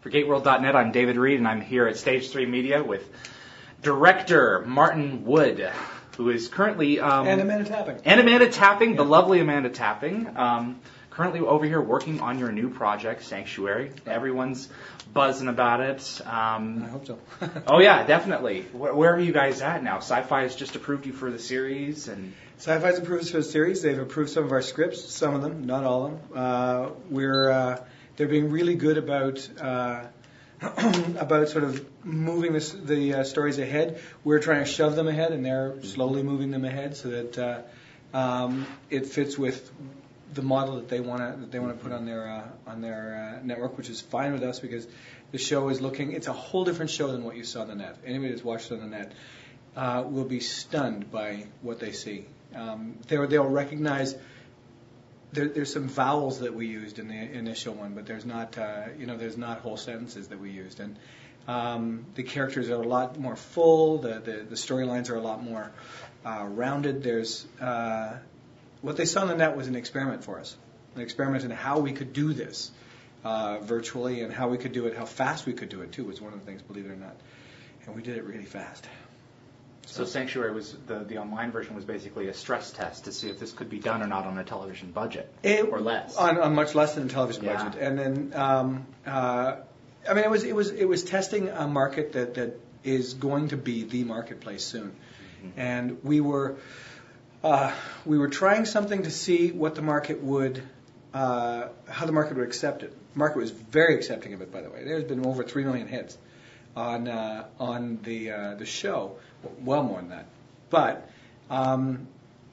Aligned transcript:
For 0.00 0.10
GateWorld.net, 0.10 0.76
I'm 0.76 0.92
David 0.92 1.16
Read, 1.16 1.38
and 1.38 1.48
I'm 1.48 1.60
here 1.60 1.88
at 1.88 1.96
Stage 1.96 2.30
3 2.30 2.46
Media 2.46 2.84
with 2.84 3.10
director 3.82 4.60
Martin 4.64 5.24
Wood, 5.24 5.72
who 6.16 6.30
is 6.30 6.46
currently. 6.46 7.00
Um, 7.00 7.26
And 7.26 7.40
Amanda 7.40 7.68
Tapping. 7.68 7.98
And 8.04 8.20
Amanda 8.20 8.48
Tapping, 8.48 8.94
the 8.94 9.04
lovely 9.04 9.40
Amanda 9.40 9.70
Tapping. 9.70 10.36
Um, 10.36 10.80
currently 11.10 11.40
over 11.40 11.64
here 11.64 11.80
working 11.80 12.20
on 12.20 12.38
your 12.38 12.52
new 12.52 12.70
project, 12.70 13.24
Sanctuary. 13.24 13.90
Everyone's 14.06 14.68
buzzing 15.12 15.48
about 15.48 15.80
it. 15.80 16.20
Um, 16.24 16.84
I 16.84 16.88
hope 16.90 17.06
so. 17.06 17.18
oh, 17.66 17.80
yeah, 17.80 18.06
definitely. 18.06 18.62
Where, 18.72 18.94
where 18.94 19.12
are 19.12 19.20
you 19.20 19.32
guys 19.32 19.62
at 19.62 19.82
now? 19.82 19.96
Sci 19.96 20.22
fi 20.22 20.42
has 20.42 20.54
just 20.54 20.76
approved 20.76 21.06
you 21.06 21.12
for 21.12 21.30
the 21.30 21.40
series, 21.40 22.06
and. 22.06 22.34
Sci-Fi's 22.58 22.98
approved 22.98 23.22
us 23.22 23.30
for 23.30 23.36
the 23.36 23.44
series. 23.44 23.82
They've 23.82 23.96
approved 23.96 24.30
some 24.30 24.42
of 24.42 24.50
our 24.50 24.62
scripts, 24.62 25.08
some 25.08 25.32
of 25.32 25.42
them, 25.42 25.66
not 25.66 25.84
all 25.84 26.06
of 26.06 26.10
them. 26.10 26.20
Uh, 26.34 26.88
we're 27.08 27.48
uh, 27.48 27.84
they're 28.18 28.28
being 28.28 28.50
really 28.50 28.74
good 28.74 28.98
about 28.98 29.48
uh, 29.60 30.04
about 30.60 31.48
sort 31.48 31.62
of 31.62 32.04
moving 32.04 32.52
this, 32.52 32.72
the 32.72 33.14
uh, 33.14 33.24
stories 33.24 33.58
ahead. 33.58 34.00
We're 34.24 34.40
trying 34.40 34.64
to 34.64 34.70
shove 34.70 34.96
them 34.96 35.06
ahead, 35.06 35.30
and 35.30 35.46
they're 35.46 35.80
slowly 35.84 36.24
moving 36.24 36.50
them 36.50 36.64
ahead 36.64 36.96
so 36.96 37.10
that 37.10 37.38
uh, 37.38 38.16
um, 38.16 38.66
it 38.90 39.06
fits 39.06 39.38
with 39.38 39.70
the 40.34 40.42
model 40.42 40.74
that 40.76 40.88
they 40.88 40.98
want 40.98 41.20
to 41.20 41.40
that 41.40 41.52
they 41.52 41.60
want 41.60 41.78
to 41.78 41.82
put 41.82 41.92
on 41.92 42.06
their 42.06 42.28
uh, 42.28 42.70
on 42.70 42.80
their 42.80 43.38
uh, 43.38 43.46
network, 43.46 43.78
which 43.78 43.88
is 43.88 44.00
fine 44.00 44.32
with 44.32 44.42
us 44.42 44.58
because 44.58 44.88
the 45.30 45.38
show 45.38 45.68
is 45.68 45.80
looking. 45.80 46.12
It's 46.12 46.26
a 46.26 46.32
whole 46.32 46.64
different 46.64 46.90
show 46.90 47.12
than 47.12 47.22
what 47.22 47.36
you 47.36 47.44
saw 47.44 47.62
on 47.62 47.68
the 47.68 47.76
net. 47.76 47.98
Anybody 48.04 48.30
that's 48.30 48.44
watched 48.44 48.72
on 48.72 48.80
the 48.80 48.86
net 48.86 49.12
uh, 49.76 50.02
will 50.04 50.24
be 50.24 50.40
stunned 50.40 51.12
by 51.12 51.46
what 51.62 51.78
they 51.78 51.92
see. 51.92 52.26
Um, 52.52 52.98
they'll, 53.06 53.28
they'll 53.28 53.44
recognize 53.44 54.16
there, 55.32 55.48
there's 55.48 55.72
some 55.72 55.88
vowels 55.88 56.40
that 56.40 56.54
we 56.54 56.66
used 56.66 56.98
in 56.98 57.08
the 57.08 57.14
initial 57.14 57.74
one, 57.74 57.94
but 57.94 58.06
there's 58.06 58.24
not, 58.24 58.56
uh, 58.56 58.84
you 58.98 59.06
know, 59.06 59.16
there's 59.16 59.36
not 59.36 59.60
whole 59.60 59.76
sentences 59.76 60.28
that 60.28 60.40
we 60.40 60.50
used, 60.50 60.80
and 60.80 60.96
um, 61.46 62.06
the 62.14 62.22
characters 62.22 62.68
are 62.70 62.82
a 62.82 62.86
lot 62.86 63.18
more 63.18 63.36
full. 63.36 63.98
The 63.98 64.20
the, 64.20 64.46
the 64.48 64.56
storylines 64.56 65.10
are 65.10 65.16
a 65.16 65.20
lot 65.20 65.42
more 65.42 65.70
uh, 66.24 66.46
rounded. 66.48 67.02
There's 67.02 67.46
uh, 67.60 68.18
what 68.82 68.96
they 68.96 69.04
saw 69.04 69.22
on 69.22 69.28
the 69.28 69.36
net 69.36 69.56
was 69.56 69.66
an 69.66 69.76
experiment 69.76 70.24
for 70.24 70.38
us, 70.38 70.56
an 70.94 71.02
experiment 71.02 71.44
in 71.44 71.50
how 71.50 71.80
we 71.80 71.92
could 71.92 72.12
do 72.12 72.32
this 72.32 72.70
uh, 73.24 73.58
virtually 73.58 74.22
and 74.22 74.32
how 74.32 74.48
we 74.48 74.58
could 74.58 74.72
do 74.72 74.86
it, 74.86 74.96
how 74.96 75.04
fast 75.04 75.46
we 75.46 75.52
could 75.52 75.68
do 75.68 75.82
it 75.82 75.92
too 75.92 76.04
was 76.04 76.20
one 76.20 76.32
of 76.32 76.40
the 76.40 76.46
things, 76.46 76.62
believe 76.62 76.86
it 76.86 76.90
or 76.90 76.96
not, 76.96 77.16
and 77.86 77.94
we 77.94 78.02
did 78.02 78.16
it 78.16 78.24
really 78.24 78.44
fast. 78.44 78.86
So 79.90 80.04
Sanctuary 80.04 80.52
was 80.52 80.76
the 80.86 80.98
the 81.00 81.16
online 81.18 81.50
version 81.50 81.74
was 81.74 81.84
basically 81.84 82.28
a 82.28 82.34
stress 82.34 82.70
test 82.70 83.04
to 83.06 83.12
see 83.12 83.28
if 83.30 83.38
this 83.40 83.52
could 83.52 83.70
be 83.70 83.78
done 83.78 84.02
or 84.02 84.06
not 84.06 84.26
on 84.26 84.36
a 84.38 84.44
television 84.44 84.90
budget 84.90 85.32
It- 85.42 85.66
or 85.70 85.80
less. 85.80 86.16
on, 86.16 86.38
on 86.38 86.54
much 86.54 86.74
less 86.74 86.94
than 86.94 87.06
a 87.06 87.08
television 87.08 87.44
Yeah. 87.44 87.56
budget. 87.64 87.80
And 87.80 87.98
then, 87.98 88.32
um, 88.34 88.86
uh, 89.06 89.56
I 90.08 90.14
mean, 90.14 90.24
it 90.24 90.30
was 90.30 90.44
it 90.44 90.54
was 90.54 90.70
it 90.70 90.84
was 90.86 91.04
testing 91.04 91.48
a 91.48 91.66
market 91.66 92.12
that 92.12 92.34
that 92.34 92.60
is 92.84 93.14
going 93.14 93.48
to 93.48 93.56
be 93.56 93.84
the 93.84 94.04
marketplace 94.04 94.64
soon, 94.64 94.92
Mm-hmm. 95.38 95.60
and 95.60 96.04
we 96.04 96.20
were 96.20 96.56
uh, 97.42 97.72
we 98.04 98.18
were 98.18 98.28
trying 98.28 98.64
something 98.66 99.04
to 99.04 99.10
see 99.10 99.52
what 99.52 99.74
the 99.74 99.82
market 99.82 100.22
would. 100.22 100.62
Uh, 101.14 101.68
how 101.88 102.04
the 102.04 102.12
market 102.12 102.36
would 102.36 102.46
accept 102.46 102.82
it. 102.82 102.90
The 103.14 103.18
market 103.18 103.38
was 103.38 103.50
very 103.50 103.94
accepting 103.94 104.34
of 104.34 104.42
it, 104.42 104.52
by 104.52 104.60
the 104.60 104.68
way. 104.68 104.84
There's 104.84 105.04
been 105.04 105.24
over 105.24 105.42
three 105.42 105.64
million 105.64 105.88
hits 105.88 106.18
on 106.78 107.08
uh, 107.08 107.44
on 107.58 107.98
the 108.04 108.30
uh, 108.30 108.54
the 108.54 108.66
show, 108.66 109.16
well 109.64 109.82
more 109.82 110.00
than 110.00 110.10
that. 110.10 110.26
But 110.70 111.10
um, 111.50 112.06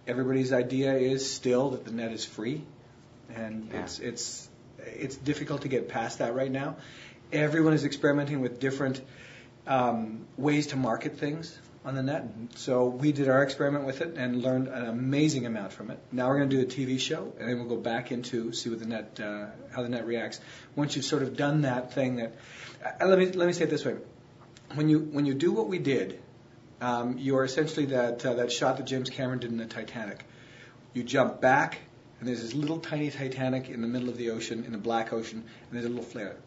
everybody's 0.08 0.52
idea 0.52 0.94
is 0.96 1.30
still 1.32 1.72
that 1.72 1.86
the 1.86 1.92
net 1.92 2.12
is 2.12 2.26
free, 2.26 2.64
and 3.36 3.70
Yeah. 3.72 3.82
it's 3.84 4.00
it's 4.00 4.50
it's 4.80 5.16
difficult 5.16 5.62
to 5.62 5.68
get 5.68 5.90
past 5.90 6.20
that 6.20 6.34
right 6.36 6.52
now. 6.52 6.78
Everyone 7.32 7.74
is 7.74 7.86
experimenting 7.86 8.42
with 8.42 8.60
different 8.60 9.02
um, 9.68 10.26
ways 10.38 10.68
to 10.68 10.76
market 10.76 11.18
things 11.18 11.58
on 11.84 11.94
the 11.96 12.04
net. 12.04 12.24
So 12.56 12.86
we 12.86 13.12
did 13.12 13.30
our 13.30 13.44
experiment 13.44 13.86
with 13.86 14.02
it 14.02 14.16
and 14.18 14.42
learned 14.42 14.68
an 14.68 14.86
amazing 14.86 15.46
amount 15.46 15.72
from 15.72 15.92
it. 15.92 16.00
Now 16.12 16.30
we're 16.30 16.38
going 16.38 16.50
to 16.50 16.56
do 16.58 16.64
a 16.64 16.66
TV 16.66 17.00
show, 17.00 17.32
and 17.40 17.48
then 17.48 17.58
we'll 17.60 17.70
go 17.78 17.78
back 17.78 18.12
into 18.12 18.54
see 18.54 18.70
what 18.72 18.80
the 18.80 18.88
net 18.88 19.20
uh, 19.20 19.46
how 19.72 19.84
the 19.84 19.90
net 19.90 20.06
reacts. 20.08 20.40
Once 20.76 20.96
you've 20.96 21.06
sort 21.06 21.22
of 21.22 21.38
done 21.38 21.62
that 21.62 21.94
thing 21.94 22.16
that, 22.18 22.34
uh, 22.84 23.06
let 23.06 23.20
me 23.20 23.28
let 23.32 23.48
me 23.48 23.54
say 23.54 23.66
it 23.66 23.70
this 23.70 23.86
way: 23.86 23.96
when 24.76 24.90
you 24.90 25.00
when 25.00 25.26
you 25.26 25.34
do 25.34 25.52
what 25.52 25.68
we 25.68 25.80
did, 25.80 26.22
um, 26.82 27.18
you 27.18 27.38
are 27.38 27.46
essentially 27.46 27.88
that 27.88 28.26
uh, 28.26 28.36
that 28.36 28.52
shot 28.52 28.78
that 28.78 28.86
James 28.86 29.10
Cameron 29.10 29.40
did 29.40 29.52
in 29.52 29.58
the 29.58 29.66
Titanic. 29.66 30.26
You 30.94 31.04
jump 31.04 31.42
back, 31.42 31.80
and 32.20 32.28
there's 32.28 32.42
this 32.42 32.54
little 32.54 32.80
tiny 32.80 33.10
Titanic 33.12 33.70
in 33.70 33.82
the 33.82 33.88
middle 33.88 34.10
of 34.10 34.18
the 34.18 34.32
ocean, 34.32 34.64
in 34.66 34.72
the 34.72 34.78
black 34.78 35.12
ocean, 35.12 35.40
and 35.40 35.72
there's 35.72 35.86
a 35.86 35.90
little 35.90 36.04
flare. 36.04 36.38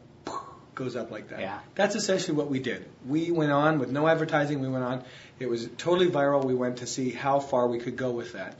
Goes 0.74 0.94
up 0.94 1.10
like 1.10 1.30
that. 1.30 1.40
Yeah. 1.40 1.58
That's 1.74 1.96
essentially 1.96 2.36
what 2.36 2.48
we 2.48 2.60
did. 2.60 2.88
We 3.04 3.32
went 3.32 3.50
on 3.50 3.80
with 3.80 3.90
no 3.90 4.06
advertising. 4.06 4.60
We 4.60 4.68
went 4.68 4.84
on. 4.84 5.04
It 5.40 5.48
was 5.48 5.68
totally 5.76 6.08
viral. 6.08 6.44
We 6.44 6.54
went 6.54 6.78
to 6.78 6.86
see 6.86 7.10
how 7.10 7.40
far 7.40 7.66
we 7.66 7.80
could 7.80 7.96
go 7.96 8.12
with 8.12 8.34
that, 8.34 8.54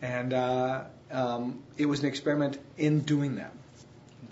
and 0.00 0.32
uh, 0.32 0.84
um, 1.10 1.62
it 1.76 1.86
was 1.86 2.00
an 2.00 2.06
experiment 2.06 2.58
in 2.76 3.00
doing 3.00 3.36
that. 3.36 3.52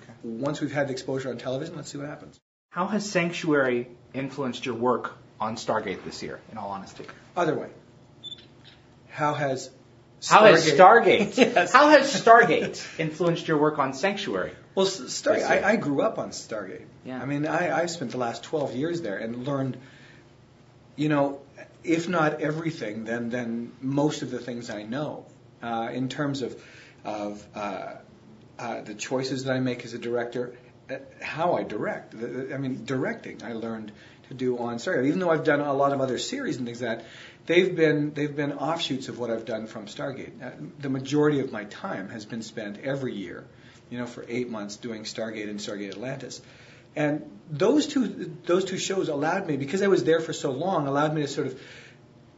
Okay. 0.02 0.12
Once 0.22 0.60
we've 0.60 0.72
had 0.72 0.88
the 0.88 0.92
exposure 0.92 1.30
on 1.30 1.38
television, 1.38 1.74
let's 1.74 1.90
see 1.90 1.98
what 1.98 2.06
happens. 2.06 2.38
How 2.74 2.88
has 2.88 3.08
Sanctuary 3.08 3.86
influenced 4.14 4.66
your 4.66 4.74
work 4.74 5.16
on 5.40 5.54
Stargate 5.54 6.02
this 6.02 6.24
year? 6.24 6.40
In 6.50 6.58
all 6.58 6.70
honesty, 6.70 7.04
Other 7.36 7.54
way. 7.54 7.68
How 9.10 9.32
has 9.32 9.70
how 10.26 10.44
has 10.46 10.68
Stargate? 10.68 11.36
Yes. 11.54 11.72
How 11.72 11.90
has 11.90 12.12
Stargate 12.12 12.84
influenced 12.98 13.46
your 13.46 13.58
work 13.58 13.78
on 13.78 13.94
Sanctuary? 13.94 14.50
Well, 14.74 14.86
Stargate. 14.86 15.48
I, 15.48 15.74
I 15.74 15.76
grew 15.76 16.02
up 16.02 16.18
on 16.18 16.30
Stargate. 16.30 16.86
Yeah. 17.04 17.22
I 17.22 17.26
mean, 17.26 17.46
I, 17.46 17.82
I 17.82 17.86
spent 17.86 18.10
the 18.10 18.18
last 18.18 18.42
12 18.42 18.74
years 18.74 19.02
there 19.02 19.18
and 19.18 19.46
learned, 19.46 19.76
you 20.96 21.08
know, 21.08 21.42
if 21.84 22.08
not 22.08 22.40
everything, 22.40 23.04
then 23.04 23.30
then 23.30 23.70
most 23.80 24.22
of 24.22 24.32
the 24.32 24.40
things 24.40 24.68
I 24.68 24.82
know 24.82 25.26
uh, 25.62 25.90
in 25.92 26.08
terms 26.08 26.42
of 26.42 26.60
of 27.04 27.46
uh, 27.54 27.92
uh, 28.58 28.80
the 28.80 28.94
choices 28.94 29.44
that 29.44 29.52
I 29.54 29.60
make 29.60 29.84
as 29.84 29.94
a 29.94 29.98
director, 29.98 30.56
how 31.20 31.54
I 31.54 31.62
direct. 31.62 32.14
I 32.14 32.58
mean, 32.58 32.84
directing. 32.84 33.42
I 33.42 33.52
learned 33.52 33.92
to 34.28 34.34
do 34.34 34.58
on 34.58 34.76
Stargate. 34.76 35.06
Even 35.06 35.18
though 35.18 35.30
I've 35.30 35.44
done 35.44 35.60
a 35.60 35.72
lot 35.72 35.92
of 35.92 36.00
other 36.00 36.18
series 36.18 36.56
and 36.56 36.66
things 36.66 36.80
like 36.80 36.98
that, 36.98 37.06
they've 37.46 37.74
been 37.74 38.12
they've 38.14 38.34
been 38.34 38.52
offshoots 38.52 39.08
of 39.08 39.18
what 39.18 39.30
I've 39.30 39.44
done 39.44 39.66
from 39.66 39.86
Stargate. 39.86 40.42
Uh, 40.42 40.50
the 40.78 40.88
majority 40.88 41.40
of 41.40 41.52
my 41.52 41.64
time 41.64 42.08
has 42.08 42.24
been 42.24 42.42
spent 42.42 42.78
every 42.78 43.14
year, 43.14 43.44
you 43.90 43.98
know, 43.98 44.06
for 44.06 44.24
eight 44.28 44.50
months 44.50 44.76
doing 44.76 45.04
Stargate 45.04 45.48
and 45.48 45.58
Stargate 45.58 45.90
Atlantis. 45.90 46.40
And 46.96 47.30
those 47.50 47.86
two 47.86 48.32
those 48.44 48.64
two 48.64 48.78
shows 48.78 49.08
allowed 49.08 49.46
me 49.46 49.56
because 49.56 49.82
I 49.82 49.88
was 49.88 50.04
there 50.04 50.20
for 50.20 50.32
so 50.32 50.52
long, 50.52 50.86
allowed 50.86 51.14
me 51.14 51.22
to 51.22 51.28
sort 51.28 51.48
of 51.48 51.60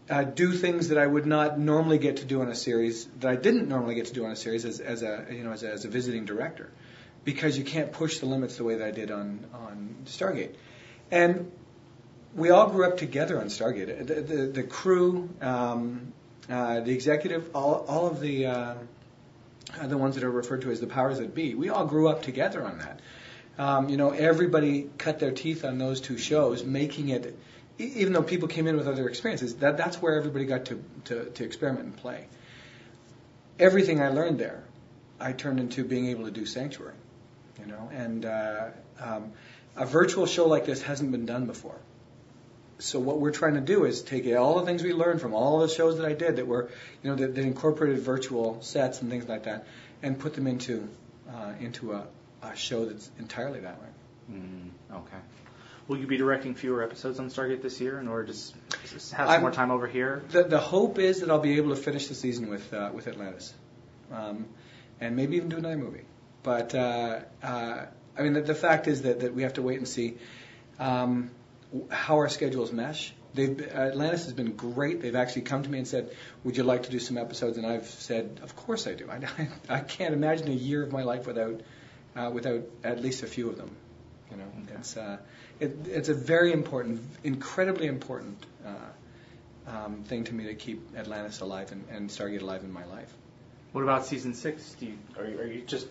uh, 0.08 0.22
do 0.22 0.52
things 0.52 0.88
that 0.88 0.98
I 0.98 1.06
would 1.06 1.26
not 1.26 1.58
normally 1.58 1.98
get 1.98 2.18
to 2.18 2.24
do 2.24 2.40
on 2.40 2.48
a 2.48 2.54
series 2.54 3.06
that 3.20 3.30
I 3.30 3.36
didn't 3.36 3.68
normally 3.68 3.96
get 3.96 4.06
to 4.06 4.12
do 4.12 4.24
on 4.24 4.30
a 4.30 4.36
series 4.36 4.64
as, 4.64 4.80
as 4.80 5.02
a 5.02 5.26
you 5.30 5.44
know 5.44 5.52
as 5.52 5.62
a, 5.62 5.72
as 5.72 5.84
a 5.84 5.88
visiting 5.88 6.24
director, 6.24 6.70
because 7.26 7.58
you 7.58 7.64
can't 7.64 7.92
push 7.92 8.20
the 8.20 8.26
limits 8.26 8.56
the 8.56 8.64
way 8.64 8.76
that 8.76 8.86
I 8.86 8.90
did 8.92 9.10
on 9.10 9.44
on 9.52 9.96
Stargate, 10.06 10.54
and 11.10 11.52
we 12.34 12.48
all 12.48 12.70
grew 12.70 12.86
up 12.86 12.96
together 12.96 13.38
on 13.38 13.48
Stargate. 13.48 14.06
The 14.06 14.22
the, 14.22 14.46
the 14.46 14.62
crew, 14.62 15.28
um, 15.42 16.14
uh, 16.48 16.80
the 16.80 16.92
executive, 16.92 17.50
all 17.54 17.84
all 17.86 18.06
of 18.06 18.20
the 18.20 18.46
uh, 18.46 18.74
uh, 19.78 19.86
the 19.86 19.98
ones 19.98 20.14
that 20.14 20.24
are 20.24 20.30
referred 20.30 20.62
to 20.62 20.70
as 20.70 20.80
the 20.80 20.86
powers 20.86 21.18
that 21.18 21.34
be, 21.34 21.54
we 21.54 21.68
all 21.68 21.84
grew 21.84 22.08
up 22.08 22.22
together 22.22 22.64
on 22.64 22.78
that. 22.78 23.00
Um, 23.58 23.88
you 23.88 23.96
know, 23.96 24.10
everybody 24.10 24.88
cut 24.98 25.18
their 25.18 25.32
teeth 25.32 25.64
on 25.64 25.78
those 25.78 26.00
two 26.00 26.18
shows, 26.18 26.62
making 26.62 27.08
it, 27.08 27.36
even 27.78 28.12
though 28.12 28.22
people 28.22 28.48
came 28.48 28.66
in 28.66 28.76
with 28.76 28.86
other 28.86 29.08
experiences, 29.08 29.56
that, 29.56 29.76
that's 29.76 30.00
where 30.00 30.16
everybody 30.16 30.44
got 30.44 30.66
to, 30.66 30.82
to, 31.06 31.24
to 31.30 31.44
experiment 31.44 31.84
and 31.86 31.96
play. 31.96 32.26
Everything 33.58 34.00
I 34.00 34.10
learned 34.10 34.38
there, 34.38 34.62
I 35.18 35.32
turned 35.32 35.58
into 35.58 35.84
being 35.84 36.08
able 36.08 36.26
to 36.26 36.30
do 36.30 36.44
Sanctuary, 36.44 36.94
you 37.60 37.66
know, 37.66 37.90
and 37.92 38.24
uh, 38.24 38.66
um, 39.00 39.32
a 39.76 39.86
virtual 39.86 40.26
show 40.26 40.46
like 40.46 40.66
this 40.66 40.82
hasn't 40.82 41.10
been 41.12 41.26
done 41.26 41.46
before. 41.46 41.76
So 42.78 42.98
what 43.00 43.20
we're 43.20 43.30
trying 43.32 43.54
to 43.54 43.60
do 43.62 43.84
is 43.84 44.02
take 44.02 44.26
all 44.36 44.60
the 44.60 44.66
things 44.66 44.82
we 44.82 44.92
learned 44.92 45.20
from 45.22 45.32
all 45.32 45.60
the 45.60 45.68
shows 45.68 45.96
that 45.96 46.06
I 46.06 46.12
did 46.12 46.36
that 46.36 46.46
were, 46.46 46.70
you 47.02 47.10
know, 47.10 47.16
that, 47.16 47.34
that 47.34 47.40
incorporated 47.42 48.00
virtual 48.00 48.60
sets 48.62 49.00
and 49.00 49.10
things 49.10 49.26
like 49.28 49.44
that, 49.44 49.66
and 50.02 50.18
put 50.18 50.34
them 50.34 50.46
into 50.46 50.86
uh, 51.32 51.52
into 51.60 51.92
a, 51.92 52.06
a 52.42 52.54
show 52.54 52.84
that's 52.84 53.10
entirely 53.18 53.60
that 53.60 53.80
way. 53.80 53.88
Mm, 54.32 54.68
okay. 54.92 55.16
Will 55.88 55.98
you 55.98 56.06
be 56.06 56.16
directing 56.18 56.54
fewer 56.54 56.82
episodes 56.82 57.18
on 57.20 57.30
Stargate 57.30 57.62
this 57.62 57.80
year 57.80 57.98
in 58.00 58.08
order 58.08 58.24
to 58.24 58.32
s- 58.32 58.52
s- 58.94 59.10
have 59.12 59.26
some 59.26 59.32
I'm- 59.32 59.40
more 59.40 59.52
time 59.52 59.70
over 59.70 59.86
here? 59.86 60.22
The, 60.30 60.42
the 60.44 60.58
hope 60.58 60.98
is 60.98 61.20
that 61.20 61.30
I'll 61.30 61.38
be 61.38 61.56
able 61.56 61.70
to 61.70 61.76
finish 61.80 62.08
the 62.08 62.14
season 62.14 62.50
with 62.50 62.74
uh, 62.74 62.90
with 62.92 63.08
Atlantis, 63.08 63.54
um, 64.12 64.44
and 65.00 65.16
maybe 65.16 65.36
even 65.36 65.48
do 65.48 65.56
another 65.56 65.78
movie. 65.78 66.02
But 66.46 66.76
uh, 66.76 67.18
uh, 67.42 67.86
I 68.16 68.22
mean, 68.22 68.34
the, 68.34 68.40
the 68.40 68.54
fact 68.54 68.86
is 68.86 69.02
that, 69.02 69.18
that 69.18 69.34
we 69.34 69.42
have 69.42 69.54
to 69.54 69.62
wait 69.62 69.78
and 69.78 69.88
see 69.88 70.16
um, 70.78 71.32
how 71.90 72.18
our 72.18 72.28
schedules 72.28 72.70
mesh. 72.70 73.12
They've, 73.34 73.60
Atlantis 73.60 74.26
has 74.26 74.32
been 74.32 74.52
great. 74.52 75.02
They've 75.02 75.16
actually 75.16 75.42
come 75.42 75.64
to 75.64 75.68
me 75.68 75.78
and 75.78 75.88
said, 75.88 76.14
"Would 76.44 76.56
you 76.56 76.62
like 76.62 76.84
to 76.84 76.90
do 76.92 77.00
some 77.00 77.18
episodes?" 77.18 77.58
And 77.58 77.66
I've 77.66 77.88
said, 77.88 78.38
"Of 78.44 78.54
course 78.54 78.86
I 78.86 78.94
do. 78.94 79.10
I, 79.10 79.48
I 79.68 79.80
can't 79.80 80.14
imagine 80.14 80.46
a 80.46 80.52
year 80.52 80.84
of 80.84 80.92
my 80.92 81.02
life 81.02 81.26
without 81.26 81.62
uh, 82.14 82.30
without 82.32 82.62
at 82.84 83.02
least 83.02 83.24
a 83.24 83.26
few 83.26 83.50
of 83.50 83.56
them." 83.56 83.74
You 84.30 84.36
know, 84.36 84.44
Okay. 84.62 84.74
it's 84.78 84.96
uh, 84.96 85.18
it, 85.58 85.76
it's 85.86 86.10
a 86.10 86.14
very 86.14 86.52
important, 86.52 87.02
incredibly 87.24 87.88
important 87.88 88.46
uh, 88.64 89.70
um, 89.76 90.04
thing 90.04 90.22
to 90.22 90.32
me 90.32 90.44
to 90.44 90.54
keep 90.54 90.96
Atlantis 90.96 91.40
alive 91.40 91.72
and, 91.72 91.84
and 91.90 92.08
Stargate 92.08 92.42
alive 92.42 92.62
in 92.62 92.72
my 92.72 92.84
life. 92.84 93.12
What 93.72 93.82
about 93.82 94.06
season 94.06 94.32
six? 94.32 94.76
Do 94.78 94.86
you, 94.86 94.98
are, 95.18 95.26
you, 95.26 95.38
are 95.40 95.46
you 95.46 95.62
just 95.62 95.88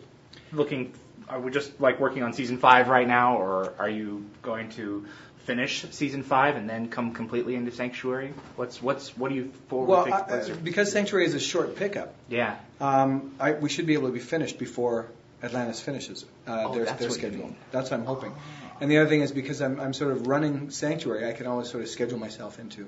looking? 0.52 0.94
Are 1.30 1.40
we 1.40 1.52
just 1.52 1.80
like 1.82 2.00
working 2.00 2.24
on 2.24 2.34
season 2.34 2.58
five 2.58 2.88
right 2.88 3.08
now, 3.08 3.38
or 3.38 3.74
are 3.80 3.90
you 3.90 4.26
going 4.42 4.70
to 4.72 5.06
finish 5.46 5.86
season 5.92 6.24
five 6.24 6.56
and 6.56 6.68
then 6.70 6.90
come 6.90 7.14
completely 7.14 7.56
into 7.56 7.72
Sanctuary? 7.72 8.34
What's 8.56 8.82
what's 8.82 9.16
what 9.18 9.30
do 9.30 9.36
you 9.36 9.52
forward? 9.70 9.88
Well, 9.90 10.04
think- 10.04 10.16
I, 10.16 10.46
your- 10.46 10.56
because 10.58 10.92
Sanctuary 10.92 11.26
is 11.26 11.34
a 11.36 11.40
short 11.40 11.76
pickup, 11.76 12.14
yeah. 12.30 12.58
um, 12.82 13.34
I, 13.40 13.54
we 13.54 13.70
should 13.70 13.86
be 13.86 13.94
able 13.94 14.08
to 14.08 14.14
be 14.14 14.20
finished 14.20 14.58
before 14.60 15.08
Atlantis 15.44 15.80
finishes 15.80 16.26
uh, 16.48 16.66
Oh, 16.68 16.74
their, 16.74 16.86
that's 16.86 17.00
their 17.00 17.10
what 17.10 17.18
schedule. 17.18 17.56
That's 17.72 17.92
what 17.92 18.00
I'm 18.00 18.06
hoping. 18.06 18.34
And 18.82 18.90
the 18.92 18.98
other 18.98 19.10
thing 19.10 19.22
is 19.22 19.32
because 19.32 19.62
I'm, 19.62 19.80
I'm 19.80 19.94
sort 19.94 20.12
of 20.12 20.28
running 20.28 20.70
Sanctuary, 20.70 21.30
I 21.30 21.34
can 21.34 21.48
always 21.48 21.70
sort 21.70 21.84
of 21.84 21.90
schedule 21.90 22.18
myself 22.20 22.60
into, 22.60 22.88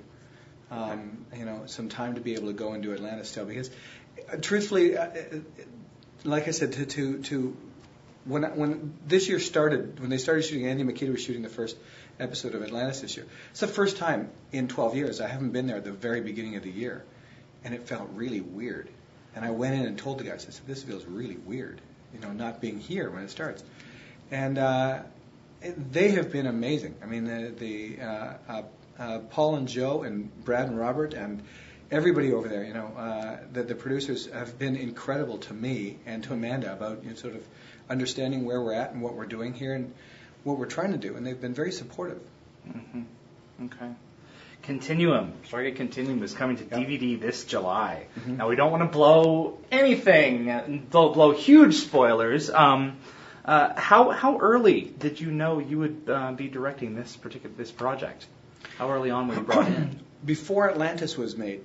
um, 0.72 1.26
you 1.36 1.46
know, 1.46 1.64
some 1.68 1.88
time 1.90 2.16
to 2.16 2.22
be 2.22 2.34
able 2.34 2.48
to 2.48 2.54
go 2.54 2.74
and 2.74 2.84
do 2.84 2.94
Atlantis 2.94 3.30
still. 3.30 3.46
Because, 3.46 3.70
uh, 4.32 4.36
truthfully, 4.42 4.98
uh, 4.98 5.04
uh, 5.06 5.10
like 6.28 6.48
I 6.48 6.52
said, 6.52 6.74
to 6.74 6.86
to, 6.86 7.18
to 7.24 7.58
when 8.26 8.44
when 8.58 8.94
this 9.08 9.28
year 9.30 9.40
started, 9.40 10.00
when 10.00 10.10
they 10.10 10.18
started 10.18 10.44
shooting, 10.44 10.68
Andy 10.68 10.84
Mikita 10.84 11.12
was 11.12 11.22
shooting 11.24 11.42
the 11.42 11.50
first 11.50 11.78
episode 12.20 12.54
of 12.54 12.62
Atlantis 12.62 13.02
this 13.02 13.16
year. 13.16 13.26
It's 13.52 13.62
the 13.62 13.68
first 13.68 13.98
time 13.98 14.30
in 14.52 14.68
12 14.68 14.96
years 14.96 15.22
I 15.22 15.28
haven't 15.28 15.52
been 15.52 15.68
there 15.68 15.78
at 15.78 15.86
the 15.86 15.92
very 15.92 16.22
beginning 16.22 16.56
of 16.56 16.64
the 16.64 16.70
year, 16.70 17.04
and 17.64 17.74
it 17.74 17.88
felt 17.88 18.10
really 18.14 18.42
weird. 18.42 18.90
And 19.36 19.46
I 19.46 19.52
went 19.52 19.76
in 19.76 19.86
and 19.86 19.98
told 19.98 20.20
the 20.20 20.26
guys, 20.26 20.46
I 20.48 20.52
said, 20.52 20.68
"This 20.68 20.84
feels 20.84 21.06
really 21.06 21.38
weird, 21.38 21.80
you 22.14 22.20
know, 22.20 22.32
not 22.32 22.60
being 22.60 22.80
here 22.80 23.10
when 23.10 23.24
it 23.24 23.30
starts." 23.30 23.64
And 24.30 24.58
uh, 24.58 25.04
they 25.92 26.10
have 26.10 26.32
been 26.32 26.48
amazing. 26.48 26.96
I 27.02 27.06
mean, 27.06 27.24
the, 27.24 27.54
the 27.58 28.02
uh, 28.02 28.34
uh, 28.50 28.62
uh, 29.00 29.20
Paul 29.30 29.56
and 29.56 29.68
Joe 29.68 30.04
and 30.04 30.30
Brad 30.44 30.68
and 30.68 30.78
Robert 30.78 31.14
and 31.14 31.42
everybody 31.92 32.34
over 32.34 32.48
there, 32.48 32.64
you 32.64 32.74
know, 32.74 32.88
uh, 32.98 33.38
the, 33.54 33.64
the 33.64 33.76
producers 33.76 34.28
have 34.32 34.58
been 34.60 34.76
incredible 34.76 35.38
to 35.40 35.54
me 35.54 35.98
and 36.06 36.24
to 36.26 36.34
Amanda 36.34 36.74
about 36.74 37.04
you 37.04 37.10
know, 37.10 37.16
sort 37.16 37.36
of 37.36 37.44
understanding 37.90 38.46
where 38.46 38.62
we're 38.62 38.74
at 38.74 38.92
and 38.92 39.02
what 39.02 39.14
we're 39.14 39.26
doing 39.26 39.54
here 39.54 39.74
and 39.74 39.94
what 40.44 40.58
we're 40.58 40.66
trying 40.66 40.92
to 40.92 40.98
do, 40.98 41.16
and 41.16 41.26
they've 41.26 41.40
been 41.40 41.54
very 41.54 41.72
supportive. 41.72 42.20
hmm 42.70 43.02
Okay. 43.66 43.90
Continuum, 44.64 45.34
Stargate 45.50 45.78
Continuum 45.78 46.22
is 46.24 46.34
coming 46.34 46.58
to 46.58 46.64
Yep. 46.64 46.74
DVD 46.74 47.20
this 47.20 47.46
July. 47.46 48.06
Mhm. 48.20 48.38
Now 48.38 48.50
we 48.50 48.56
don't 48.56 48.72
want 48.72 48.84
to 48.84 48.90
blow 48.90 49.58
anything, 49.72 50.86
blow, 50.92 51.14
blow 51.14 51.32
huge 51.32 51.76
spoilers. 51.76 52.50
Um, 52.50 52.98
uh, 53.46 53.80
how 53.80 54.10
how 54.12 54.38
early 54.40 54.82
did 54.82 55.22
you 55.22 55.32
know 55.32 55.60
you 55.60 55.80
would 55.80 56.04
uh, 56.10 56.34
be 56.34 56.50
directing 56.50 56.96
this 56.96 57.16
particular 57.16 57.56
this 57.58 57.72
project? 57.72 58.26
How 58.78 58.92
early 58.92 59.10
on 59.10 59.28
were 59.28 59.36
you 59.36 59.42
brought 59.42 59.68
in? 59.68 60.00
Before 60.26 60.70
Atlantis 60.70 61.18
was 61.18 61.38
made, 61.38 61.62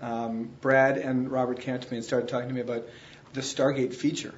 um, 0.00 0.50
Brad 0.60 0.98
and 0.98 1.30
Robert 1.30 1.60
came 1.60 1.78
to 1.78 1.90
me 1.90 1.96
and 1.96 2.04
started 2.04 2.28
talking 2.28 2.48
to 2.48 2.54
me 2.54 2.60
about 2.60 2.84
the 3.32 3.40
Stargate 3.40 3.94
feature. 3.94 4.34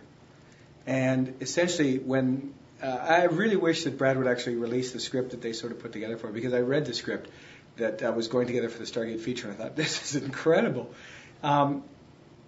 And 0.86 1.34
essentially, 1.40 1.98
when 1.98 2.54
uh, 2.82 2.86
I 2.86 3.24
really 3.24 3.56
wish 3.56 3.84
that 3.84 3.98
Brad 3.98 4.16
would 4.16 4.26
actually 4.26 4.56
release 4.56 4.92
the 4.92 5.00
script 5.00 5.30
that 5.30 5.42
they 5.42 5.52
sort 5.52 5.72
of 5.72 5.80
put 5.80 5.92
together 5.92 6.16
for, 6.16 6.28
because 6.28 6.54
I 6.54 6.60
read 6.60 6.86
the 6.86 6.94
script 6.94 7.28
that 7.76 8.02
uh, 8.02 8.12
was 8.12 8.28
going 8.28 8.46
together 8.46 8.68
for 8.68 8.78
the 8.78 8.84
Stargate 8.84 9.20
feature, 9.20 9.48
and 9.48 9.56
I 9.56 9.64
thought 9.64 9.76
this 9.76 10.14
is 10.14 10.22
incredible. 10.22 10.92
Um, 11.42 11.84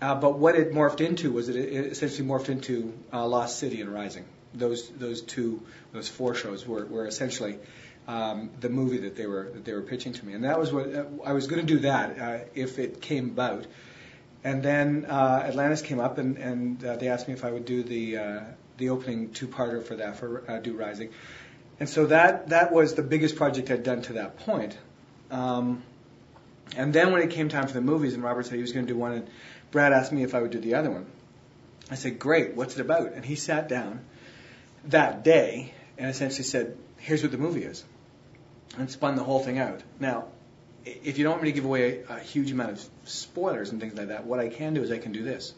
uh, 0.00 0.14
but 0.14 0.38
what 0.38 0.54
it 0.54 0.72
morphed 0.72 1.00
into 1.00 1.30
was 1.32 1.48
it, 1.48 1.56
it 1.56 1.86
essentially 1.86 2.26
morphed 2.26 2.48
into 2.48 2.94
uh, 3.12 3.26
Lost 3.26 3.58
City 3.58 3.80
and 3.80 3.92
Rising. 3.92 4.24
Those 4.54 4.88
those 4.88 5.22
two 5.22 5.62
those 5.92 6.08
four 6.08 6.34
shows 6.34 6.66
were, 6.66 6.84
were 6.86 7.06
essentially 7.06 7.58
um, 8.08 8.50
the 8.60 8.68
movie 8.68 8.98
that 8.98 9.16
they 9.16 9.26
were 9.26 9.50
that 9.54 9.64
they 9.64 9.72
were 9.72 9.82
pitching 9.82 10.12
to 10.12 10.26
me, 10.26 10.32
and 10.32 10.44
that 10.44 10.58
was 10.58 10.72
what 10.72 10.94
uh, 10.94 11.04
I 11.24 11.32
was 11.32 11.46
going 11.46 11.64
to 11.64 11.66
do 11.66 11.80
that 11.80 12.18
uh, 12.18 12.44
if 12.54 12.78
it 12.78 13.00
came 13.00 13.26
about. 13.30 13.66
And 14.42 14.62
then 14.62 15.06
uh, 15.06 15.42
Atlantis 15.46 15.82
came 15.82 16.00
up, 16.00 16.16
and, 16.16 16.38
and 16.38 16.84
uh, 16.84 16.96
they 16.96 17.08
asked 17.08 17.28
me 17.28 17.34
if 17.34 17.44
I 17.44 17.50
would 17.50 17.66
do 17.66 17.82
the 17.82 18.16
uh, 18.16 18.40
the 18.78 18.88
opening 18.88 19.30
two-parter 19.30 19.84
for 19.84 19.96
that 19.96 20.16
for 20.16 20.50
uh, 20.50 20.58
Do 20.58 20.74
Rising, 20.76 21.10
and 21.78 21.88
so 21.88 22.06
that 22.06 22.48
that 22.48 22.72
was 22.72 22.94
the 22.94 23.02
biggest 23.02 23.36
project 23.36 23.70
I'd 23.70 23.82
done 23.82 24.02
to 24.02 24.14
that 24.14 24.38
point. 24.38 24.76
Um, 25.30 25.82
and 26.76 26.92
then 26.92 27.12
when 27.12 27.22
it 27.22 27.30
came 27.30 27.48
time 27.48 27.66
for 27.66 27.74
the 27.74 27.80
movies, 27.80 28.14
and 28.14 28.22
Robert 28.22 28.46
said 28.46 28.54
he 28.54 28.62
was 28.62 28.72
going 28.72 28.86
to 28.86 28.92
do 28.92 28.98
one, 28.98 29.12
and 29.12 29.28
Brad 29.70 29.92
asked 29.92 30.12
me 30.12 30.22
if 30.22 30.34
I 30.34 30.40
would 30.40 30.50
do 30.50 30.60
the 30.60 30.74
other 30.74 30.90
one. 30.90 31.06
I 31.90 31.96
said, 31.96 32.18
"Great, 32.18 32.54
what's 32.54 32.76
it 32.76 32.80
about?" 32.80 33.12
And 33.12 33.24
he 33.24 33.36
sat 33.36 33.68
down 33.68 34.00
that 34.86 35.22
day 35.22 35.74
and 35.98 36.08
essentially 36.08 36.44
said, 36.44 36.76
"Here's 37.00 37.22
what 37.22 37.32
the 37.32 37.38
movie 37.38 37.64
is," 37.64 37.84
and 38.78 38.90
spun 38.90 39.16
the 39.16 39.24
whole 39.24 39.40
thing 39.40 39.58
out. 39.58 39.82
Now, 39.98 40.26
if 40.84 41.18
you 41.18 41.24
don't 41.24 41.32
want 41.32 41.42
me 41.42 41.50
to 41.50 41.54
give 41.54 41.64
away 41.64 42.02
a 42.08 42.18
huge 42.18 42.52
amount 42.52 42.72
of 42.72 42.88
spoilers 43.04 43.70
and 43.70 43.80
things 43.80 43.94
like 43.94 44.08
that, 44.08 44.24
what 44.26 44.40
I 44.40 44.48
can 44.48 44.74
do 44.74 44.82
is 44.82 44.90
I 44.90 44.98
can 44.98 45.12
do 45.12 45.22
this 45.22 45.52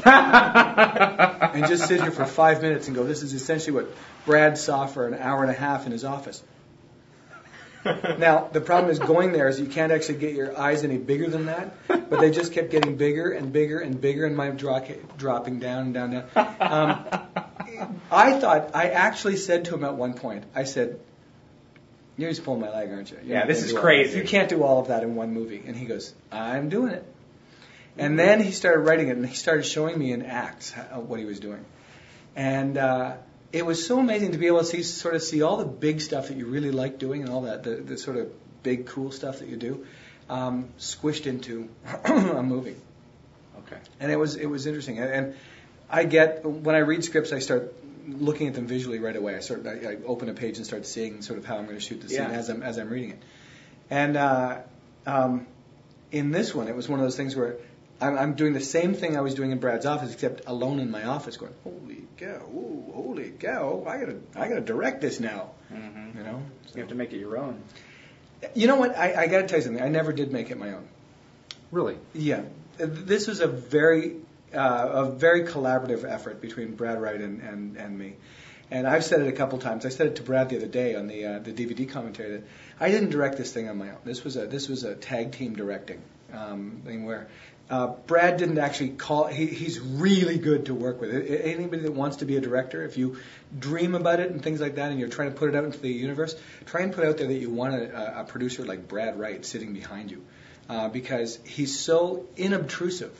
and 0.04 1.66
just 1.66 1.86
sit 1.88 2.00
here 2.00 2.10
for 2.10 2.24
five 2.24 2.62
minutes 2.62 2.86
and 2.86 2.96
go, 2.96 3.04
"This 3.04 3.22
is 3.22 3.34
essentially 3.34 3.74
what 3.74 3.94
Brad 4.24 4.56
saw 4.56 4.86
for 4.86 5.06
an 5.06 5.14
hour 5.14 5.42
and 5.42 5.50
a 5.50 5.54
half 5.54 5.86
in 5.86 5.92
his 5.92 6.04
office." 6.04 6.42
Now, 7.84 8.46
the 8.52 8.60
problem 8.60 8.90
is 8.90 8.98
going 8.98 9.32
there 9.32 9.48
is 9.48 9.58
you 9.58 9.64
can't 9.64 9.90
actually 9.90 10.18
get 10.18 10.34
your 10.34 10.58
eyes 10.58 10.84
any 10.84 10.98
bigger 10.98 11.30
than 11.30 11.46
that, 11.46 11.72
but 11.88 12.20
they 12.20 12.30
just 12.30 12.52
kept 12.52 12.70
getting 12.70 12.96
bigger 12.96 13.30
and 13.30 13.54
bigger 13.54 13.78
and 13.78 13.98
bigger, 13.98 14.26
and 14.26 14.36
my 14.36 14.50
draw 14.50 14.80
kept 14.80 15.16
dropping 15.16 15.60
down 15.60 15.84
and 15.86 15.94
down 15.94 16.12
and 16.12 16.34
down. 16.34 16.56
Um, 16.60 17.44
I 18.10 18.38
thought, 18.38 18.74
I 18.74 18.90
actually 18.90 19.36
said 19.36 19.66
to 19.66 19.74
him 19.74 19.84
at 19.84 19.94
one 19.94 20.14
point, 20.14 20.44
I 20.54 20.64
said, 20.64 21.00
You're 22.16 22.30
just 22.30 22.44
pulling 22.44 22.60
my 22.60 22.70
leg, 22.70 22.90
aren't 22.90 23.10
you? 23.10 23.18
You're 23.22 23.38
Yeah, 23.38 23.46
this 23.46 23.62
is 23.62 23.72
all 23.74 23.80
crazy. 23.80 24.18
You 24.18 24.24
can't 24.24 24.48
do 24.48 24.62
all 24.62 24.80
of 24.80 24.88
that 24.88 25.02
in 25.02 25.14
one 25.14 25.32
movie. 25.32 25.62
And 25.66 25.76
he 25.76 25.86
goes, 25.86 26.14
I'm 26.30 26.68
doing 26.68 26.92
it. 26.92 27.04
And 27.98 28.18
then 28.18 28.40
he 28.40 28.50
started 28.52 28.80
writing 28.80 29.08
it, 29.08 29.16
and 29.16 29.26
he 29.26 29.34
started 29.34 29.64
showing 29.64 29.98
me 29.98 30.12
in 30.12 30.22
acts 30.22 30.70
how, 30.70 31.00
what 31.00 31.18
he 31.18 31.26
was 31.26 31.40
doing. 31.40 31.64
And 32.36 32.78
uh, 32.78 33.16
it 33.52 33.66
was 33.66 33.86
so 33.86 33.98
amazing 33.98 34.32
to 34.32 34.38
be 34.38 34.46
able 34.46 34.60
to 34.60 34.64
see, 34.64 34.82
sort 34.82 35.14
of 35.14 35.22
see 35.22 35.42
all 35.42 35.56
the 35.56 35.64
big 35.64 36.00
stuff 36.00 36.28
that 36.28 36.36
you 36.36 36.46
really 36.46 36.70
like 36.70 36.98
doing, 36.98 37.22
and 37.22 37.30
all 37.30 37.42
that 37.42 37.62
the, 37.62 37.76
the 37.76 37.98
sort 37.98 38.16
of 38.16 38.30
big 38.62 38.86
cool 38.86 39.10
stuff 39.10 39.40
that 39.40 39.48
you 39.48 39.56
do, 39.56 39.86
um, 40.28 40.68
squished 40.78 41.26
into 41.26 41.68
a 42.04 42.42
movie. 42.42 42.76
okay. 43.58 43.80
And 43.98 44.10
it 44.12 44.16
was 44.16 44.36
it 44.36 44.46
was 44.46 44.66
interesting. 44.66 44.98
And, 44.98 45.12
and 45.12 45.34
I 45.90 46.04
get 46.04 46.44
when 46.44 46.74
I 46.74 46.78
read 46.78 47.04
scripts, 47.04 47.32
I 47.32 47.40
start 47.40 47.74
looking 48.08 48.48
at 48.48 48.54
them 48.54 48.66
visually 48.66 48.98
right 48.98 49.16
away. 49.16 49.36
I 49.36 49.40
start 49.40 49.66
I, 49.66 49.92
I 49.92 49.96
open 50.06 50.28
a 50.28 50.34
page 50.34 50.56
and 50.56 50.66
start 50.66 50.86
seeing 50.86 51.22
sort 51.22 51.38
of 51.38 51.44
how 51.44 51.56
I'm 51.56 51.64
going 51.64 51.76
to 51.76 51.84
shoot 51.84 52.00
the 52.00 52.08
scene 52.08 52.18
Yeah. 52.18 52.30
as 52.30 52.48
I'm 52.48 52.62
as 52.62 52.78
I'm 52.78 52.88
reading 52.90 53.10
it. 53.10 53.22
And 53.90 54.16
uh, 54.16 54.58
um, 55.06 55.46
in 56.12 56.30
this 56.30 56.54
one, 56.54 56.68
it 56.68 56.76
was 56.76 56.88
one 56.88 57.00
of 57.00 57.04
those 57.06 57.16
things 57.16 57.34
where 57.34 57.56
I'm, 58.00 58.16
I'm 58.16 58.34
doing 58.34 58.52
the 58.52 58.60
same 58.60 58.94
thing 58.94 59.16
I 59.16 59.20
was 59.20 59.34
doing 59.34 59.50
in 59.50 59.58
Brad's 59.58 59.84
office, 59.84 60.12
except 60.12 60.42
alone 60.46 60.78
in 60.78 60.90
my 60.90 61.04
office, 61.04 61.36
going, 61.36 61.52
"Holy 61.64 62.04
cow! 62.16 62.40
Ooh, 62.54 62.92
holy 62.94 63.30
cow! 63.30 63.84
I 63.86 63.98
gotta 63.98 64.16
I 64.36 64.48
gotta 64.48 64.60
direct 64.60 65.00
this 65.00 65.20
now." 65.20 65.50
hmm 65.68 66.16
You 66.16 66.24
know. 66.24 66.42
You 66.74 66.80
have 66.80 66.90
to 66.90 66.94
make 66.94 67.12
it 67.12 67.18
your 67.18 67.36
own. 67.36 67.60
You 68.54 68.68
know 68.68 68.76
what? 68.76 68.96
I, 68.96 69.24
I 69.24 69.26
got 69.26 69.40
to 69.42 69.46
tell 69.48 69.58
you 69.58 69.64
something. 69.64 69.82
I 69.82 69.88
never 69.88 70.12
did 70.12 70.32
make 70.32 70.50
it 70.50 70.58
my 70.58 70.72
own. 70.72 70.86
Really? 71.72 71.96
Yeah, 72.14 72.42
this 72.78 73.26
was 73.26 73.40
a 73.40 73.48
very 73.48 74.16
uh, 74.54 74.88
a 74.92 75.10
very 75.10 75.44
collaborative 75.44 76.04
effort 76.04 76.40
between 76.40 76.74
Brad 76.74 77.00
Wright 77.00 77.20
and, 77.20 77.40
and, 77.40 77.76
and 77.76 77.98
me. 77.98 78.16
And 78.70 78.86
I've 78.86 79.04
said 79.04 79.20
it 79.20 79.28
a 79.28 79.32
couple 79.32 79.58
times. 79.58 79.84
I 79.84 79.88
said 79.88 80.06
it 80.08 80.16
to 80.16 80.22
Brad 80.22 80.48
the 80.48 80.56
other 80.56 80.68
day 80.68 80.94
on 80.94 81.08
the 81.08 81.24
uh, 81.24 81.38
the 81.40 81.52
DVD 81.52 81.88
commentary 81.88 82.30
that 82.36 82.44
I 82.78 82.90
didn't 82.90 83.10
direct 83.10 83.36
this 83.36 83.52
thing 83.52 83.68
on 83.68 83.78
my 83.78 83.90
own. 83.90 83.98
This 84.04 84.22
was 84.22 84.36
a 84.36 84.46
this 84.46 84.68
was 84.68 84.84
a 84.84 84.94
tag 84.94 85.32
team 85.32 85.56
directing 85.56 86.00
um, 86.32 86.82
thing 86.84 87.04
where 87.04 87.26
uh, 87.68 87.88
Brad 88.06 88.36
didn't 88.36 88.58
actually 88.58 88.90
call. 88.90 89.26
He, 89.26 89.46
he's 89.46 89.80
really 89.80 90.38
good 90.38 90.66
to 90.66 90.74
work 90.74 91.00
with. 91.00 91.10
Anybody 91.12 91.82
that 91.82 91.92
wants 91.92 92.18
to 92.18 92.26
be 92.26 92.36
a 92.36 92.40
director, 92.40 92.84
if 92.84 92.96
you 92.96 93.16
dream 93.58 93.96
about 93.96 94.20
it 94.20 94.30
and 94.30 94.40
things 94.40 94.60
like 94.60 94.76
that, 94.76 94.92
and 94.92 95.00
you're 95.00 95.08
trying 95.08 95.32
to 95.32 95.36
put 95.36 95.48
it 95.48 95.56
out 95.56 95.64
into 95.64 95.78
the 95.78 95.90
universe, 95.90 96.36
try 96.66 96.82
and 96.82 96.92
put 96.92 97.04
out 97.04 97.18
there 97.18 97.26
that 97.26 97.34
you 97.34 97.50
want 97.50 97.74
a, 97.74 98.20
a 98.20 98.24
producer 98.24 98.64
like 98.64 98.86
Brad 98.86 99.18
Wright 99.18 99.44
sitting 99.44 99.72
behind 99.72 100.12
you, 100.12 100.24
uh, 100.68 100.88
because 100.88 101.40
he's 101.44 101.78
so 101.78 102.26
inobtrusive 102.36 103.10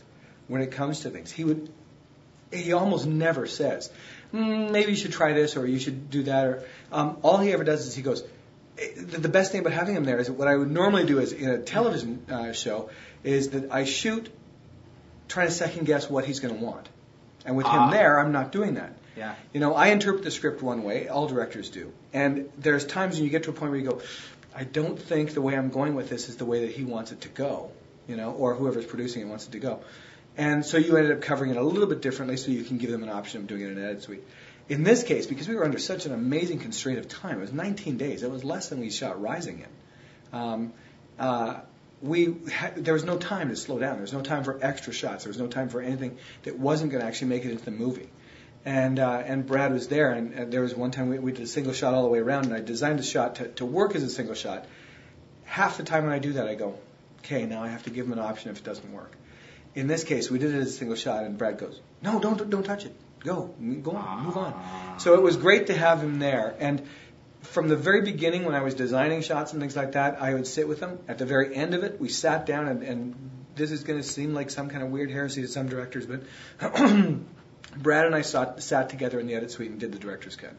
when 0.50 0.62
it 0.62 0.72
comes 0.72 1.00
to 1.00 1.10
things. 1.10 1.30
He 1.30 1.44
would 1.44 1.68
he 2.52 2.72
almost 2.72 3.06
never 3.06 3.46
says, 3.46 3.90
mm, 4.34 4.70
maybe 4.72 4.90
you 4.90 4.96
should 4.96 5.12
try 5.12 5.32
this 5.32 5.56
or 5.56 5.66
you 5.66 5.78
should 5.78 6.10
do 6.10 6.24
that. 6.24 6.46
Or 6.46 6.62
um, 6.90 7.18
all 7.22 7.38
he 7.38 7.52
ever 7.52 7.62
does 7.64 7.86
is 7.86 7.94
he 7.94 8.02
goes. 8.02 8.24
eh, 8.78 8.88
The 8.96 9.28
best 9.28 9.52
thing 9.52 9.60
about 9.60 9.72
having 9.72 9.94
him 9.94 10.04
there 10.04 10.18
is 10.18 10.26
that 10.26 10.32
what 10.32 10.48
I 10.48 10.56
would 10.56 10.70
normally 10.70 11.06
do 11.06 11.20
is 11.20 11.32
in 11.32 11.48
a 11.48 11.58
television 11.58 12.24
uh, 12.28 12.52
show 12.52 12.90
is 13.22 13.50
that 13.50 13.70
I 13.70 13.84
shoot 13.84 14.30
trying 15.28 15.46
to 15.46 15.52
second 15.54 15.86
guess 15.86 16.10
what 16.10 16.24
he's 16.24 16.40
going 16.40 16.58
to 16.58 16.64
want, 16.64 16.88
and 17.46 17.56
with 17.56 17.66
Ah. 17.66 17.84
him 17.84 17.90
there, 17.92 18.18
I'm 18.18 18.32
not 18.32 18.50
doing 18.50 18.74
that. 18.74 18.94
Yeah. 19.16 19.34
You 19.52 19.60
know, 19.60 19.74
I 19.74 19.88
interpret 19.88 20.24
the 20.24 20.30
script 20.32 20.60
one 20.62 20.82
way. 20.82 21.06
All 21.08 21.28
directors 21.28 21.68
do, 21.70 21.92
and 22.12 22.48
there's 22.58 22.84
times 22.84 23.14
when 23.16 23.24
you 23.24 23.30
get 23.30 23.44
to 23.44 23.50
a 23.50 23.52
point 23.52 23.70
where 23.70 23.80
you 23.80 23.88
go, 23.90 24.00
I 24.56 24.64
don't 24.64 24.98
think 24.98 25.34
the 25.34 25.42
way 25.42 25.54
I'm 25.56 25.70
going 25.70 25.94
with 25.94 26.08
this 26.08 26.28
is 26.28 26.36
the 26.36 26.44
way 26.44 26.66
that 26.66 26.72
he 26.72 26.82
wants 26.84 27.12
it 27.12 27.20
to 27.22 27.28
go. 27.28 27.70
You 28.08 28.16
know, 28.16 28.32
or 28.32 28.54
whoever's 28.56 28.86
producing 28.86 29.22
it 29.22 29.26
wants 29.28 29.46
it 29.46 29.52
to 29.52 29.60
go. 29.60 29.80
And 30.40 30.64
so 30.64 30.78
you 30.78 30.96
ended 30.96 31.12
up 31.12 31.20
covering 31.20 31.50
it 31.50 31.58
a 31.58 31.62
little 31.62 31.86
bit 31.86 32.00
differently 32.00 32.38
so 32.38 32.50
you 32.50 32.64
can 32.64 32.78
give 32.78 32.90
them 32.90 33.02
an 33.02 33.10
option 33.10 33.42
of 33.42 33.46
doing 33.46 33.60
it 33.60 33.72
in 33.72 33.76
an 33.76 33.84
edit 33.84 34.02
suite. 34.04 34.24
In 34.70 34.84
this 34.84 35.02
case, 35.02 35.26
because 35.26 35.46
we 35.46 35.54
were 35.54 35.66
under 35.66 35.78
such 35.78 36.06
an 36.06 36.14
amazing 36.14 36.60
constraint 36.60 36.98
of 36.98 37.08
time, 37.08 37.36
it 37.36 37.40
was 37.42 37.52
19 37.52 37.98
days. 37.98 38.22
It 38.22 38.30
was 38.30 38.42
less 38.42 38.70
than 38.70 38.80
we 38.80 38.88
shot 38.88 39.20
Rising 39.20 39.58
in. 39.58 40.38
Um, 40.38 40.72
uh, 41.18 41.60
we 42.00 42.36
had, 42.50 42.82
there 42.82 42.94
was 42.94 43.04
no 43.04 43.18
time 43.18 43.50
to 43.50 43.56
slow 43.56 43.78
down. 43.78 43.96
There 43.96 44.00
was 44.00 44.14
no 44.14 44.22
time 44.22 44.42
for 44.44 44.58
extra 44.62 44.94
shots. 44.94 45.24
There 45.24 45.28
was 45.30 45.36
no 45.36 45.46
time 45.46 45.68
for 45.68 45.82
anything 45.82 46.16
that 46.44 46.58
wasn't 46.58 46.90
going 46.90 47.02
to 47.02 47.06
actually 47.06 47.28
make 47.28 47.44
it 47.44 47.50
into 47.50 47.66
the 47.66 47.70
movie. 47.70 48.08
And 48.64 48.98
uh, 48.98 49.22
and 49.26 49.46
Brad 49.46 49.74
was 49.74 49.88
there, 49.88 50.12
and, 50.12 50.32
and 50.32 50.50
there 50.50 50.62
was 50.62 50.74
one 50.74 50.90
time 50.90 51.10
we, 51.10 51.18
we 51.18 51.32
did 51.32 51.42
a 51.42 51.48
single 51.48 51.74
shot 51.74 51.92
all 51.92 52.02
the 52.02 52.08
way 52.08 52.18
around, 52.18 52.46
and 52.46 52.54
I 52.54 52.60
designed 52.60 52.98
the 52.98 53.02
shot 53.02 53.36
to, 53.36 53.48
to 53.48 53.66
work 53.66 53.94
as 53.94 54.02
a 54.02 54.08
single 54.08 54.34
shot. 54.34 54.64
Half 55.44 55.76
the 55.76 55.82
time 55.82 56.04
when 56.04 56.14
I 56.14 56.18
do 56.18 56.32
that, 56.34 56.48
I 56.48 56.54
go, 56.54 56.78
okay, 57.18 57.44
now 57.44 57.62
I 57.62 57.68
have 57.68 57.82
to 57.82 57.90
give 57.90 58.06
him 58.06 58.14
an 58.14 58.18
option 58.18 58.50
if 58.50 58.56
it 58.56 58.64
doesn't 58.64 58.90
work. 58.90 59.14
In 59.74 59.86
this 59.86 60.04
case, 60.04 60.30
we 60.30 60.38
did 60.38 60.54
it 60.54 60.58
as 60.58 60.68
a 60.68 60.72
single 60.72 60.96
shot, 60.96 61.24
and 61.24 61.38
Brad 61.38 61.58
goes, 61.58 61.80
no, 62.02 62.18
don't 62.18 62.50
don't 62.50 62.64
touch 62.64 62.86
it. 62.86 62.94
Go, 63.20 63.54
go 63.82 63.92
on, 63.92 64.24
move 64.24 64.36
on. 64.36 64.98
So 64.98 65.14
it 65.14 65.22
was 65.22 65.36
great 65.36 65.66
to 65.66 65.74
have 65.74 66.02
him 66.02 66.18
there, 66.18 66.54
and 66.58 66.82
from 67.42 67.68
the 67.68 67.76
very 67.76 68.02
beginning, 68.02 68.44
when 68.44 68.54
I 68.54 68.62
was 68.62 68.74
designing 68.74 69.22
shots 69.22 69.52
and 69.52 69.60
things 69.60 69.76
like 69.76 69.92
that, 69.92 70.20
I 70.20 70.34
would 70.34 70.46
sit 70.46 70.68
with 70.68 70.80
him. 70.80 70.98
At 71.08 71.18
the 71.18 71.26
very 71.26 71.54
end 71.54 71.74
of 71.74 71.84
it, 71.84 72.00
we 72.00 72.08
sat 72.08 72.46
down, 72.46 72.68
and, 72.68 72.82
and 72.82 73.30
this 73.56 73.70
is 73.70 73.84
going 73.84 74.00
to 74.00 74.06
seem 74.06 74.34
like 74.34 74.50
some 74.50 74.68
kind 74.68 74.82
of 74.82 74.90
weird 74.90 75.10
heresy 75.10 75.42
to 75.42 75.48
some 75.48 75.68
directors, 75.68 76.06
but 76.06 76.22
Brad 77.76 78.06
and 78.06 78.14
I 78.14 78.22
sat, 78.22 78.62
sat 78.62 78.88
together 78.88 79.18
in 79.20 79.26
the 79.26 79.34
edit 79.34 79.50
suite 79.50 79.70
and 79.70 79.80
did 79.80 79.92
the 79.92 79.98
director's 79.98 80.36
cut. 80.36 80.54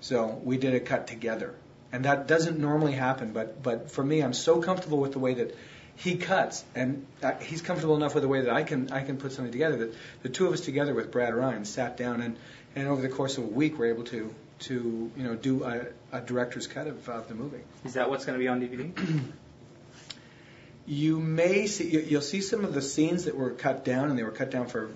So 0.00 0.40
we 0.42 0.58
did 0.58 0.74
a 0.74 0.80
cut 0.80 1.06
together, 1.06 1.54
and 1.92 2.04
that 2.04 2.26
doesn't 2.26 2.58
normally 2.58 2.92
happen. 2.92 3.32
But 3.32 3.62
but 3.62 3.92
for 3.92 4.02
me, 4.02 4.20
I'm 4.20 4.32
so 4.32 4.60
comfortable 4.60 4.98
with 4.98 5.12
the 5.12 5.20
way 5.20 5.34
that 5.34 5.54
he 5.96 6.16
cuts, 6.16 6.64
and 6.74 7.06
uh, 7.22 7.32
he's 7.40 7.62
comfortable 7.62 7.96
enough 7.96 8.14
with 8.14 8.22
the 8.22 8.28
way 8.28 8.40
that 8.42 8.52
I 8.52 8.62
can 8.62 8.90
I 8.92 9.02
can 9.04 9.16
put 9.18 9.32
something 9.32 9.52
together. 9.52 9.76
That 9.76 9.94
the 10.22 10.28
two 10.28 10.46
of 10.46 10.52
us 10.52 10.60
together 10.62 10.94
with 10.94 11.10
Brad 11.12 11.34
Wright 11.34 11.66
sat 11.66 11.96
down 11.96 12.20
and 12.22 12.36
and 12.74 12.88
over 12.88 13.02
the 13.02 13.08
course 13.08 13.38
of 13.38 13.44
a 13.44 13.48
week 13.48 13.78
we're 13.78 13.92
able 13.92 14.04
to 14.04 14.34
to 14.60 15.10
you 15.16 15.22
know 15.22 15.34
do 15.34 15.64
a, 15.64 15.86
a 16.12 16.20
director's 16.20 16.66
cut 16.66 16.86
of, 16.86 17.08
of 17.08 17.28
the 17.28 17.34
movie. 17.34 17.60
Is 17.84 17.94
that 17.94 18.08
what's 18.10 18.24
going 18.24 18.38
to 18.38 18.42
be 18.42 18.48
on 18.48 18.60
DVD? 18.60 19.22
you 20.86 21.18
may 21.20 21.66
see 21.66 21.90
you- 21.90 22.00
you'll 22.08 22.20
see 22.22 22.40
some 22.40 22.64
of 22.64 22.74
the 22.74 22.82
scenes 22.82 23.24
that 23.24 23.36
were 23.36 23.50
cut 23.50 23.84
down, 23.84 24.10
and 24.10 24.18
they 24.18 24.24
were 24.24 24.30
cut 24.32 24.50
down 24.50 24.66
for 24.66 24.84
a 24.86 24.88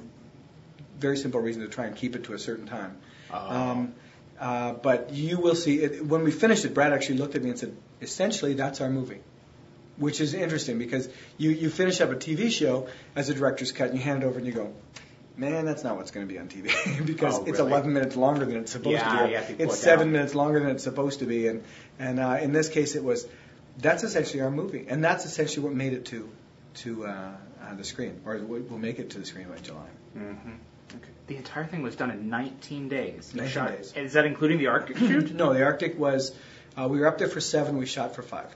very 0.99 1.17
simple 1.17 1.41
reason 1.41 1.63
to 1.63 1.69
try 1.69 1.87
and 1.87 1.97
keep 1.97 2.17
it 2.17 2.25
to 2.25 2.33
a 2.33 2.39
certain 2.39 2.67
time. 2.67 2.97
Um, 3.33 3.95
uh, 4.41 4.73
but 4.73 5.13
you 5.13 5.39
will 5.39 5.55
see 5.55 5.77
it, 5.83 6.05
when 6.05 6.23
we 6.23 6.31
finished 6.31 6.65
it. 6.65 6.75
Brad 6.75 6.93
actually 6.93 7.19
looked 7.19 7.35
at 7.37 7.43
me 7.43 7.51
and 7.51 7.59
said, 7.59 7.77
"Essentially, 8.01 8.55
that's 8.55 8.81
our 8.81 8.91
movie," 8.91 9.21
which 9.99 10.21
is 10.21 10.35
interesting 10.35 10.79
because 10.79 11.09
you 11.39 11.51
you 11.51 11.71
finish 11.71 12.01
up 12.01 12.11
a 12.11 12.17
TV 12.17 12.51
show 12.51 12.89
as 13.15 13.29
a 13.31 13.35
director's 13.35 13.73
cut, 13.73 13.89
and 13.91 13.99
you 13.99 14.05
hand 14.05 14.23
it 14.23 14.27
over, 14.27 14.39
and 14.39 14.47
you 14.47 14.53
go. 14.53 14.73
Man, 15.39 15.67
that's 15.67 15.85
not 15.85 15.97
what's 15.97 16.13
going 16.13 16.27
to 16.27 16.33
be 16.33 16.39
on 16.39 16.49
TV 16.49 17.07
because 17.07 17.35
Oh, 17.41 17.45
it's 17.45 17.59
really? 17.59 17.71
11 17.71 17.93
minutes 17.93 18.17
longer 18.17 18.47
than 18.47 18.57
it's 18.57 18.73
supposed 18.73 18.95
Yeah, 18.95 19.19
to 19.19 19.49
be. 19.49 19.55
to 19.57 19.63
it's 19.65 19.75
it 19.75 19.77
seven 19.77 20.07
down. 20.07 20.13
minutes 20.13 20.35
longer 20.35 20.61
than 20.61 20.71
it's 20.71 20.83
supposed 20.85 21.19
to 21.19 21.27
be, 21.27 21.47
and 21.49 21.63
and 21.99 22.19
uh, 22.19 22.39
in 22.41 22.53
this 22.53 22.71
case, 22.71 22.95
it 22.95 23.05
was. 23.05 23.27
That's 23.79 24.03
essentially 24.03 24.41
our 24.41 24.51
movie, 24.51 24.87
and 24.89 25.05
that's 25.05 25.27
essentially 25.27 25.63
what 25.67 25.75
made 25.75 25.93
it 25.93 26.07
to 26.07 26.31
to 26.77 27.05
uh, 27.07 27.11
uh, 27.63 27.75
the 27.75 27.85
screen, 27.85 28.23
or 28.25 28.37
will 28.39 28.63
will 28.63 28.79
make 28.79 28.99
it 28.99 29.11
to 29.11 29.19
the 29.19 29.27
screen 29.27 29.49
by 29.49 29.59
July. 29.59 29.89
Mm-hmm. 30.17 30.51
Okay. 30.97 31.11
The 31.27 31.37
entire 31.37 31.67
thing 31.67 31.83
was 31.83 31.97
done 31.97 32.11
in 32.11 32.31
19 32.31 32.89
days. 32.89 33.35
19 33.35 33.53
shot- 33.53 33.77
days. 33.77 33.93
Is 33.95 34.15
that 34.15 34.25
including 34.25 34.57
the 34.57 34.69
Arctic 34.69 34.97
shoot? 34.97 35.35
No, 35.43 35.53
the 35.53 35.65
Arctic 35.65 35.99
was. 35.99 36.35
Uh, 36.79 36.89
we 36.89 36.99
were 37.01 37.09
up 37.09 37.19
there 37.19 37.29
for 37.29 37.43
seven. 37.43 37.77
We 37.77 37.85
shot 37.85 38.15
for 38.15 38.23
five. 38.23 38.49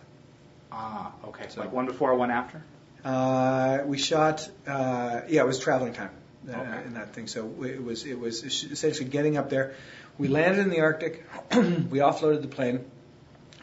Ah, 0.73 1.13
okay. 1.29 1.47
So- 1.49 1.61
like 1.61 1.73
one 1.73 1.87
before, 1.87 2.15
one 2.15 2.31
after. 2.31 2.63
Uh, 3.05 3.79
we 3.87 3.97
shot. 3.99 4.49
Uh, 4.67 5.23
yeah, 5.29 5.41
it 5.41 5.47
was 5.47 5.59
traveling 5.59 5.95
time 5.95 6.11
uh, 6.49 6.53
Okay. 6.53 6.83
in 6.87 6.95
that 6.95 7.15
thing. 7.15 7.29
So 7.29 7.65
it 7.65 7.83
was 7.83 8.05
it 8.05 8.19
was 8.19 8.45
essentially 8.45 9.09
getting 9.09 9.39
up 9.39 9.49
there. 9.49 9.75
We 10.19 10.29
landed 10.29 10.61
in 10.61 10.69
the 10.71 10.81
Arctic. 10.81 11.25
we 11.55 12.01
offloaded 12.01 12.43
the 12.43 12.49
plane. 12.49 12.85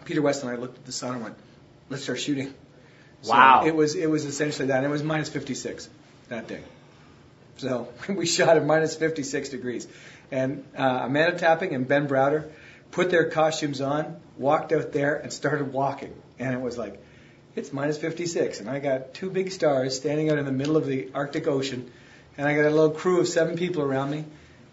Peter 0.06 0.22
Woeste 0.24 0.42
and 0.42 0.52
I 0.52 0.56
looked 0.56 0.78
at 0.80 0.86
the 0.86 0.92
sun 0.92 1.14
and 1.16 1.24
went, 1.24 1.36
"Let's 1.90 2.04
start 2.04 2.20
shooting." 2.20 2.54
So 3.22 3.32
Wow. 3.32 3.64
It 3.66 3.76
was 3.76 3.94
it 3.96 4.10
was 4.10 4.26
essentially 4.26 4.70
that. 4.70 4.84
It 4.84 4.90
was 4.90 5.04
minus 5.04 5.30
56 5.30 5.88
that 6.30 6.48
day. 6.48 6.62
So 7.58 7.90
we 8.10 8.26
shot 8.26 8.58
at 8.58 8.66
minus 8.66 8.96
56 8.96 9.50
degrees. 9.50 9.88
And 10.32 10.66
uh, 10.78 11.02
Amanda 11.04 11.38
Tapping 11.38 11.74
and 11.76 11.88
Ben 11.88 12.08
Browder 12.08 12.50
put 12.92 13.10
their 13.12 13.30
costumes 13.30 13.82
on, 13.82 14.20
walked 14.38 14.72
out 14.74 14.92
there, 14.92 15.16
and 15.16 15.32
started 15.32 15.72
walking. 15.72 16.14
And 16.40 16.54
it 16.54 16.62
was 16.62 16.78
like, 16.78 17.02
it's 17.56 17.74
minus 17.74 17.98
56. 17.98 18.60
And 18.60 18.70
I 18.70 18.80
got 18.80 19.14
two 19.14 19.30
big 19.30 19.52
stars 19.52 19.96
standing 19.96 20.30
out 20.30 20.38
in 20.38 20.46
the 20.46 20.52
middle 20.52 20.78
of 20.78 20.86
the 20.86 21.10
Arctic 21.14 21.48
Ocean. 21.48 21.92
And 22.38 22.48
I 22.48 22.56
got 22.56 22.66
a 22.66 22.70
little 22.70 22.92
crew 22.92 23.20
of 23.20 23.28
seven 23.28 23.58
people 23.58 23.82
around 23.82 24.12
me. 24.12 24.26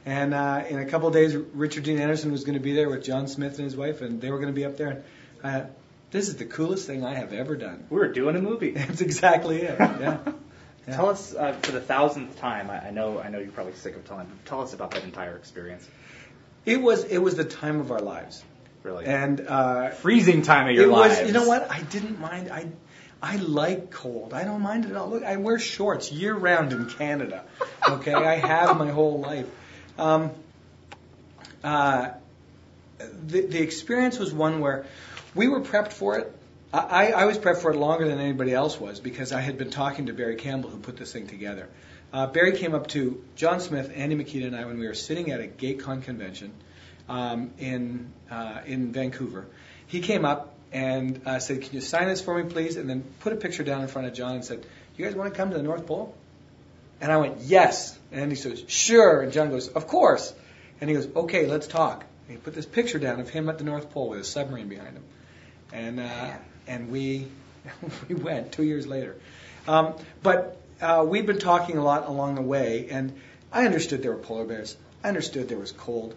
And 0.06 0.35
uh, 0.35 0.64
in 0.68 0.78
a 0.78 0.85
couple 0.85 1.09
of 1.09 1.14
days, 1.14 1.35
Richard 1.35 1.85
Dean 1.85 1.99
Anderson 1.99 2.30
was 2.30 2.44
going 2.44 2.59
to 2.59 2.62
be 2.62 2.75
there 2.75 2.90
with 2.90 3.04
John 3.04 3.26
Smith 3.26 3.56
and 3.56 3.64
his 3.64 3.75
wife, 3.75 4.02
and 4.02 4.21
they 4.21 4.30
were 4.30 4.37
going 4.38 4.52
to 4.52 4.54
be 4.54 4.66
up 4.66 4.76
there. 4.76 5.02
And 5.42 5.62
uh, 5.62 5.66
this 6.11 6.28
is 6.28 6.37
the 6.37 6.44
coolest 6.44 6.87
thing 6.87 7.04
I 7.04 7.14
have 7.14 7.33
ever 7.33 7.56
done. 7.56 7.87
We 7.88 7.99
were 7.99 8.12
doing 8.12 8.37
a 8.37 8.42
movie. 8.42 8.71
That's 8.73 9.00
exactly 9.00 9.62
it. 9.62 9.76
Yeah. 9.78 10.18
Yeah. 10.87 10.97
Tell 10.97 11.09
us 11.09 11.35
uh, 11.35 11.54
for 11.62 11.73
the 11.73 11.80
thousandth 11.80 12.38
time. 12.38 12.68
I, 12.68 12.88
I 12.88 12.90
know, 12.90 13.18
I 13.18 13.30
know 13.30 13.38
you're 13.38 13.52
probably 13.52 13.73
sick 13.73 13.97
of 13.97 14.06
telling. 14.06 14.26
But 14.26 14.44
tell 14.44 14.61
us 14.61 14.75
about 14.75 14.90
that 14.90 15.02
entire 15.02 15.35
experience. 15.35 15.88
It 16.66 16.78
was 16.83 17.04
it 17.04 17.16
was 17.16 17.37
the 17.37 17.44
time 17.44 17.80
of 17.80 17.90
our 17.90 18.00
lives, 18.00 18.44
Really, 18.84 19.06
and 19.06 19.40
uh, 19.40 19.90
freezing 19.90 20.42
time 20.42 20.68
of 20.68 20.74
your 20.74 20.90
was. 20.90 21.26
You 21.26 21.32
know 21.32 21.48
what? 21.48 21.70
I 21.70 21.80
didn't 21.80 22.20
mind. 22.20 22.52
I 22.52 22.66
I 23.22 23.36
like 23.36 23.90
cold. 23.90 24.34
I 24.34 24.44
don't 24.44 24.60
mind 24.60 24.84
it 24.84 24.90
at 24.90 24.96
all. 24.98 25.08
Look, 25.08 25.24
I 25.24 25.36
wear 25.38 25.58
shorts 25.58 26.12
year 26.12 26.34
round 26.34 26.74
in 26.74 26.90
Canada. 26.90 27.44
Okay, 27.88 28.12
I 28.12 28.34
have 28.34 28.76
my 28.76 28.90
whole 28.90 29.20
life. 29.20 29.46
Um, 29.98 30.32
uh, 31.64 32.10
the 32.98 33.46
the 33.46 33.62
experience 33.62 34.18
was 34.18 34.34
one 34.34 34.60
where 34.60 34.84
we 35.34 35.48
were 35.48 35.62
prepped 35.62 35.92
for 35.92 36.18
it. 36.18 36.30
I, 36.70 37.12
I 37.12 37.24
was 37.24 37.38
prepped 37.38 37.62
for 37.62 37.70
it 37.70 37.76
longer 37.76 38.06
than 38.06 38.18
anybody 38.18 38.52
else 38.52 38.78
was 38.78 39.00
because 39.00 39.32
I 39.32 39.40
had 39.40 39.56
been 39.56 39.70
talking 39.70 40.06
to 40.06 40.12
Barry 40.12 40.36
Campbell, 40.36 40.68
who 40.68 40.78
put 40.78 40.98
this 40.98 41.10
thing 41.10 41.26
together. 41.26 41.70
Uh, 42.12 42.26
Barry 42.26 42.52
came 42.52 42.74
up 42.74 42.88
to 42.88 43.24
John 43.34 43.60
Smith, 43.60 43.90
Andy 43.94 44.14
Mikita, 44.14 44.46
and 44.46 44.54
I 44.54 44.66
when 44.66 44.78
we 44.78 44.86
were 44.86 44.94
sitting 44.94 45.30
at 45.30 45.40
a 45.40 45.44
GateCon 45.44 46.02
convention 46.02 46.52
um, 47.08 47.50
in 47.58 48.12
uh, 48.30 48.61
in 48.66 48.92
Vancouver. 48.92 49.46
He 49.87 50.00
came 50.00 50.25
up 50.25 50.54
and 50.73 51.20
uh, 51.26 51.38
said, 51.38 51.62
"Can 51.62 51.75
you 51.75 51.80
sign 51.80 52.08
this 52.08 52.20
for 52.20 52.42
me, 52.42 52.50
please?" 52.50 52.76
And 52.76 52.88
then 52.88 53.04
put 53.20 53.32
a 53.32 53.37
picture 53.37 53.64
down 53.64 53.82
in 53.82 53.88
front 53.88 54.08
of 54.08 54.14
John 54.14 54.37
and 54.37 54.44
said, 54.44 54.64
"You 54.96 55.04
guys 55.04 55.14
want 55.14 55.32
to 55.32 55.37
come 55.37 55.50
to 55.50 55.56
the 55.56 55.62
North 55.62 55.87
Pole?" 55.87 56.14
And 57.00 57.12
I 57.12 57.16
went, 57.18 57.38
"Yes." 57.40 57.99
And 58.12 58.30
he 58.30 58.37
says, 58.37 58.64
"Sure." 58.66 59.20
And 59.20 59.32
John 59.32 59.50
goes, 59.50 59.68
"Of 59.68 59.87
course." 59.87 60.32
And 60.80 60.90
he 60.90 60.96
goes, 60.96 61.08
"Okay, 61.14 61.46
let's 61.46 61.66
talk." 61.66 62.04
And 62.28 62.37
he 62.37 62.42
put 62.42 62.54
this 62.54 62.66
picture 62.66 62.99
down 62.99 63.20
of 63.20 63.28
him 63.28 63.49
at 63.49 63.58
the 63.58 63.64
North 63.64 63.90
Pole 63.90 64.11
with 64.11 64.20
a 64.20 64.25
submarine 64.25 64.68
behind 64.68 64.96
him, 64.96 65.04
and 65.73 66.00
uh, 66.00 66.30
and 66.66 66.90
we 66.90 67.28
we 68.08 68.14
went 68.14 68.52
two 68.52 68.64
years 68.64 68.87
later. 68.87 69.16
Um, 69.66 69.94
but 70.23 70.61
uh, 70.80 71.04
we've 71.06 71.26
been 71.26 71.38
talking 71.38 71.78
a 71.78 71.84
lot 71.84 72.06
along 72.06 72.34
the 72.34 72.42
way, 72.42 72.88
and 72.90 73.18
I 73.52 73.64
understood 73.64 74.02
there 74.02 74.12
were 74.12 74.18
polar 74.18 74.44
bears. 74.44 74.76
I 75.02 75.08
understood 75.08 75.49
there 75.49 75.58
was 75.58 75.73
cold. 75.73 76.14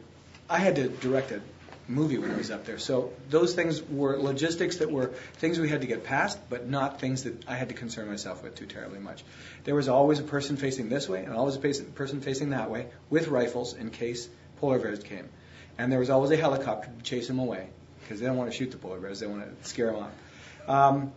I 0.49 0.59
had 0.59 0.75
to 0.77 0.87
direct 0.87 1.31
a 1.31 1.41
movie 1.89 2.17
when 2.17 2.31
I 2.31 2.37
was 2.37 2.51
up 2.51 2.65
there, 2.65 2.79
so 2.79 3.11
those 3.29 3.53
things 3.53 3.81
were 3.81 4.17
logistics 4.17 4.77
that 4.77 4.91
were 4.91 5.07
things 5.35 5.59
we 5.59 5.69
had 5.69 5.81
to 5.81 5.87
get 5.87 6.03
past, 6.03 6.37
but 6.49 6.67
not 6.67 6.99
things 6.99 7.23
that 7.23 7.47
I 7.47 7.55
had 7.55 7.69
to 7.69 7.75
concern 7.75 8.07
myself 8.07 8.43
with 8.43 8.55
too 8.55 8.65
terribly 8.65 8.99
much. 8.99 9.23
There 9.63 9.75
was 9.75 9.87
always 9.87 10.19
a 10.19 10.23
person 10.23 10.57
facing 10.57 10.89
this 10.89 11.07
way 11.07 11.23
and 11.23 11.33
always 11.33 11.55
a 11.55 11.59
person 11.59 12.21
facing 12.21 12.51
that 12.51 12.69
way 12.69 12.87
with 13.09 13.27
rifles 13.27 13.73
in 13.73 13.89
case 13.89 14.27
polar 14.59 14.79
bears 14.79 15.03
came, 15.03 15.29
and 15.77 15.91
there 15.91 15.99
was 15.99 16.09
always 16.09 16.31
a 16.31 16.37
helicopter 16.37 16.89
to 16.97 17.03
chase 17.03 17.27
them 17.27 17.39
away 17.39 17.67
because 18.01 18.19
they 18.19 18.25
don't 18.25 18.37
want 18.37 18.51
to 18.51 18.57
shoot 18.57 18.71
the 18.71 18.77
polar 18.77 18.99
bears; 18.99 19.19
they 19.19 19.27
want 19.27 19.43
to 19.43 19.69
scare 19.69 19.87
them 19.87 20.03
off. 20.03 20.11
Um, 20.69 21.11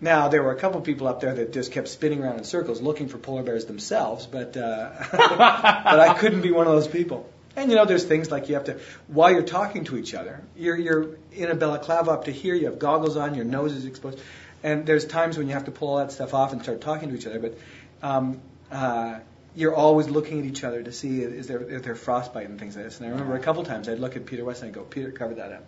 now 0.00 0.28
there 0.28 0.42
were 0.42 0.50
a 0.50 0.56
couple 0.56 0.80
of 0.80 0.84
people 0.84 1.06
up 1.06 1.20
there 1.20 1.34
that 1.34 1.52
just 1.52 1.70
kept 1.70 1.86
spinning 1.86 2.22
around 2.22 2.38
in 2.38 2.44
circles 2.44 2.80
looking 2.80 3.08
for 3.08 3.18
polar 3.18 3.44
bears 3.44 3.66
themselves, 3.66 4.26
but 4.26 4.56
uh, 4.56 4.90
but 5.12 6.00
I 6.00 6.14
couldn't 6.14 6.42
be 6.42 6.50
one 6.50 6.66
of 6.66 6.72
those 6.72 6.88
people. 6.88 7.31
And 7.54 7.70
you 7.70 7.76
know, 7.76 7.84
there's 7.84 8.04
things 8.04 8.30
like 8.30 8.48
you 8.48 8.54
have 8.54 8.64
to 8.64 8.80
while 9.08 9.30
you're 9.30 9.42
talking 9.42 9.84
to 9.84 9.96
each 9.96 10.14
other, 10.14 10.42
you're 10.56 10.76
you're 10.76 11.16
in 11.32 11.50
a 11.50 11.54
balaclava 11.54 12.12
up 12.12 12.24
to 12.24 12.32
here, 12.32 12.54
you 12.54 12.66
have 12.66 12.78
goggles 12.78 13.16
on, 13.16 13.34
your 13.34 13.44
nose 13.44 13.72
is 13.72 13.84
exposed, 13.84 14.20
and 14.62 14.86
there's 14.86 15.04
times 15.04 15.36
when 15.36 15.48
you 15.48 15.54
have 15.54 15.66
to 15.66 15.70
pull 15.70 15.88
all 15.88 15.96
that 15.98 16.12
stuff 16.12 16.32
off 16.34 16.52
and 16.52 16.62
start 16.62 16.80
talking 16.80 17.10
to 17.10 17.14
each 17.14 17.26
other, 17.26 17.38
but. 17.38 17.58
Um, 18.02 18.40
uh, 18.70 19.20
you're 19.54 19.74
always 19.74 20.08
looking 20.08 20.40
at 20.40 20.46
each 20.46 20.64
other 20.64 20.82
to 20.82 20.92
see 20.92 21.20
is 21.20 21.46
there 21.46 21.60
is 21.60 21.82
there 21.82 21.94
frostbite 21.94 22.48
and 22.48 22.58
things 22.58 22.74
like 22.76 22.86
this. 22.86 22.98
And 22.98 23.06
I 23.06 23.10
remember 23.10 23.34
a 23.36 23.40
couple 23.40 23.64
times 23.64 23.88
I'd 23.88 23.98
look 23.98 24.16
at 24.16 24.26
Peter 24.26 24.42
Woeste 24.44 24.62
and 24.62 24.68
I'd 24.68 24.74
go, 24.74 24.82
Peter, 24.82 25.10
cover 25.10 25.34
that 25.34 25.52
up. 25.52 25.66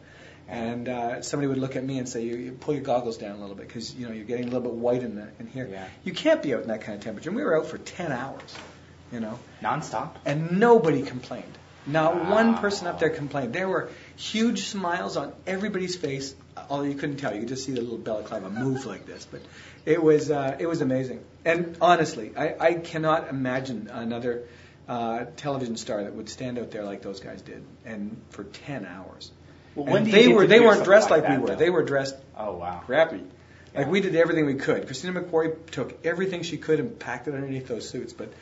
And 0.48 0.88
uh, 0.88 1.22
somebody 1.22 1.48
would 1.48 1.58
look 1.58 1.76
at 1.76 1.84
me 1.84 1.98
and 1.98 2.08
say, 2.08 2.22
you, 2.22 2.36
you 2.36 2.52
pull 2.52 2.74
your 2.74 2.82
goggles 2.82 3.16
down 3.16 3.36
a 3.36 3.40
little 3.40 3.54
bit 3.54 3.66
because 3.66 3.94
you 3.94 4.06
know 4.06 4.12
you're 4.12 4.24
getting 4.24 4.44
a 4.44 4.50
little 4.50 4.62
bit 4.62 4.72
white 4.72 5.02
in 5.02 5.16
the 5.16 5.28
in 5.38 5.46
here. 5.46 5.68
Yeah. 5.70 5.86
You 6.02 6.12
can't 6.12 6.42
be 6.42 6.54
out 6.54 6.62
in 6.62 6.68
that 6.68 6.82
kind 6.82 6.96
of 6.96 7.04
temperature. 7.04 7.30
And 7.30 7.36
we 7.36 7.42
were 7.42 7.58
out 7.58 7.66
for 7.66 7.78
10 7.78 8.12
hours, 8.12 8.54
you 9.12 9.20
know, 9.20 9.38
nonstop. 9.62 10.12
and 10.24 10.58
nobody 10.58 11.02
complained. 11.02 11.58
Not 11.86 12.26
one 12.28 12.56
person 12.58 12.86
up 12.86 12.98
there 12.98 13.10
complained. 13.10 13.52
There 13.52 13.68
were 13.68 13.90
huge 14.16 14.64
smiles 14.64 15.16
on 15.16 15.32
everybody's 15.46 15.96
face, 15.96 16.34
although 16.70 16.84
you 16.84 16.94
couldn't 16.94 17.18
tell. 17.18 17.34
You 17.34 17.40
could 17.40 17.48
just 17.48 17.64
see 17.66 17.72
the 17.72 17.80
little 17.82 17.98
balaclava 17.98 18.48
move 18.48 18.86
like 18.86 19.04
this. 19.06 19.26
But 19.30 19.42
it 19.84 20.02
was 20.02 20.30
uh, 20.30 20.56
it 20.58 20.66
was 20.66 20.80
amazing. 20.80 21.22
And 21.44 21.76
honestly, 21.80 22.32
I, 22.36 22.54
I 22.58 22.74
cannot 22.74 23.28
imagine 23.28 23.90
another 23.92 24.44
uh, 24.88 25.26
television 25.36 25.76
star 25.76 26.04
that 26.04 26.14
would 26.14 26.28
stand 26.30 26.58
out 26.58 26.70
there 26.70 26.84
like 26.84 27.02
those 27.02 27.20
guys 27.20 27.42
did, 27.42 27.62
and 27.84 28.16
for 28.30 28.44
ten 28.44 28.86
hours. 28.86 29.30
Well, 29.74 29.94
And 29.96 30.06
they 30.06 30.28
were 30.28 30.46
they 30.46 30.60
weren't 30.60 30.84
dressed 30.84 31.10
like 31.10 31.24
like, 31.24 31.30
we 31.32 31.38
were. 31.38 31.48
though? 31.48 31.56
They 31.56 31.70
were 31.70 31.82
dressed 31.82 32.16
Oh 32.36 32.56
wow. 32.56 32.82
crappy. 32.86 33.16
Like 33.74 33.86
Yeah. 33.86 33.88
we 33.88 34.00
did 34.00 34.14
everything 34.14 34.46
we 34.46 34.54
could. 34.54 34.86
Christina 34.86 35.20
McQuarrie 35.20 35.70
took 35.70 36.06
everything 36.06 36.42
she 36.44 36.56
could 36.56 36.78
and 36.80 36.98
packed 36.98 37.26
it 37.28 37.34
underneath 37.34 37.66
those 37.68 37.88
suits, 37.88 38.12
but 38.12 38.32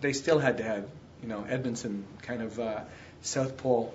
they 0.00 0.12
still 0.12 0.38
had 0.38 0.58
to 0.58 0.62
have, 0.62 0.84
you 1.26 1.32
know, 1.32 1.44
Amundsen 1.48 2.04
kind 2.22 2.40
of 2.42 2.58
uh, 2.60 2.80
South 3.22 3.56
Pole 3.56 3.92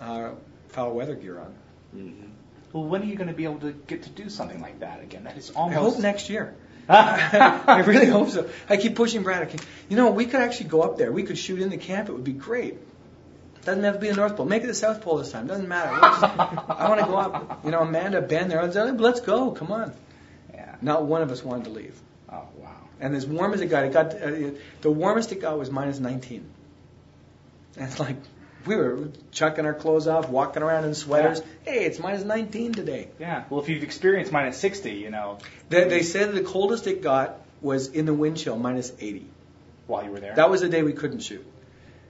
uh, 0.00 0.30
foul 0.70 0.92
weather 0.94 1.14
gear 1.14 1.38
on. 1.38 1.54
Mhm. 1.96 2.28
Well, 2.72 2.84
when 2.84 3.02
are 3.02 3.04
you 3.04 3.14
going 3.16 3.28
to 3.28 3.34
be 3.34 3.44
able 3.44 3.60
to 3.60 3.72
get 3.72 4.02
to 4.04 4.10
do 4.10 4.28
something 4.28 4.60
like 4.60 4.80
that 4.80 5.02
again? 5.02 5.24
That 5.24 5.36
is 5.36 5.50
I 5.50 5.54
almost. 5.60 5.78
hope 5.96 5.98
next 6.02 6.28
year. 6.30 6.54
I 6.88 7.84
really 7.86 8.06
hope 8.06 8.30
so. 8.30 8.48
I 8.68 8.76
keep 8.78 8.96
pushing 8.96 9.22
Brad. 9.22 9.42
I 9.42 9.46
keep, 9.46 9.60
you 9.88 9.96
know, 9.96 10.10
we 10.10 10.26
could 10.26 10.40
actually 10.40 10.70
go 10.70 10.82
up 10.82 10.98
there. 10.98 11.12
We 11.12 11.22
could 11.22 11.38
shoot 11.38 11.60
in 11.60 11.68
the 11.70 11.76
camp. 11.76 12.08
It 12.08 12.12
would 12.12 12.24
be 12.24 12.32
great. 12.32 12.78
Doesn't 13.64 13.84
have 13.84 13.94
to 13.94 14.00
be 14.00 14.08
the 14.08 14.16
North 14.16 14.36
Pole. 14.36 14.46
Make 14.46 14.64
it 14.64 14.66
the 14.66 14.74
South 14.74 15.02
Pole 15.02 15.18
this 15.18 15.30
time. 15.30 15.46
Doesn't 15.46 15.68
matter. 15.68 15.90
Just- 15.90 16.24
I 16.68 16.88
want 16.88 17.00
to 17.00 17.06
go 17.06 17.16
up. 17.16 17.64
You 17.64 17.70
know, 17.70 17.80
Amanda, 17.80 18.20
Ben, 18.20 18.48
there. 18.48 18.66
Let's 18.66 19.20
go. 19.20 19.52
Come 19.52 19.70
on. 19.70 19.92
Yeah. 20.52 20.74
Not 20.82 21.04
one 21.04 21.22
of 21.22 21.30
us 21.30 21.44
wanted 21.44 21.64
to 21.64 21.70
leave. 21.70 21.96
Oh 22.28 22.42
wow. 22.56 22.74
And 23.00 23.14
as 23.14 23.26
warm 23.26 23.52
as 23.52 23.60
it 23.60 23.66
got, 23.66 23.84
it 23.84 23.92
got 23.92 24.14
uh, 24.20 24.50
the 24.80 24.90
warmest 24.90 25.30
it 25.32 25.40
got 25.40 25.58
was 25.58 25.70
minus 25.70 26.00
19. 26.00 26.44
And 27.76 27.86
it's 27.86 27.98
like 27.98 28.16
we 28.66 28.76
were 28.76 29.08
chucking 29.32 29.64
our 29.66 29.74
clothes 29.74 30.06
off, 30.06 30.28
walking 30.28 30.62
around 30.62 30.84
in 30.84 30.94
sweaters. 30.94 31.40
Hey, 31.64 31.84
it's 31.84 31.98
minus 31.98 32.22
19 32.24 32.72
today. 32.74 33.08
Yeah. 33.18 33.44
Well, 33.50 33.60
if 33.60 33.68
you've 33.68 33.82
experienced 33.82 34.30
minus 34.32 34.56
sixty, 34.58 34.92
you 34.92 35.10
know, 35.10 35.38
They, 35.68 35.88
they 35.88 36.02
said 36.02 36.32
the 36.32 36.42
coldest 36.42 36.86
it 36.86 37.02
got 37.02 37.40
was 37.60 37.88
in 37.88 38.06
the 38.06 38.14
wind 38.14 38.36
chill, 38.38 38.58
minus 38.58 38.92
80. 39.00 39.26
while 39.86 40.04
you 40.04 40.10
were 40.10 40.20
there. 40.20 40.34
That 40.36 40.50
was 40.50 40.60
the 40.60 40.68
day 40.68 40.82
we 40.82 40.92
couldn't 40.92 41.20
shoot. 41.20 41.44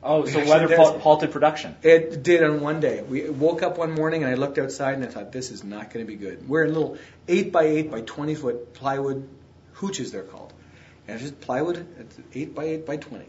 oh, 0.03 0.25
so 0.27 0.45
weather 0.45 0.77
halted 0.77 1.31
production. 1.31 1.77
It 1.83 2.23
did 2.23 2.43
on 2.43 2.61
one 2.61 2.81
day. 2.81 3.03
We 3.03 3.29
woke 3.31 3.63
up 3.63 3.79
one 3.79 3.93
morning 3.93 4.23
and 4.25 4.31
I 4.33 4.35
looked 4.35 4.59
outside 4.59 4.95
and 4.95 5.05
I 5.05 5.09
thought, 5.09 5.31
this 5.33 5.51
is 5.51 5.63
not 5.63 5.91
going 5.93 6.05
to 6.05 6.11
be 6.11 6.17
good. 6.17 6.49
We're 6.49 6.65
in 6.65 6.75
little 6.75 6.99
8 7.29 7.53
by 7.53 7.65
8 7.65 7.91
by 7.91 8.01
20 8.01 8.35
foot 8.35 8.75
plywood 8.75 9.29
hooches, 9.75 10.11
they're 10.13 10.23
called. 10.23 10.53
And 11.07 11.15
it's 11.17 11.23
just 11.31 11.41
plywood, 11.41 11.87
it's 11.99 12.19
8 12.35 12.55
by 12.55 12.65
8 12.65 12.87
by 12.87 12.97
20. 12.97 13.25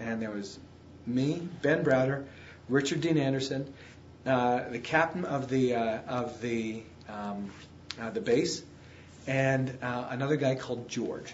And 0.00 0.22
there 0.22 0.30
was 0.30 0.58
me, 1.06 1.46
Ben 1.62 1.84
Browder, 1.84 2.24
Richard 2.68 3.00
Dean 3.00 3.18
Anderson, 3.18 3.72
uh, 4.26 4.68
the 4.68 4.78
captain 4.78 5.24
of 5.24 5.48
the, 5.48 5.74
uh, 5.74 5.98
of 6.06 6.40
the, 6.40 6.82
um, 7.08 7.50
uh, 8.00 8.10
the 8.10 8.20
base, 8.20 8.62
and 9.26 9.78
uh, 9.82 10.06
another 10.10 10.36
guy 10.36 10.54
called 10.54 10.88
George, 10.88 11.32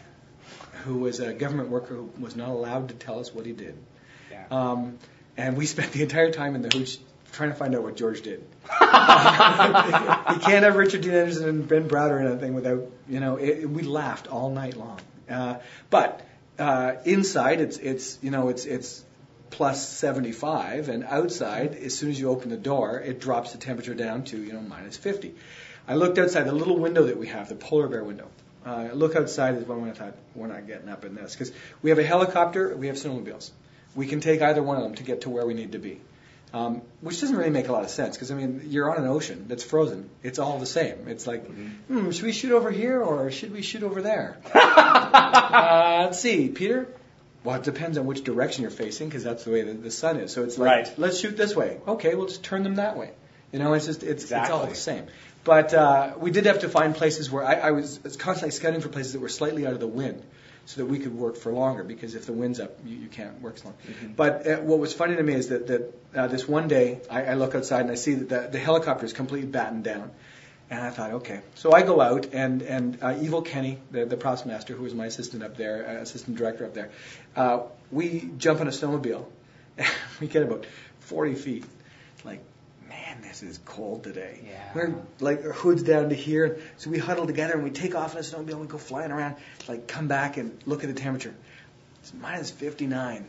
who 0.84 0.98
was 0.98 1.20
a 1.20 1.32
government 1.32 1.68
worker 1.68 1.94
who 1.94 2.10
was 2.18 2.36
not 2.36 2.48
allowed 2.48 2.88
to 2.88 2.94
tell 2.94 3.18
us 3.18 3.34
what 3.34 3.46
he 3.46 3.52
did. 3.52 3.76
Yeah. 4.30 4.44
Um, 4.50 4.98
and 5.36 5.56
we 5.56 5.66
spent 5.66 5.92
the 5.92 6.02
entire 6.02 6.30
time 6.30 6.54
in 6.54 6.62
the 6.62 6.68
hooch 6.68 6.98
trying 7.32 7.50
to 7.50 7.54
find 7.54 7.74
out 7.74 7.82
what 7.82 7.96
George 7.96 8.22
did. 8.22 8.40
you 8.80 8.86
can't 10.40 10.64
have 10.64 10.76
Richard 10.76 11.02
Dean 11.02 11.14
Anderson 11.14 11.48
and 11.48 11.68
Ben 11.68 11.88
Browder 11.88 12.20
in 12.20 12.26
a 12.26 12.36
thing 12.36 12.54
without, 12.54 12.90
you 13.08 13.20
know, 13.20 13.36
it, 13.36 13.68
we 13.68 13.82
laughed 13.82 14.26
all 14.28 14.50
night 14.50 14.76
long. 14.76 14.98
Uh, 15.28 15.58
but 15.90 16.26
uh, 16.58 16.94
inside, 17.04 17.60
it's 17.60 17.78
it's 17.78 18.18
you 18.22 18.30
know 18.30 18.48
it's 18.48 18.64
it's 18.64 19.04
plus 19.50 19.88
75, 19.88 20.88
and 20.88 21.04
outside, 21.04 21.74
as 21.74 21.96
soon 21.96 22.10
as 22.10 22.20
you 22.20 22.28
open 22.28 22.50
the 22.50 22.56
door, 22.56 23.00
it 23.00 23.20
drops 23.20 23.52
the 23.52 23.58
temperature 23.58 23.94
down 23.94 24.24
to 24.24 24.36
you 24.36 24.52
know 24.52 24.60
minus 24.60 24.96
50. 24.96 25.34
I 25.86 25.94
looked 25.94 26.18
outside 26.18 26.44
the 26.44 26.52
little 26.52 26.76
window 26.76 27.04
that 27.04 27.16
we 27.16 27.28
have, 27.28 27.48
the 27.48 27.54
polar 27.54 27.88
bear 27.88 28.04
window. 28.04 28.28
Uh, 28.66 28.70
I 28.70 28.92
look 28.92 29.16
outside 29.16 29.56
is 29.56 29.64
when 29.64 29.88
I 29.88 29.92
thought 29.92 30.14
we're 30.34 30.48
not 30.48 30.66
getting 30.66 30.88
up 30.88 31.04
in 31.04 31.14
this 31.14 31.32
because 31.32 31.52
we 31.80 31.90
have 31.90 31.98
a 31.98 32.04
helicopter, 32.04 32.76
we 32.76 32.88
have 32.88 32.96
snowmobiles. 32.96 33.50
We 33.94 34.06
can 34.06 34.20
take 34.20 34.42
either 34.42 34.62
one 34.62 34.76
of 34.76 34.82
them 34.82 34.94
to 34.96 35.02
get 35.02 35.22
to 35.22 35.30
where 35.30 35.46
we 35.46 35.54
need 35.54 35.72
to 35.72 35.78
be. 35.78 36.00
Um, 36.52 36.80
which 37.02 37.20
doesn't 37.20 37.36
really 37.36 37.50
make 37.50 37.68
a 37.68 37.72
lot 37.72 37.84
of 37.84 37.90
sense 37.90 38.16
because 38.16 38.30
I 38.30 38.34
mean 38.34 38.62
you're 38.68 38.90
on 38.90 39.02
an 39.02 39.08
ocean 39.08 39.44
that's 39.48 39.62
frozen. 39.62 40.08
It's 40.22 40.38
all 40.38 40.58
the 40.58 40.66
same. 40.66 41.06
It's 41.06 41.26
like, 41.26 41.46
hmm, 41.46 42.10
should 42.10 42.24
we 42.24 42.32
shoot 42.32 42.52
over 42.52 42.70
here 42.70 43.02
or 43.02 43.30
should 43.30 43.52
we 43.52 43.60
shoot 43.60 43.82
over 43.82 44.00
there? 44.00 44.38
uh, 44.54 46.04
let's 46.06 46.20
see, 46.20 46.48
Peter. 46.48 46.88
Well, 47.44 47.56
it 47.56 47.62
depends 47.62 47.96
on 47.98 48.06
which 48.06 48.24
direction 48.24 48.62
you're 48.62 48.70
facing 48.70 49.08
because 49.08 49.22
that's 49.24 49.44
the 49.44 49.50
way 49.52 49.62
the, 49.62 49.74
the 49.74 49.90
sun 49.90 50.18
is. 50.18 50.32
So 50.32 50.42
it's 50.44 50.58
like, 50.58 50.70
Right. 50.70 50.98
let's 50.98 51.20
shoot 51.20 51.36
this 51.36 51.54
way. 51.54 51.78
Okay, 51.86 52.14
we'll 52.14 52.26
just 52.26 52.42
turn 52.42 52.62
them 52.64 52.76
that 52.76 52.96
way. 52.96 53.10
You 53.52 53.58
know, 53.58 53.72
it's 53.74 53.86
just 53.86 54.02
it's 54.02 54.24
it's 54.24 54.50
all 54.50 54.66
the 54.66 54.74
same. 54.74 55.06
But 55.44 55.72
uh, 55.72 56.14
we 56.18 56.30
did 56.30 56.44
have 56.46 56.58
to 56.60 56.68
find 56.68 56.94
places 56.94 57.30
where 57.30 57.44
I, 57.44 57.54
I 57.54 57.70
was 57.70 57.98
constantly 58.18 58.50
scouting 58.50 58.80
for 58.82 58.88
places 58.90 59.12
that 59.14 59.20
were 59.20 59.30
slightly 59.30 59.66
out 59.66 59.72
of 59.72 59.80
the 59.80 59.86
wind, 59.86 60.22
so 60.66 60.82
that 60.82 60.86
we 60.86 60.98
could 60.98 61.14
work 61.14 61.36
for 61.36 61.50
longer. 61.52 61.82
Because 61.84 62.14
if 62.14 62.26
the 62.26 62.34
wind's 62.34 62.60
up, 62.60 62.76
you, 62.84 62.96
you 62.96 63.08
can't 63.08 63.40
work 63.40 63.56
so 63.56 63.68
long. 63.68 64.14
But 64.16 64.46
uh, 64.46 64.56
what 64.58 64.78
was 64.80 64.92
funny 64.92 65.16
to 65.16 65.22
me 65.22 65.32
is 65.32 65.48
that 65.48 65.66
that 65.68 65.94
uh, 66.14 66.26
this 66.26 66.46
one 66.46 66.68
day 66.68 67.00
I, 67.10 67.24
I 67.26 67.34
look 67.34 67.54
outside 67.54 67.82
and 67.82 67.90
I 67.90 67.94
see 67.94 68.14
that 68.14 68.28
the, 68.28 68.48
the 68.52 68.58
helicopter 68.58 69.06
is 69.06 69.14
completely 69.14 69.48
battened 69.48 69.84
down. 69.84 70.10
And 70.70 70.80
I 70.80 70.90
thought, 70.90 71.12
okay. 71.12 71.40
So 71.54 71.72
I 71.72 71.82
go 71.82 72.00
out, 72.00 72.26
and 72.32 72.60
and 72.60 72.98
uh, 73.00 73.16
Evil 73.20 73.40
Kenny, 73.40 73.78
the, 73.90 74.04
the 74.04 74.16
props 74.16 74.44
master, 74.44 74.74
who 74.74 74.82
was 74.82 74.94
my 74.94 75.06
assistant 75.06 75.42
up 75.42 75.56
there, 75.56 75.88
uh, 75.88 76.02
assistant 76.02 76.36
director 76.36 76.66
up 76.66 76.74
there, 76.74 76.90
uh, 77.36 77.60
we 77.90 78.30
jump 78.36 78.60
on 78.60 78.68
a 78.68 78.70
snowmobile. 78.70 79.24
we 80.20 80.26
get 80.26 80.42
about 80.42 80.66
40 81.00 81.34
feet. 81.36 81.64
Like, 82.24 82.42
man, 82.88 83.22
this 83.22 83.42
is 83.42 83.58
cold 83.64 84.04
today. 84.04 84.40
Yeah. 84.44 84.70
We're 84.74 84.94
like 85.20 85.44
our 85.44 85.52
hoods 85.52 85.82
down 85.82 86.10
to 86.10 86.14
here. 86.14 86.58
So 86.76 86.90
we 86.90 86.98
huddle 86.98 87.26
together 87.26 87.54
and 87.54 87.64
we 87.64 87.70
take 87.70 87.94
off 87.94 88.12
in 88.12 88.18
a 88.18 88.22
snowmobile 88.22 88.50
and 88.50 88.60
we 88.60 88.66
go 88.66 88.78
flying 88.78 89.10
around. 89.10 89.36
Like, 89.68 89.86
come 89.86 90.08
back 90.08 90.36
and 90.36 90.58
look 90.66 90.84
at 90.84 90.94
the 90.94 91.00
temperature. 91.00 91.34
It's 92.00 92.12
minus 92.12 92.50
59. 92.50 93.26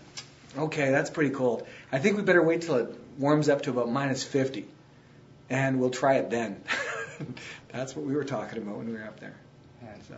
Okay, 0.57 0.89
that's 0.91 1.09
pretty 1.09 1.29
cold. 1.29 1.67
I 1.91 1.99
think 1.99 2.17
we 2.17 2.23
better 2.23 2.43
wait 2.43 2.63
till 2.63 2.75
it 2.75 2.99
warms 3.17 3.49
up 3.49 3.61
to 3.63 3.69
about 3.69 3.89
minus 3.89 4.23
50, 4.23 4.65
and 5.49 5.79
we'll 5.79 5.91
try 5.91 6.15
it 6.15 6.29
then. 6.29 6.61
that's 7.73 7.95
what 7.95 8.05
we 8.05 8.13
were 8.15 8.23
talking 8.23 8.59
about 8.61 8.77
when 8.77 8.87
we 8.87 8.93
were 8.93 9.03
up 9.05 9.19
there. 9.19 9.35
And 9.81 10.01
So. 10.07 10.15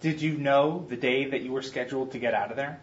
Did 0.00 0.22
you 0.22 0.38
know 0.38 0.84
the 0.88 0.96
day 0.96 1.26
that 1.26 1.42
you 1.42 1.52
were 1.52 1.62
scheduled 1.62 2.12
to 2.12 2.18
get 2.18 2.32
out 2.34 2.50
of 2.50 2.56
there? 2.56 2.80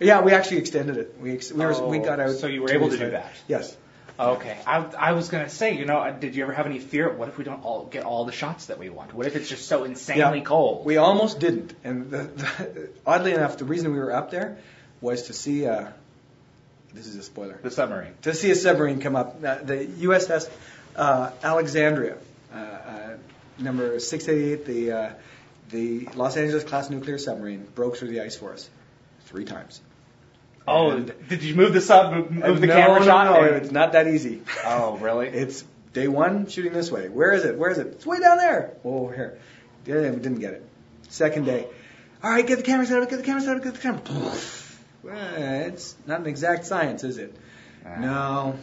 Yeah, 0.00 0.22
we 0.22 0.32
actually 0.32 0.58
extended 0.58 0.96
it. 0.96 1.16
We 1.20 1.32
ex- 1.32 1.52
we, 1.52 1.64
were, 1.64 1.86
we 1.86 1.98
Oh, 2.00 2.04
got 2.04 2.18
out. 2.20 2.30
so 2.36 2.46
you 2.46 2.62
were 2.62 2.70
able 2.72 2.88
to 2.88 2.96
do 2.96 3.04
later. 3.04 3.10
that? 3.18 3.32
Yes. 3.46 3.76
Okay. 4.18 4.56
I, 4.66 4.78
I 4.98 5.12
was 5.12 5.28
gonna 5.28 5.48
say, 5.48 5.76
you 5.78 5.84
know, 5.86 6.14
did 6.18 6.34
you 6.34 6.42
ever 6.42 6.52
have 6.52 6.66
any 6.66 6.78
fear? 6.78 7.10
What 7.10 7.28
if 7.28 7.38
we 7.38 7.44
don't 7.44 7.64
all 7.64 7.86
get 7.86 8.04
all 8.04 8.24
the 8.24 8.32
shots 8.32 8.66
that 8.66 8.78
we 8.78 8.90
want? 8.90 9.14
What 9.14 9.26
if 9.26 9.36
it's 9.36 9.48
just 9.48 9.66
so 9.68 9.84
insanely 9.84 10.38
Yeah. 10.38 10.44
cold? 10.44 10.84
We 10.84 10.96
almost 10.96 11.38
didn't, 11.38 11.74
and 11.84 12.10
the, 12.10 12.18
the, 12.24 12.90
oddly 13.06 13.32
enough, 13.32 13.56
the 13.58 13.64
reason 13.64 13.92
we 13.92 13.98
were 13.98 14.12
up 14.12 14.30
there 14.30 14.58
was 15.00 15.24
to 15.24 15.32
see. 15.32 15.66
Uh, 15.66 15.88
this 16.92 17.06
is 17.06 17.14
a 17.16 17.22
spoiler. 17.22 17.58
the 17.62 17.70
submarine. 17.70 18.12
To 18.22 18.34
see 18.34 18.50
a 18.50 18.56
submarine 18.56 19.00
come 19.00 19.14
up, 19.16 19.36
uh, 19.44 19.56
the 19.62 19.86
USS 19.86 20.50
uh, 20.96 21.30
Alexandria, 21.42 22.14
uh, 22.14 22.16
uh, 22.16 22.18
number 23.60 23.98
688, 23.98 24.64
the 24.66 24.92
uh, 24.92 25.12
the 25.70 26.06
Los 26.14 26.36
Angeles 26.36 26.64
class 26.64 26.90
nuclear 26.90 27.18
submarine, 27.18 27.66
broke 27.74 27.96
through 27.96 28.08
the 28.08 28.20
ice 28.20 28.36
for 28.36 28.52
us 28.52 28.68
three 29.26 29.44
times. 29.44 29.80
Oh, 30.66 30.90
And- 30.90 31.12
did 31.28 31.42
you 31.42 31.54
move 31.54 31.72
the 31.72 31.80
sub? 31.80 32.12
Move, 32.12 32.30
move 32.30 32.60
the 32.60 32.66
no, 32.66 32.74
camera 32.74 33.00
no, 33.00 33.06
shot? 33.06 33.24
No, 33.26 33.42
and- 33.44 33.56
it's 33.56 33.70
not 33.70 33.92
that 33.92 34.06
easy. 34.08 34.42
Oh, 34.64 34.96
really? 34.98 35.28
It's 35.42 35.64
day 35.92 36.08
one 36.08 36.46
shooting 36.48 36.72
this 36.72 36.90
way. 36.90 37.08
Where 37.08 37.32
is 37.32 37.44
it? 37.44 37.56
Where 37.56 37.70
is 37.70 37.78
it? 37.78 37.86
It's 37.88 38.06
way 38.06 38.20
down 38.20 38.38
there. 38.38 38.76
Oh, 38.84 39.04
over 39.04 39.14
here. 39.14 39.38
Yeah, 39.86 40.10
we 40.10 40.16
didn't 40.16 40.40
get 40.40 40.54
it. 40.54 40.64
Second 41.08 41.44
day. 41.46 41.66
All 42.22 42.30
right, 42.30 42.46
get 42.46 42.58
the 42.58 42.62
camera 42.62 42.86
set 42.86 43.02
up. 43.02 43.08
Get 43.10 43.16
the 43.18 43.24
camera 43.24 43.42
set 43.42 43.56
up. 43.56 43.64
Get 43.64 43.74
the 43.74 43.80
camera. 43.80 44.02
Well, 45.02 45.34
it's 45.66 45.96
not 46.06 46.20
an 46.20 46.26
exact 46.26 46.66
science, 46.66 47.02
is 47.04 47.16
it? 47.16 47.34
No. 47.98 48.58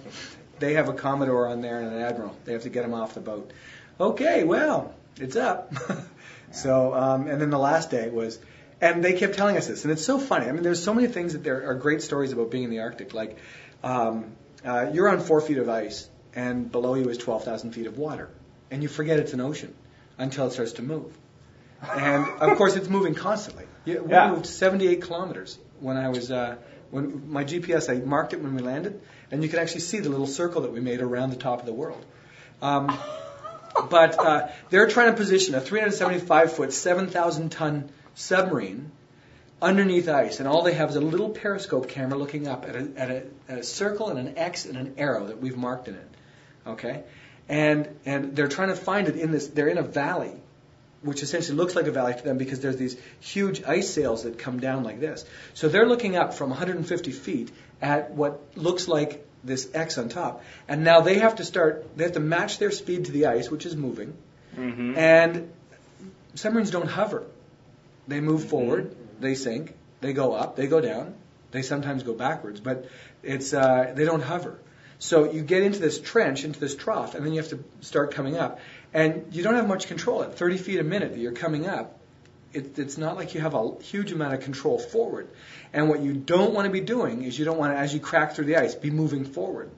They 0.60 0.74
have 0.74 0.90
a 0.90 0.94
commodore 0.94 1.48
on 1.48 1.62
there 1.62 1.80
and 1.82 1.94
an 1.94 2.02
admiral. 2.02 2.36
They 2.46 2.54
have 2.54 2.64
to 2.64 2.70
get 2.70 2.86
him 2.86 2.94
off 2.94 3.14
the 3.16 3.20
boat. 3.20 3.52
Okay, 4.00 4.44
well, 4.44 4.94
it's 5.20 5.36
up. 5.36 5.74
so, 6.52 6.94
um, 6.94 7.28
and 7.28 7.42
then 7.42 7.50
the 7.50 7.58
last 7.58 7.90
day 7.90 8.10
was, 8.10 8.38
and 8.80 9.04
they 9.04 9.14
kept 9.14 9.36
telling 9.36 9.58
us 9.58 9.68
this, 9.68 9.84
and 9.84 9.92
it's 9.92 10.06
so 10.06 10.20
funny. 10.20 10.46
I 10.46 10.52
mean, 10.52 10.62
there's 10.62 10.84
so 10.84 10.94
many 10.94 11.08
things 11.08 11.34
that 11.34 11.44
there 11.44 11.68
are 11.70 11.74
great 11.74 12.04
stories 12.04 12.32
about 12.32 12.52
being 12.52 12.64
in 12.64 12.70
the 12.70 12.80
Arctic. 12.80 13.14
Like, 13.16 13.38
um, 13.84 14.36
uh, 14.64 14.92
you're 14.94 15.10
on 15.10 15.20
four 15.20 15.42
feet 15.42 15.58
of 15.58 15.68
ice, 15.68 16.08
and 16.36 16.72
below 16.72 16.94
you 16.94 17.10
is 17.10 17.18
12,000 17.18 17.72
feet 17.72 17.88
of 17.88 17.98
water, 17.98 18.30
and 18.70 18.84
you 18.84 18.90
forget 18.90 19.18
it's 19.18 19.34
an 19.34 19.42
ocean 19.42 19.74
until 20.20 20.46
it 20.48 20.52
starts 20.52 20.74
to 20.74 20.84
move. 20.84 21.18
And 21.82 22.26
of 22.40 22.58
course, 22.58 22.76
it's 22.76 22.90
moving 22.90 23.16
constantly. 23.16 23.66
Yeah, 23.86 24.00
We 24.00 24.12
Yeah. 24.12 24.32
moved 24.32 24.46
78 24.46 25.02
kilometers 25.02 25.58
when 25.80 25.98
I 25.98 26.10
was 26.10 26.32
uh, 26.32 26.56
when 26.90 27.32
my 27.32 27.44
GPS. 27.44 27.90
I 27.90 28.04
marked 28.04 28.34
it 28.34 28.42
when 28.42 28.56
we 28.56 28.62
landed, 28.62 29.00
and 29.32 29.44
you 29.44 29.50
could 29.50 29.60
actually 29.60 29.82
see 29.82 30.00
the 30.00 30.10
little 30.10 30.28
circle 30.28 30.62
that 30.62 30.72
we 30.72 30.80
made 30.80 31.02
around 31.02 31.30
the 31.32 31.36
top 31.36 31.60
of 31.60 31.66
the 31.66 31.74
world. 31.74 32.04
Um, 32.62 32.98
but 33.90 34.20
uh, 34.20 34.48
they're 34.70 34.88
trying 34.88 35.12
to 35.12 35.18
position 35.18 35.56
a 35.56 35.62
375 35.62 36.54
foot, 36.54 36.74
7,000 36.74 37.50
ton 37.50 37.90
submarine 38.16 38.92
underneath 39.62 40.08
ice, 40.08 40.40
and 40.40 40.48
all 40.48 40.64
they 40.64 40.74
have 40.74 40.90
is 40.90 40.96
a 40.96 41.02
little 41.02 41.30
periscope 41.30 41.90
camera 41.90 42.18
looking 42.18 42.48
up 42.48 42.66
at 42.68 42.76
a, 42.76 42.92
at 42.96 43.10
a, 43.10 43.24
at 43.50 43.58
a 43.58 43.64
circle 43.64 44.10
and 44.10 44.20
an 44.20 44.38
X 44.38 44.66
and 44.66 44.78
an 44.78 44.96
arrow 44.98 45.28
that 45.28 45.40
we've 45.40 45.58
marked 45.58 45.88
in 45.88 45.96
it. 45.96 46.10
Okay, 46.66 47.04
and 47.48 47.88
and 48.06 48.36
they're 48.36 48.50
trying 48.50 48.70
to 48.70 48.76
find 48.76 49.08
it 49.08 49.16
in 49.16 49.32
this. 49.32 49.48
They're 49.48 49.70
in 49.70 49.78
a 49.78 49.84
valley 49.84 50.34
which 51.02 51.22
essentially 51.22 51.56
looks 51.56 51.76
like 51.76 51.86
a 51.86 51.92
valley 51.92 52.14
to 52.14 52.24
them 52.24 52.38
because 52.38 52.60
there's 52.60 52.78
these 52.78 52.98
huge 53.20 53.64
ice 53.64 53.90
sails 53.90 54.24
that 54.24 54.40
come 54.40 54.60
down 54.60 54.84
like 54.84 55.00
this. 55.00 55.26
So 55.54 55.70
they're 55.70 55.88
looking 55.88 56.16
up 56.16 56.34
from 56.34 56.50
150 56.50 57.12
feet 57.12 57.52
at 57.82 58.12
what 58.12 58.42
looks 58.56 58.88
like 58.88 59.27
this 59.44 59.70
X 59.74 59.98
on 59.98 60.10
top. 60.10 60.44
And 60.68 60.84
now 60.84 61.02
they 61.02 61.20
have 61.20 61.36
to 61.36 61.46
start, 61.46 61.98
they 61.98 62.04
have 62.04 62.14
to 62.14 62.20
match 62.20 62.60
their 62.60 62.72
speed 62.72 63.06
to 63.06 63.12
the 63.12 63.28
ice, 63.28 63.50
which 63.50 63.66
is 63.66 63.76
moving. 63.76 64.16
Mm-hmm. 64.56 64.98
And 64.98 65.52
submarines 66.36 66.72
don't 66.72 66.90
hover. 66.90 67.26
They 68.08 68.22
move 68.22 68.50
forward, 68.50 68.96
they 69.20 69.36
sink, 69.36 69.74
they 70.02 70.14
go 70.14 70.34
up, 70.34 70.56
they 70.56 70.68
go 70.68 70.80
down, 70.80 71.16
they 71.52 71.62
sometimes 71.62 72.04
go 72.04 72.14
backwards, 72.14 72.60
but 72.60 72.86
it's 73.24 73.54
uh, 73.54 73.92
they 73.96 74.06
don't 74.06 74.22
hover. 74.22 74.60
So 75.00 75.32
you 75.32 75.42
get 75.42 75.64
into 75.64 75.80
this 75.80 76.00
trench, 76.00 76.44
into 76.44 76.60
this 76.60 76.76
trough, 76.76 77.16
and 77.16 77.26
then 77.26 77.34
you 77.34 77.40
have 77.42 77.50
to 77.50 77.64
start 77.82 78.14
coming 78.14 78.38
up. 78.38 78.60
And 78.94 79.28
you 79.32 79.44
don't 79.44 79.56
have 79.56 79.68
much 79.68 79.88
control 79.88 80.24
at 80.24 80.38
30 80.38 80.58
feet 80.58 80.80
a 80.80 80.84
minute 80.84 81.12
that 81.12 81.20
you're 81.20 81.34
coming 81.34 81.68
up. 81.68 82.00
It, 82.54 82.80
it's 82.80 82.98
not 82.98 83.16
like 83.16 83.36
you 83.36 83.42
have 83.42 83.54
a 83.54 83.82
huge 83.82 84.12
amount 84.12 84.34
of 84.34 84.42
control 84.42 84.80
forward. 84.80 85.28
And 85.74 85.90
what 85.90 86.02
you 86.02 86.14
don't 86.14 86.54
want 86.54 86.66
to 86.66 86.72
be 86.72 86.82
doing 86.82 87.24
is 87.24 87.38
you 87.38 87.46
don't 87.46 87.58
want 87.58 87.74
to, 87.74 87.78
as 87.78 87.94
you 87.94 88.00
crack 88.00 88.34
through 88.34 88.46
the 88.46 88.58
ice, 88.58 88.74
be 88.76 88.90
moving 88.90 89.26
forward. 89.26 89.70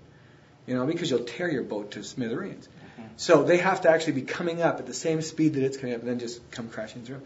You 0.67 0.75
know, 0.75 0.85
because 0.85 1.09
you'll 1.09 1.25
tear 1.25 1.49
your 1.49 1.63
boat 1.63 1.91
to 1.91 2.03
smithereens. 2.03 2.69
So 3.17 3.43
they 3.43 3.57
have 3.57 3.81
to 3.81 3.89
actually 3.89 4.13
be 4.13 4.21
coming 4.21 4.61
up 4.61 4.79
at 4.79 4.85
the 4.85 4.93
same 4.93 5.21
speed 5.21 5.55
that 5.55 5.63
it's 5.63 5.75
coming 5.77 5.93
up, 5.93 6.01
and 6.01 6.09
then 6.09 6.19
just 6.19 6.51
come 6.51 6.69
crashing 6.69 7.03
through. 7.03 7.21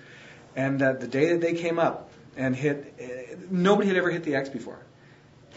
And 0.55 0.81
uh, 0.81 0.93
the 0.93 1.07
day 1.07 1.33
that 1.33 1.41
they 1.41 1.53
came 1.53 1.77
up 1.77 2.09
and 2.35 2.55
hit, 2.55 2.95
uh, 2.99 3.35
nobody 3.51 3.89
had 3.89 3.97
ever 3.97 4.09
hit 4.09 4.23
the 4.23 4.35
X 4.35 4.49
before. 4.49 4.79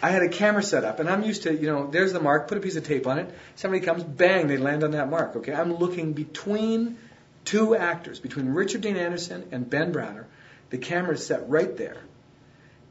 I 0.03 0.11
had 0.11 0.23
a 0.23 0.29
camera 0.29 0.63
set 0.63 0.85
up, 0.85 1.01
and 1.01 1.09
I'm 1.09 1.23
used 1.23 1.45
to, 1.45 1.55
you 1.55 1.69
know, 1.69 1.87
there's 1.87 2.13
the 2.13 2.21
mark, 2.21 2.49
put 2.49 2.59
a 2.59 2.61
piece 2.61 2.77
of 2.77 2.85
tape 2.85 3.07
on 3.07 3.19
it. 3.19 3.35
Somebody 3.55 3.85
comes, 3.85 4.05
bang, 4.05 4.47
they 4.47 4.59
land 4.59 4.85
on 4.85 4.91
that 4.91 5.09
mark. 5.09 5.37
Okay, 5.37 5.55
I'm 5.55 5.75
looking 5.77 6.13
between 6.13 6.99
two 7.47 7.75
actors, 7.75 8.21
between 8.21 8.49
Richard 8.51 8.83
Dean 8.83 8.97
Anderson 8.99 9.49
and 9.53 9.69
Ben 9.69 9.95
Browder. 9.95 10.27
The 10.69 10.79
camera 10.79 11.15
is 11.15 11.25
set 11.25 11.49
right 11.49 11.75
there, 11.77 11.97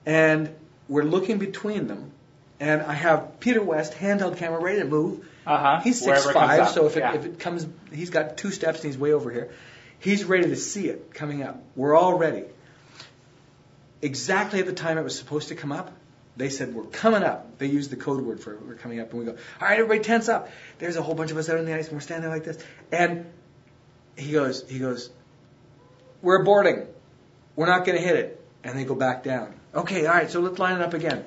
and 0.05 0.49
we're 0.87 1.03
looking 1.03 1.37
between 1.37 1.87
them. 1.87 2.11
And 2.59 2.81
I 2.81 2.93
have 2.93 3.41
Peter 3.41 3.59
Woeste 3.59 3.93
handheld 3.93 4.37
camera 4.37 4.61
ready 4.61 4.79
to 4.79 4.85
move. 4.85 5.27
Uh-huh. 5.45 5.81
He's 5.83 6.01
six 6.01 6.25
five, 6.31 6.69
so 6.69 6.87
if 6.87 6.95
it, 6.95 7.01
Yeah. 7.01 7.15
if 7.15 7.25
it 7.25 7.39
comes, 7.39 7.67
he's 7.93 8.09
got 8.09 8.37
two 8.37 8.49
steps 8.49 8.79
and 8.79 8.85
he's 8.91 8.97
way 8.97 9.11
over 9.11 9.29
here. 9.29 9.51
He's 9.99 10.23
ready 10.23 10.49
to 10.49 10.55
see 10.55 10.87
it 10.87 11.13
coming 11.13 11.43
up. 11.43 11.61
We're 11.75 11.95
all 11.95 12.17
ready. 12.17 12.45
Exactly 14.01 14.59
at 14.59 14.65
the 14.65 14.73
time 14.73 14.97
it 14.97 15.03
was 15.03 15.17
supposed 15.17 15.49
to 15.49 15.55
come 15.55 15.71
up, 15.71 15.91
they 16.37 16.49
said 16.49 16.73
we're 16.73 16.83
coming 16.83 17.23
up. 17.23 17.57
They 17.57 17.67
used 17.67 17.89
the 17.89 17.95
code 17.95 18.21
word 18.21 18.39
for 18.39 18.57
we're 18.57 18.75
coming 18.75 18.99
up, 18.99 19.11
and 19.11 19.19
we 19.19 19.25
go, 19.25 19.31
all 19.31 19.67
right, 19.67 19.79
everybody, 19.79 19.99
tense 19.99 20.29
up. 20.29 20.49
There's 20.79 20.95
a 20.95 21.01
whole 21.01 21.15
bunch 21.15 21.31
of 21.31 21.37
us 21.37 21.49
out 21.49 21.57
on 21.57 21.65
the 21.65 21.73
ice, 21.73 21.87
and 21.87 21.95
we're 21.95 22.01
standing 22.01 22.29
like 22.29 22.43
this. 22.43 22.57
And 22.91 23.25
he 24.15 24.31
goes, 24.31 24.67
he 24.69 24.79
goes, 24.79 25.09
we're 26.21 26.43
boarding. 26.43 26.85
We're 27.55 27.67
not 27.67 27.85
going 27.85 27.97
to 27.97 28.03
hit 28.03 28.15
it. 28.15 28.41
And 28.63 28.77
they 28.77 28.83
go 28.83 28.95
back 28.95 29.23
down. 29.23 29.53
Okay, 29.73 30.05
all 30.05 30.13
right, 30.13 30.29
so 30.29 30.39
let's 30.39 30.57
line 30.57 30.77
it 30.77 30.81
up 30.81 30.93
again. 30.93 31.23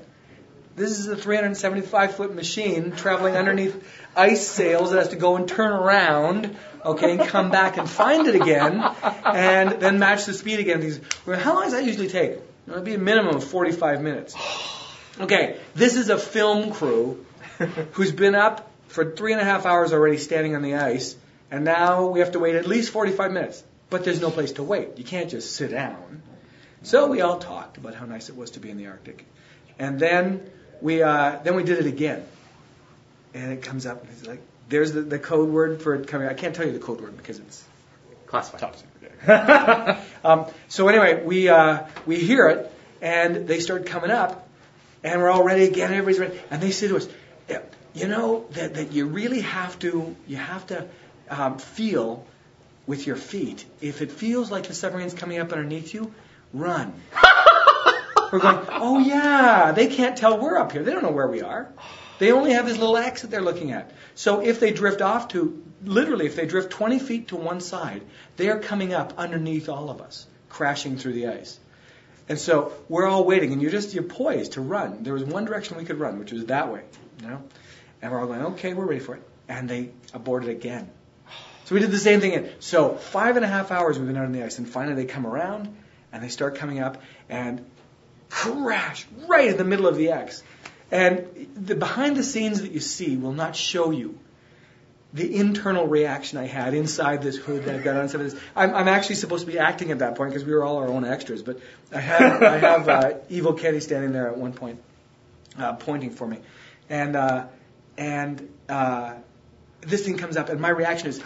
This 0.75 0.99
is 1.01 1.09
a 1.09 1.17
375 1.17 2.15
foot 2.15 2.35
machine 2.35 2.93
traveling 2.93 3.35
underneath 3.37 3.85
ice 4.17 4.47
sails 4.47 4.93
that 4.93 4.99
has 4.99 5.09
to 5.09 5.17
go 5.17 5.37
and 5.37 5.49
turn 5.49 5.73
around, 5.73 6.57
okay, 6.85 7.19
and 7.19 7.29
come 7.29 7.51
back 7.51 7.79
and 7.79 7.91
find 7.91 8.29
it 8.29 8.37
again, 8.37 8.81
and 9.25 9.81
then 9.81 9.99
match 9.99 10.25
the 10.27 10.33
speed 10.33 10.61
again. 10.61 10.81
These, 10.81 11.01
well, 11.27 11.39
how 11.39 11.55
long 11.55 11.65
does 11.65 11.73
that 11.73 11.85
usually 11.85 12.09
take? 12.09 12.31
It 12.31 12.43
would 12.69 12.85
be 12.85 12.95
a 12.95 12.99
minimum 12.99 13.37
of 13.37 13.45
45 13.45 14.03
minutes. 14.03 14.37
Okay, 15.21 15.59
this 15.75 15.97
is 15.97 16.11
a 16.11 16.19
film 16.19 16.73
crew 16.73 17.25
who's 17.93 18.13
been 18.13 18.37
up 18.37 18.71
for 18.87 19.13
three 19.17 19.33
and 19.33 19.41
a 19.41 19.45
half 19.45 19.67
hours 19.67 19.93
already 19.93 20.19
standing 20.19 20.55
on 20.55 20.63
the 20.63 20.77
ice, 20.77 21.17
and 21.51 21.65
now 21.65 22.07
we 22.07 22.21
have 22.21 22.33
to 22.33 22.39
wait 22.39 22.55
at 22.55 22.67
least 22.67 22.91
45 22.91 23.33
minutes. 23.33 23.63
But 23.91 24.05
there's 24.05 24.21
no 24.21 24.31
place 24.31 24.53
to 24.53 24.63
wait. 24.63 24.99
You 24.99 25.05
can't 25.05 25.31
just 25.31 25.57
sit 25.57 25.71
down. 25.71 26.23
So 26.83 27.07
we 27.07 27.23
all 27.23 27.39
talked 27.39 27.79
about 27.79 27.95
how 27.95 28.05
nice 28.05 28.29
it 28.29 28.37
was 28.37 28.53
to 28.53 28.61
be 28.61 28.71
in 28.71 28.77
the 28.77 28.87
Arctic. 28.87 29.25
And 29.79 29.99
then 29.99 30.49
we 30.81 31.03
uh, 31.03 31.39
then 31.43 31.57
we 31.57 31.63
did 31.63 31.79
it 31.79 31.87
again. 31.87 32.25
And 33.35 33.53
it 33.53 33.63
comes 33.63 33.87
up 33.87 34.03
and 34.03 34.11
it's 34.11 34.27
like 34.27 34.41
there's 34.69 34.93
the, 34.93 35.03
the 35.03 35.19
code 35.19 35.49
word 35.49 35.83
for 35.83 35.95
it 35.95 36.07
coming. 36.07 36.29
I 36.29 36.35
can't 36.35 36.55
tell 36.55 36.67
you 36.67 36.73
the 36.73 36.79
code 36.79 37.01
word 37.01 37.17
because 37.17 37.39
it's 37.39 37.65
Classified. 38.27 38.61
top 38.61 38.77
secret. 38.77 39.99
um, 40.25 40.47
so 40.69 40.89
anyway, 40.89 41.25
we 41.25 41.49
uh, 41.49 41.87
we 42.07 42.17
hear 42.17 42.49
it 42.49 42.73
and 43.01 43.49
they 43.49 43.61
start 43.61 43.87
coming 43.87 44.11
up 44.11 44.49
and 45.03 45.21
we're 45.21 45.31
all 45.31 45.45
ready 45.45 45.65
again. 45.65 45.93
Everybody's 45.93 46.19
ready, 46.19 46.41
and 46.51 46.61
they 46.61 46.73
say 46.73 46.89
to 46.89 46.97
us, 46.97 47.09
"You 47.95 48.09
know 48.09 48.47
that, 48.53 48.75
that 48.75 48.93
you 48.93 49.07
really 49.07 49.41
have 49.41 49.79
to 49.81 50.15
you 50.27 50.37
have 50.37 50.67
to 50.69 50.87
um, 51.31 51.59
feel 51.59 52.27
with 52.87 53.07
your 53.07 53.17
feet. 53.17 53.65
If 53.81 54.03
it 54.03 54.13
feels 54.13 54.51
like 54.51 54.67
the 54.67 54.75
submarine's 54.75 55.15
coming 55.15 55.39
up 55.39 55.53
underneath 55.53 55.95
you, 55.95 56.13
run." 56.53 56.93
we're 58.33 58.39
going, 58.39 58.67
"Oh 58.69 58.99
yeah, 58.99 59.73
they 59.73 59.89
can't 59.89 60.17
tell 60.17 60.39
we're 60.39 60.59
up 60.59 60.73
here. 60.73 60.83
They 60.83 60.93
don't 60.93 61.03
know 61.03 61.11
where 61.11 61.29
we 61.29 61.43
are. 61.43 61.69
They 62.19 62.33
only 62.33 62.53
have 62.53 62.67
this 62.67 62.79
little 62.79 62.97
X 62.97 63.23
that 63.23 63.31
they're 63.31 63.43
looking 63.43 63.73
at. 63.73 63.93
So 64.15 64.41
if 64.41 64.59
they 64.59 64.73
drift 64.73 65.01
off 65.01 65.29
to 65.29 65.63
literally, 65.85 66.27
if 66.27 66.35
they 66.35 66.47
drift 66.47 66.71
20 66.71 66.99
feet 66.99 67.29
to 67.29 67.37
one 67.37 67.61
side, 67.61 68.03
they 68.37 68.49
are 68.49 68.59
coming 68.59 68.93
up 68.93 69.15
underneath 69.17 69.69
all 69.69 69.89
of 69.89 70.01
us, 70.01 70.27
crashing 70.49 70.97
through 70.97 71.13
the 71.13 71.29
ice." 71.29 71.59
And 72.29 72.39
so 72.39 72.73
we're 72.89 73.07
all 73.07 73.25
waiting, 73.25 73.53
and 73.53 73.63
you're 73.63 73.71
just 73.71 73.95
you're 73.95 74.03
poised 74.03 74.53
to 74.53 74.61
run. 74.61 75.03
There 75.03 75.15
was 75.15 75.25
one 75.25 75.47
direction 75.47 75.79
we 75.79 75.85
could 75.85 75.99
run, 75.99 76.19
which 76.19 76.33
was 76.33 76.47
that 76.47 76.73
way, 76.73 76.83
you 77.23 77.29
know. 77.29 77.43
And 78.03 78.13
we're 78.13 78.21
all 78.21 78.27
going, 78.27 78.43
okay, 78.53 78.75
we're 78.75 78.87
ready 78.87 79.01
for 79.01 79.15
it. 79.15 79.23
And 79.49 79.69
they 79.69 79.91
aborted 80.13 80.51
again. 80.51 80.91
So 81.69 81.75
we 81.75 81.83
did 81.83 81.91
the 81.91 81.99
same 81.99 82.23
thing. 82.23 82.49
So 82.61 82.95
five 82.95 83.37
and 83.37 83.45
a 83.45 83.49
half 83.49 83.71
hours 83.71 83.99
we've 83.99 84.09
been 84.09 84.17
out 84.17 84.25
on 84.25 84.33
the 84.33 84.43
ice, 84.43 84.57
and 84.57 84.67
finally 84.67 84.95
they 84.95 85.05
come 85.05 85.27
around, 85.27 85.77
and 86.11 86.25
they 86.25 86.31
start 86.31 86.55
coming 86.55 86.81
up, 86.81 87.03
and 87.29 87.63
crash 88.31 89.07
right 89.27 89.49
in 89.49 89.59
the 89.59 89.65
middle 89.65 89.87
of 89.87 89.99
the 89.99 90.13
X. 90.13 90.43
And 90.91 91.27
the 91.55 91.75
behind 91.75 92.17
the 92.17 92.23
scenes 92.23 92.63
that 92.63 92.73
you 92.73 92.81
see 92.81 93.19
will 93.19 93.35
not 93.35 93.55
show 93.55 93.91
you 93.91 94.19
the 95.13 95.37
internal 95.37 95.87
reaction 95.87 96.39
I 96.39 96.47
had 96.47 96.73
inside 96.73 97.21
this 97.21 97.37
hood 97.37 97.67
that 97.67 97.75
I've 97.75 97.85
got 97.85 97.99
on 97.99 98.09
some 98.09 98.23
of 98.23 98.31
this. 98.31 98.41
I'm, 98.57 98.75
I'm 98.75 98.89
actually 98.89 99.17
supposed 99.17 99.45
to 99.45 99.53
be 99.53 99.59
acting 99.59 99.91
at 99.91 99.99
that 99.99 100.15
point 100.15 100.31
because 100.31 100.47
we 100.47 100.55
were 100.55 100.65
all 100.65 100.79
our 100.79 100.89
own 100.89 101.05
extras, 101.05 101.43
but 101.43 101.61
I 101.93 102.01
have, 102.01 102.43
I 102.43 102.57
have 102.57 102.89
uh, 102.89 103.13
Evil 103.29 103.53
Kenny 103.53 103.81
standing 103.81 104.13
there 104.13 104.29
at 104.29 104.39
one 104.39 104.55
point, 104.55 104.83
uh, 105.59 105.75
pointing 105.75 106.13
for 106.13 106.27
me, 106.27 106.39
and 106.89 107.15
uh, 107.15 107.45
and 107.99 108.49
uh, 108.71 109.17
this 109.83 110.07
thing 110.07 110.17
comes 110.17 110.39
up, 110.39 110.49
and 110.49 110.63
my 110.63 110.71
reaction 110.71 111.09
is, 111.09 111.23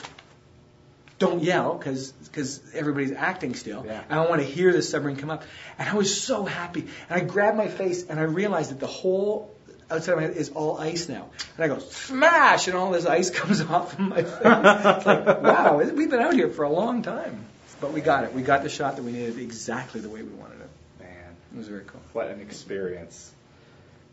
don't 1.22 1.42
yell 1.42 1.74
because 1.74 2.60
everybody's 2.74 3.12
acting 3.12 3.54
still. 3.54 3.84
Yeah. 3.86 4.02
I 4.10 4.16
don't 4.16 4.28
want 4.28 4.42
to 4.42 4.46
hear 4.46 4.72
this 4.72 4.90
submarine 4.90 5.16
come 5.16 5.30
up, 5.30 5.44
and 5.78 5.88
I 5.88 5.94
was 5.94 6.20
so 6.20 6.44
happy, 6.44 6.80
and 7.08 7.22
I 7.22 7.24
grabbed 7.24 7.56
my 7.56 7.68
face, 7.68 8.04
and 8.06 8.18
I 8.18 8.24
realized 8.24 8.70
that 8.70 8.80
the 8.80 8.86
whole 8.86 9.54
outside 9.90 10.12
of 10.12 10.18
my 10.18 10.24
head 10.24 10.36
is 10.36 10.50
all 10.50 10.78
ice 10.78 11.08
now. 11.08 11.28
And 11.56 11.64
I 11.64 11.68
go, 11.74 11.78
smash, 11.78 12.66
and 12.66 12.76
all 12.76 12.90
this 12.90 13.06
ice 13.06 13.30
comes 13.40 13.60
off 13.60 13.92
of 13.94 14.00
my 14.00 14.22
face. 14.22 14.32
it's 14.32 15.06
like, 15.06 15.42
wow, 15.42 15.78
we've 15.78 16.10
been 16.10 16.20
out 16.20 16.34
here 16.34 16.48
for 16.48 16.64
a 16.64 16.70
long 16.70 17.02
time. 17.02 17.44
But 17.80 17.92
we 17.92 18.00
got 18.00 18.24
it. 18.24 18.32
We 18.32 18.42
got 18.42 18.62
the 18.62 18.68
shot 18.68 18.96
that 18.96 19.02
we 19.02 19.12
needed 19.12 19.38
exactly 19.38 20.00
the 20.00 20.08
way 20.08 20.22
we 20.22 20.30
wanted 20.30 20.60
it. 20.60 20.70
Man, 21.00 21.36
It 21.52 21.58
was 21.58 21.68
very 21.68 21.84
cool. 21.84 22.00
what 22.12 22.28
an 22.28 22.40
experience. 22.40 23.32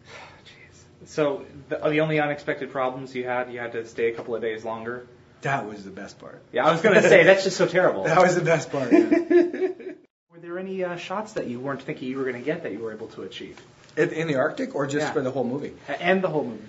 Jeez. 0.46 1.08
So 1.08 1.46
the, 1.70 1.78
the 1.78 2.00
only 2.02 2.20
unexpected 2.20 2.72
problems 2.72 3.16
you 3.16 3.26
had, 3.26 3.52
you 3.54 3.60
had 3.60 3.72
to 3.74 3.86
stay 3.88 4.12
a 4.12 4.16
couple 4.16 4.36
of 4.36 4.42
days 4.42 4.66
longer. 4.66 5.08
That 5.42 5.66
was 5.68 5.84
the 5.86 5.92
best 5.92 6.20
part. 6.20 6.42
Yeah, 6.52 6.66
I 6.66 6.72
was 6.72 6.82
gonna 6.82 7.02
say 7.02 7.24
that's 7.24 7.44
just 7.44 7.58
so 7.58 7.66
terrible. 7.68 8.04
That 8.12 8.22
was 8.22 8.36
the 8.36 8.42
best 8.42 8.72
part. 8.72 8.92
yeah. 8.92 9.00
Were 10.32 10.40
there 10.42 10.60
any 10.60 10.84
uh, 10.84 10.96
shots 10.98 11.34
that 11.34 11.48
you 11.48 11.60
weren't 11.60 11.82
thinking 11.82 12.10
you 12.10 12.18
were 12.18 12.26
gonna 12.26 12.40
get 12.42 12.64
that 12.64 12.72
you 12.72 12.80
were 12.80 12.94
able 12.94 13.08
to 13.10 13.24
achieve? 13.24 13.60
In, 13.98 14.10
in 14.12 14.28
the 14.28 14.36
Arctic 14.36 14.76
or 14.76 14.86
just 14.88 15.08
Yeah. 15.08 15.12
for 15.14 15.22
the 15.22 15.32
whole 15.32 15.44
movie? 15.44 15.74
And 16.00 16.22
the 16.22 16.28
whole 16.30 16.46
movie. 16.46 16.64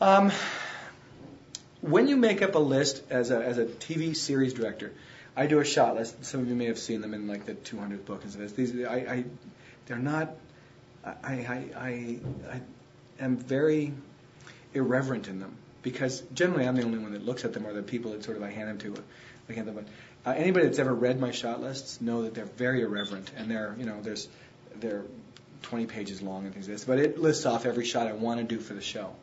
Um, 0.00 0.30
when 1.80 2.08
you 2.08 2.16
make 2.16 2.42
up 2.42 2.54
a 2.54 2.58
list 2.60 3.02
as 3.10 3.30
a, 3.30 3.42
as 3.42 3.58
a 3.58 3.64
TV 3.66 4.16
series 4.16 4.54
director, 4.54 4.92
I 5.36 5.46
do 5.46 5.58
a 5.60 5.64
shot 5.64 5.94
list. 5.96 6.24
Some 6.24 6.40
of 6.40 6.48
you 6.48 6.54
may 6.54 6.66
have 6.66 6.78
seen 6.78 7.00
them 7.00 7.14
in 7.14 7.26
like 7.28 7.44
the 7.46 7.54
200th 7.54 8.04
book 8.06 8.22
and 8.24 8.32
stuff. 8.32 8.56
These, 8.56 8.84
I, 8.84 8.94
I, 8.94 9.24
they're 9.86 9.98
not. 9.98 10.34
I, 11.04 11.10
I, 11.12 11.64
I, 11.76 12.18
I 12.52 12.60
am 13.20 13.36
very 13.36 13.92
irreverent 14.74 15.28
in 15.28 15.40
them 15.40 15.56
because 15.86 16.20
generally 16.34 16.66
I'm 16.66 16.74
the 16.74 16.82
only 16.82 16.98
one 16.98 17.12
that 17.12 17.24
looks 17.24 17.44
at 17.44 17.52
them, 17.52 17.64
or 17.64 17.72
the 17.72 17.80
people 17.80 18.10
that 18.10 18.24
sort 18.24 18.36
of 18.36 18.42
I 18.42 18.50
hand 18.50 18.68
them 18.68 18.78
to. 18.78 19.00
I 19.48 19.52
hand 19.52 19.68
them. 19.68 19.86
Uh, 20.26 20.30
anybody 20.30 20.66
that's 20.66 20.80
ever 20.80 20.92
read 20.92 21.20
my 21.20 21.30
shot 21.30 21.60
lists 21.60 22.00
know 22.00 22.22
that 22.22 22.34
they're 22.34 22.44
very 22.44 22.82
irreverent, 22.82 23.30
and 23.36 23.48
they're 23.48 23.76
you 23.78 23.86
know 23.86 24.00
there's 24.02 24.26
they're 24.80 25.04
20 25.62 25.86
pages 25.86 26.20
long 26.20 26.44
and 26.44 26.52
things 26.52 26.66
like 26.66 26.74
this. 26.74 26.84
But 26.84 26.98
it 26.98 27.20
lists 27.20 27.46
off 27.46 27.66
every 27.66 27.84
shot 27.84 28.08
I 28.08 28.14
want 28.14 28.40
to 28.40 28.44
do 28.44 28.60
for 28.60 28.74
the 28.74 28.80
show. 28.80 29.14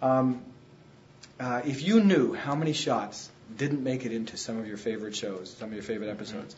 Um, 0.00 0.40
uh, 1.38 1.60
if 1.66 1.82
you 1.82 2.00
knew 2.00 2.32
how 2.32 2.54
many 2.54 2.72
shots 2.72 3.28
didn't 3.54 3.84
make 3.84 4.06
it 4.06 4.12
into 4.12 4.38
some 4.38 4.56
of 4.56 4.66
your 4.66 4.78
favorite 4.78 5.14
shows, 5.14 5.54
some 5.58 5.68
of 5.68 5.74
your 5.74 5.82
favorite 5.82 6.08
episodes, 6.08 6.56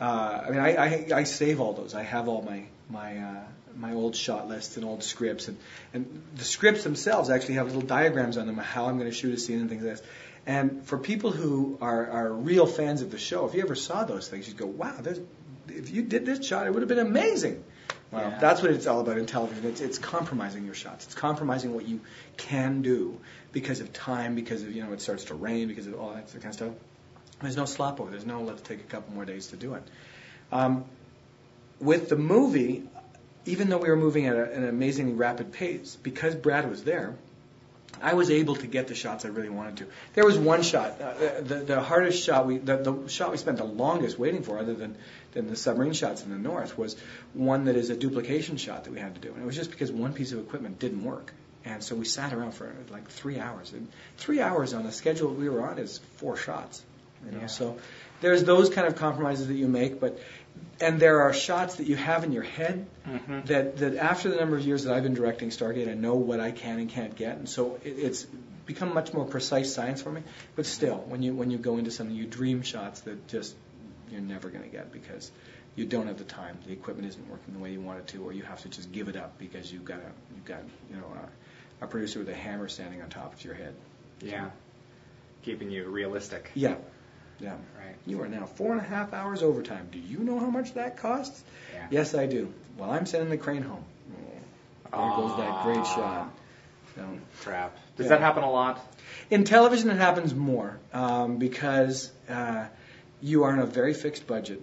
uh, 0.00 0.42
I 0.46 0.50
mean, 0.50 0.60
I, 0.60 0.76
I, 0.76 1.06
I 1.14 1.24
save 1.24 1.60
all 1.60 1.72
those. 1.72 1.94
I 1.94 2.02
have 2.02 2.28
all 2.28 2.42
my 2.42 2.64
my 2.90 3.18
uh, 3.18 3.42
my 3.76 3.92
old 3.92 4.16
shot 4.16 4.48
lists 4.48 4.76
and 4.76 4.84
old 4.84 5.02
scripts, 5.02 5.48
and 5.48 5.56
and 5.94 6.22
the 6.36 6.44
scripts 6.44 6.84
themselves 6.84 7.30
actually 7.30 7.54
have 7.54 7.66
little 7.66 7.82
diagrams 7.82 8.36
on 8.36 8.46
them 8.46 8.58
of 8.58 8.64
how 8.64 8.86
I'm 8.86 8.98
going 8.98 9.10
to 9.10 9.16
shoot 9.16 9.34
a 9.34 9.38
scene 9.38 9.60
and 9.60 9.68
things 9.68 9.82
like 9.82 9.96
this. 9.96 10.02
And 10.46 10.84
for 10.84 10.96
people 10.96 11.32
who 11.32 11.76
are, 11.80 12.08
are 12.08 12.32
real 12.32 12.66
fans 12.66 13.02
of 13.02 13.10
the 13.10 13.18
show, 13.18 13.46
if 13.46 13.54
you 13.54 13.62
ever 13.62 13.74
saw 13.74 14.04
those 14.04 14.28
things, 14.28 14.46
you'd 14.46 14.56
go, 14.56 14.66
wow, 14.66 14.94
if 15.68 15.90
you 15.90 16.02
did 16.02 16.24
this 16.24 16.46
shot, 16.46 16.68
it 16.68 16.72
would 16.72 16.82
have 16.82 16.88
been 16.88 17.00
amazing. 17.00 17.64
Well, 18.12 18.30
Yeah. 18.30 18.38
that's 18.38 18.62
what 18.62 18.70
it's 18.70 18.86
all 18.86 19.00
about 19.00 19.18
in 19.18 19.26
television. 19.26 19.66
It's, 19.66 19.80
it's 19.80 19.98
compromising 19.98 20.64
your 20.64 20.74
shots. 20.74 21.06
It's 21.06 21.16
compromising 21.16 21.74
what 21.74 21.88
you 21.88 22.00
can 22.36 22.82
do 22.82 23.18
because 23.50 23.80
of 23.80 23.92
time, 23.92 24.36
because 24.36 24.62
of, 24.62 24.70
you 24.70 24.84
know, 24.84 24.92
it 24.92 25.00
starts 25.00 25.24
to 25.24 25.34
rain, 25.34 25.66
because 25.66 25.88
of 25.88 25.98
all 25.98 26.14
that 26.14 26.30
kind 26.32 26.44
of 26.46 26.54
stuff. 26.54 26.72
There's 27.40 27.56
no 27.56 27.66
slop 27.66 28.00
over. 28.00 28.10
There's 28.10 28.26
no 28.26 28.42
let's 28.42 28.62
take 28.62 28.80
a 28.80 28.84
couple 28.84 29.14
more 29.14 29.24
days 29.24 29.48
to 29.48 29.56
do 29.56 29.74
it. 29.74 29.82
Um, 30.52 30.84
with 31.80 32.08
the 32.08 32.16
movie, 32.16 32.84
even 33.44 33.68
though 33.68 33.78
we 33.78 33.88
were 33.88 33.96
moving 33.96 34.26
at 34.26 34.36
a, 34.36 34.52
an 34.52 34.68
amazingly 34.68 35.12
rapid 35.12 35.52
pace, 35.52 35.96
because 36.02 36.34
Brad 36.34 36.68
was 36.70 36.84
there, 36.84 37.14
I 38.02 38.14
was 38.14 38.30
able 38.30 38.56
to 38.56 38.66
get 38.66 38.88
the 38.88 38.94
shots 38.94 39.24
I 39.24 39.28
really 39.28 39.48
wanted 39.48 39.78
to. 39.78 39.86
There 40.14 40.24
was 40.24 40.36
one 40.36 40.62
shot, 40.62 41.00
uh, 41.00 41.40
the, 41.40 41.54
the 41.56 41.80
hardest 41.80 42.22
shot 42.22 42.46
we, 42.46 42.58
the, 42.58 42.76
the 42.76 43.08
shot 43.08 43.30
we 43.30 43.36
spent 43.38 43.58
the 43.58 43.64
longest 43.64 44.18
waiting 44.18 44.42
for, 44.42 44.58
other 44.58 44.74
than, 44.74 44.96
than 45.32 45.48
the 45.48 45.56
submarine 45.56 45.94
shots 45.94 46.22
in 46.22 46.30
the 46.30 46.38
north, 46.38 46.76
was 46.76 46.96
one 47.32 47.64
that 47.64 47.76
is 47.76 47.90
a 47.90 47.96
duplication 47.96 48.56
shot 48.56 48.84
that 48.84 48.92
we 48.92 49.00
had 49.00 49.14
to 49.14 49.20
do, 49.20 49.32
and 49.32 49.42
it 49.42 49.46
was 49.46 49.56
just 49.56 49.70
because 49.70 49.90
one 49.90 50.12
piece 50.12 50.32
of 50.32 50.40
equipment 50.40 50.78
didn't 50.78 51.04
work, 51.04 51.32
and 51.64 51.82
so 51.82 51.94
we 51.94 52.04
sat 52.04 52.32
around 52.32 52.52
for 52.52 52.70
like 52.90 53.08
three 53.08 53.38
hours. 53.38 53.72
And 53.72 53.88
three 54.18 54.40
hours 54.40 54.74
on 54.74 54.84
a 54.86 54.92
schedule 54.92 55.32
we 55.32 55.48
were 55.48 55.66
on 55.66 55.78
is 55.78 55.98
four 56.16 56.36
shots, 56.36 56.82
you 57.24 57.32
know. 57.32 57.40
Yeah. 57.40 57.46
So 57.46 57.78
there's 58.20 58.44
those 58.44 58.70
kind 58.70 58.86
of 58.86 58.96
compromises 58.96 59.48
that 59.48 59.54
you 59.54 59.68
make, 59.68 60.00
but 60.00 60.18
and 60.80 61.00
there 61.00 61.22
are 61.22 61.32
shots 61.32 61.76
that 61.76 61.86
you 61.86 61.96
have 61.96 62.24
in 62.24 62.32
your 62.32 62.42
head 62.42 62.86
Mm-hmm. 63.06 63.42
that 63.46 63.76
that 63.76 63.96
after 63.96 64.28
the 64.30 64.34
number 64.36 64.56
of 64.56 64.66
years 64.66 64.82
that 64.82 64.92
I've 64.92 65.04
been 65.04 65.14
directing 65.14 65.50
Stargate, 65.50 65.88
I 65.88 65.94
know 65.94 66.16
what 66.16 66.40
I 66.40 66.50
can 66.50 66.80
and 66.80 66.90
can't 66.90 67.14
get, 67.14 67.36
and 67.36 67.48
so 67.48 67.78
it, 67.84 67.90
it's 67.90 68.26
become 68.66 68.92
much 68.94 69.12
more 69.14 69.24
precise 69.24 69.72
science 69.72 70.02
for 70.02 70.10
me. 70.10 70.22
But 70.56 70.66
still, 70.66 70.96
when 71.06 71.22
you 71.22 71.32
when 71.32 71.52
you 71.52 71.58
go 71.58 71.78
into 71.78 71.92
something, 71.92 72.16
you 72.16 72.26
dream 72.26 72.62
shots 72.62 73.02
that 73.02 73.28
just 73.28 73.54
you're 74.10 74.20
never 74.20 74.50
going 74.50 74.64
to 74.64 74.68
get 74.68 74.92
because 74.92 75.30
you 75.76 75.84
don't 75.86 76.08
have 76.08 76.18
the 76.18 76.24
time, 76.24 76.58
the 76.66 76.72
equipment 76.72 77.08
isn't 77.08 77.30
working 77.30 77.54
the 77.54 77.60
way 77.60 77.70
you 77.70 77.80
want 77.80 78.00
it 78.00 78.06
to, 78.08 78.24
or 78.24 78.32
you 78.32 78.42
have 78.42 78.60
to 78.62 78.68
just 78.68 78.90
give 78.90 79.08
it 79.08 79.14
up 79.16 79.38
because 79.38 79.72
you've 79.72 79.84
got 79.84 79.98
a 79.98 80.10
you've 80.34 80.44
got 80.44 80.62
you 80.90 80.96
know 80.96 81.06
a, 81.80 81.84
a 81.84 81.86
producer 81.86 82.18
with 82.18 82.28
a 82.28 82.34
hammer 82.34 82.66
standing 82.66 83.02
on 83.02 83.08
top 83.08 83.34
of 83.34 83.44
your 83.44 83.54
head. 83.54 83.74
Yeah. 84.20 84.50
Keeping 85.42 85.70
you 85.70 85.84
realistic. 85.88 86.50
Yeah, 86.54 86.74
yeah. 87.40 87.50
Right. 87.78 87.94
You 88.06 88.22
are 88.22 88.28
now 88.28 88.46
four 88.46 88.72
and 88.72 88.80
a 88.80 88.84
half 88.84 89.12
hours 89.12 89.42
overtime. 89.42 89.88
Do 89.92 89.98
you 89.98 90.18
know 90.18 90.38
how 90.38 90.50
much 90.50 90.74
that 90.74 90.96
costs? 90.98 91.42
Yeah. 91.74 91.86
Yes, 91.90 92.14
I 92.14 92.26
do. 92.26 92.52
Well, 92.78 92.90
I'm 92.90 93.06
sending 93.06 93.30
the 93.30 93.36
crane 93.36 93.62
home. 93.62 93.84
There 94.92 95.00
goes 95.10 95.36
that 95.38 95.62
great 95.64 95.78
Ah. 95.78 95.94
shot. 95.94 96.32
So, 96.94 97.02
Crap. 97.42 97.76
Does 97.96 98.04
Yeah. 98.06 98.10
that 98.10 98.20
happen 98.20 98.42
a 98.44 98.50
lot? 98.50 98.84
in 99.30 99.44
television, 99.44 99.90
it 99.90 99.96
happens 99.96 100.34
more 100.34 100.78
um, 100.92 101.36
because 101.38 102.10
uh, 102.28 102.66
you 103.20 103.44
are 103.44 103.52
on 103.52 103.58
a 103.58 103.66
very 103.66 103.92
fixed 103.94 104.26
budget, 104.26 104.60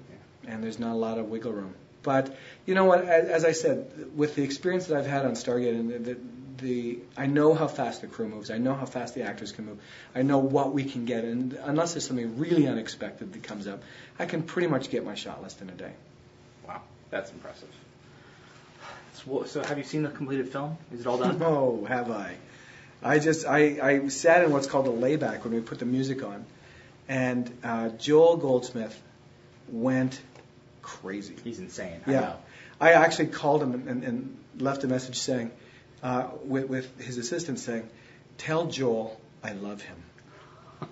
and 0.47 0.63
there's 0.63 0.79
not 0.79 0.93
a 0.93 0.95
lot 0.97 1.17
of 1.17 1.29
wiggle 1.29 1.51
room. 1.51 1.73
But 2.01 2.35
you 2.65 2.73
know 2.75 2.85
what? 2.85 3.03
As, 3.05 3.27
as 3.29 3.45
I 3.45 3.51
said, 3.51 3.91
with 4.15 4.35
the 4.35 4.43
experience 4.43 4.87
that 4.87 4.97
I've 4.97 5.05
had 5.07 5.25
on 5.25 5.33
Stargate, 5.33 5.77
and 5.79 6.05
the, 6.05 6.17
the, 6.63 6.99
I 7.15 7.27
know 7.27 7.53
how 7.53 7.67
fast 7.67 8.01
the 8.01 8.07
crew 8.07 8.27
moves. 8.27 8.49
I 8.49 8.57
know 8.57 8.73
how 8.73 8.85
fast 8.85 9.13
the 9.13 9.23
actors 9.23 9.51
can 9.51 9.65
move. 9.65 9.77
I 10.15 10.23
know 10.23 10.39
what 10.39 10.73
we 10.73 10.83
can 10.83 11.05
get, 11.05 11.23
and 11.23 11.53
unless 11.63 11.93
there's 11.93 12.07
something 12.07 12.39
really 12.39 12.67
unexpected 12.67 13.33
that 13.33 13.43
comes 13.43 13.67
up, 13.67 13.83
I 14.17 14.25
can 14.25 14.41
pretty 14.43 14.67
much 14.67 14.89
get 14.89 15.05
my 15.05 15.15
shot 15.15 15.43
list 15.43 15.61
in 15.61 15.69
a 15.69 15.73
day. 15.73 15.91
Wow. 16.67 16.81
That's 17.11 17.31
impressive. 17.31 17.69
So, 19.13 19.43
so 19.45 19.63
have 19.63 19.77
you 19.77 19.83
seen 19.83 20.03
the 20.03 20.09
completed 20.09 20.49
film? 20.49 20.77
Is 20.91 21.01
it 21.01 21.07
all 21.07 21.17
done? 21.17 21.41
Oh, 21.43 21.85
have 21.85 22.09
I? 22.09 22.35
I 23.03 23.19
just 23.19 23.45
I, 23.45 23.59
I 23.81 24.07
sat 24.07 24.43
in 24.43 24.51
what's 24.51 24.67
called 24.67 24.87
a 24.87 24.91
layback 24.91 25.43
when 25.43 25.53
we 25.53 25.59
put 25.61 25.79
the 25.79 25.85
music 25.85 26.23
on, 26.23 26.45
and 27.07 27.51
uh, 27.63 27.89
Joel 27.89 28.37
Goldsmith 28.37 28.99
went 29.69 30.19
crazy. 30.81 31.35
He's 31.43 31.59
insane. 31.59 32.01
I 32.07 32.11
Yeah, 32.11 32.19
know. 32.21 32.35
I 32.79 32.93
actually 32.93 33.27
called 33.27 33.61
him 33.61 33.73
and, 33.87 34.03
and 34.03 34.37
left 34.57 34.83
a 34.83 34.87
message 34.87 35.17
saying, 35.17 35.51
uh, 36.03 36.27
with, 36.43 36.69
with 36.69 37.01
his 37.01 37.17
assistant 37.17 37.59
saying, 37.59 37.89
"Tell 38.37 38.67
Joel 38.67 39.19
I 39.43 39.53
love 39.53 39.81
him." 39.81 39.97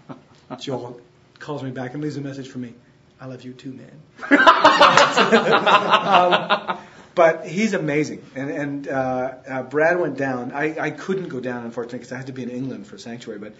Joel 0.59 0.99
calls 1.39 1.61
me 1.61 1.71
back 1.71 1.93
and 1.93 2.01
leaves 2.01 2.17
a 2.17 2.21
message 2.21 2.47
for 2.47 2.59
me. 2.59 2.73
I 3.19 3.25
love 3.25 3.43
you 3.43 3.53
too, 3.53 3.73
man. 3.73 3.91
um, 6.71 6.77
but 7.13 7.45
he's 7.45 7.73
amazing, 7.73 8.23
and 8.35 8.49
and 8.49 8.87
uh, 8.87 9.33
uh, 9.47 9.63
Brad 9.63 9.99
went 9.99 10.17
down. 10.17 10.53
I, 10.53 10.79
I 10.79 10.89
couldn't 10.91 11.27
go 11.27 11.39
down 11.39 11.65
unfortunately 11.65 11.99
because 11.99 12.13
I 12.13 12.17
had 12.17 12.27
to 12.27 12.33
be 12.33 12.43
in 12.43 12.49
England 12.49 12.87
for 12.87 12.97
Sanctuary. 12.97 13.39
But 13.39 13.53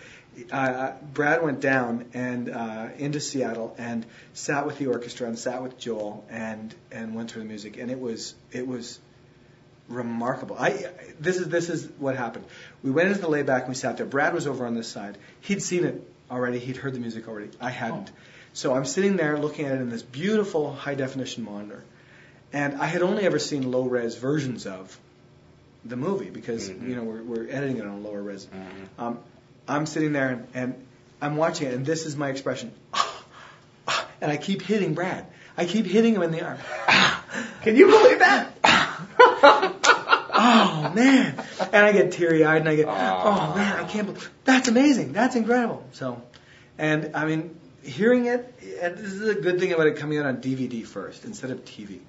uh, 0.52 0.56
uh, 0.56 0.96
Brad 1.14 1.44
went 1.44 1.60
down 1.60 2.06
and 2.14 2.50
uh, 2.50 2.88
into 2.98 3.20
Seattle 3.20 3.76
and 3.78 4.06
sat 4.34 4.66
with 4.66 4.78
the 4.78 4.88
orchestra 4.88 5.28
and 5.28 5.38
sat 5.38 5.62
with 5.62 5.78
Joel 5.78 6.26
and 6.30 6.74
and 6.92 7.14
went 7.14 7.30
through 7.30 7.44
the 7.44 7.48
music, 7.50 7.78
and 7.78 7.92
it 7.92 8.00
was 8.00 8.36
it 8.52 8.66
was 8.66 9.00
remarkable. 9.88 10.56
I 10.58 10.88
this 11.20 11.38
is 11.38 11.50
this 11.50 11.70
is 11.70 11.88
what 12.00 12.16
happened. 12.16 12.46
We 12.84 12.92
went 12.92 13.10
into 13.10 13.22
the 13.22 13.28
layback 13.30 13.62
and 13.64 13.70
we 13.70 13.76
sat 13.76 13.98
there. 13.98 14.06
Brad 14.06 14.34
was 14.34 14.48
over 14.48 14.66
on 14.66 14.76
this 14.76 14.88
side. 14.88 15.18
He'd 15.42 15.62
seen 15.62 15.84
it 15.86 16.02
already. 16.30 16.60
He'd 16.60 16.78
heard 16.78 16.94
the 16.94 17.00
music 17.00 17.28
already. 17.28 17.50
I 17.60 17.70
hadn't. 17.72 18.12
So 18.54 18.74
I'm 18.76 18.86
sitting 18.86 19.16
there 19.18 19.38
looking 19.38 19.66
at 19.66 19.74
it 19.76 19.82
in 19.82 19.90
this 19.90 20.02
beautiful 20.04 20.74
high 20.74 20.96
definition 20.96 21.44
monitor. 21.44 21.84
And 22.54 22.82
I 22.82 22.86
had 22.86 23.02
only 23.02 23.24
ever 23.24 23.40
seen 23.40 23.72
low 23.72 23.84
res 23.84 24.16
versions 24.16 24.66
of 24.68 24.98
the 25.86 25.96
movie 25.96 26.30
because 26.30 26.70
Mhm. 26.70 26.88
you 26.90 26.96
know 26.96 27.04
we're, 27.04 27.24
we're 27.24 27.48
editing 27.50 27.78
it 27.78 27.86
on 27.86 28.04
lower 28.04 28.22
res. 28.22 28.46
Mhm. 28.46 29.02
Um, 29.04 29.20
I'm 29.68 29.86
sitting 29.86 30.12
there 30.14 30.30
and, 30.30 30.48
and 30.54 30.86
I'm 31.22 31.38
watching 31.38 31.68
it, 31.68 31.74
and 31.74 31.86
this 31.86 32.06
is 32.06 32.16
my 32.18 32.30
expression. 32.30 32.72
And 34.22 34.32
I 34.32 34.38
keep 34.38 34.62
hitting 34.62 34.94
Brad. 34.94 35.26
I 35.58 35.66
keep 35.66 35.88
hitting 35.88 36.14
him 36.14 36.22
in 36.22 36.30
the 36.32 36.46
arm. 36.46 36.60
Can 37.64 37.76
you 37.76 37.88
believe 37.88 38.20
that? 38.20 38.51
Oh 40.92 40.96
man! 40.96 41.44
And 41.60 41.86
I 41.86 41.92
get 41.92 42.12
teary 42.12 42.44
eyed, 42.44 42.62
and 42.62 42.70
I 42.70 42.76
get, 42.76 42.88
oh 42.88 43.54
man, 43.56 43.80
I 43.80 43.84
can't 43.86 44.08
believe 44.08 44.30
that's 44.44 44.68
amazing. 44.68 45.14
That's 45.14 45.36
incredible. 45.36 45.86
So, 45.94 46.22
and 46.78 47.16
I 47.16 47.26
mean, 47.26 47.60
hearing 47.84 48.26
it, 48.26 48.54
and 48.82 48.98
this 48.98 49.14
is 49.14 49.28
a 49.28 49.36
good 49.36 49.60
thing 49.60 49.74
about 49.74 49.88
it 49.88 49.98
coming 49.98 50.18
out 50.18 50.26
on 50.26 50.38
DVD 50.38 50.86
first 50.86 51.26
instead 51.26 51.52
of 51.52 51.66
TV. 51.66 52.00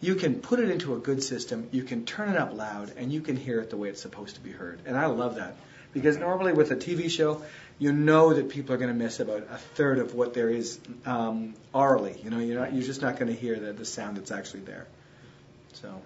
You 0.00 0.14
can 0.14 0.36
put 0.36 0.60
it 0.60 0.70
into 0.70 0.94
a 0.94 0.98
good 0.98 1.22
system. 1.22 1.68
You 1.72 1.82
can 1.82 2.04
turn 2.04 2.28
it 2.28 2.36
up 2.36 2.54
loud, 2.54 2.92
and 2.96 3.12
you 3.12 3.20
can 3.20 3.36
hear 3.36 3.60
it 3.60 3.70
the 3.70 3.76
way 3.76 3.88
it's 3.88 4.00
supposed 4.00 4.36
to 4.36 4.40
be 4.40 4.52
heard. 4.52 4.80
And 4.86 4.96
I 4.96 5.06
love 5.06 5.36
that 5.36 5.56
because 5.92 6.16
normally 6.16 6.52
with 6.52 6.70
a 6.70 6.76
TV 6.76 7.10
show, 7.10 7.42
you 7.78 7.92
know 7.92 8.34
that 8.34 8.48
people 8.48 8.74
are 8.74 8.78
going 8.78 8.92
to 8.92 8.96
miss 8.96 9.20
about 9.20 9.46
a 9.50 9.56
third 9.56 9.98
of 9.98 10.14
what 10.14 10.34
there 10.34 10.50
is 10.50 10.78
um, 11.06 11.54
orally. 11.72 12.20
You 12.22 12.30
know, 12.30 12.38
you're 12.38 12.60
not, 12.60 12.72
you're 12.72 12.84
just 12.84 13.02
not 13.02 13.18
going 13.18 13.32
to 13.32 13.38
hear 13.38 13.58
the, 13.58 13.72
the 13.72 13.84
sound 13.84 14.16
that's 14.16 14.30
actually 14.30 14.60
there. 14.60 14.86
So. 15.80 16.00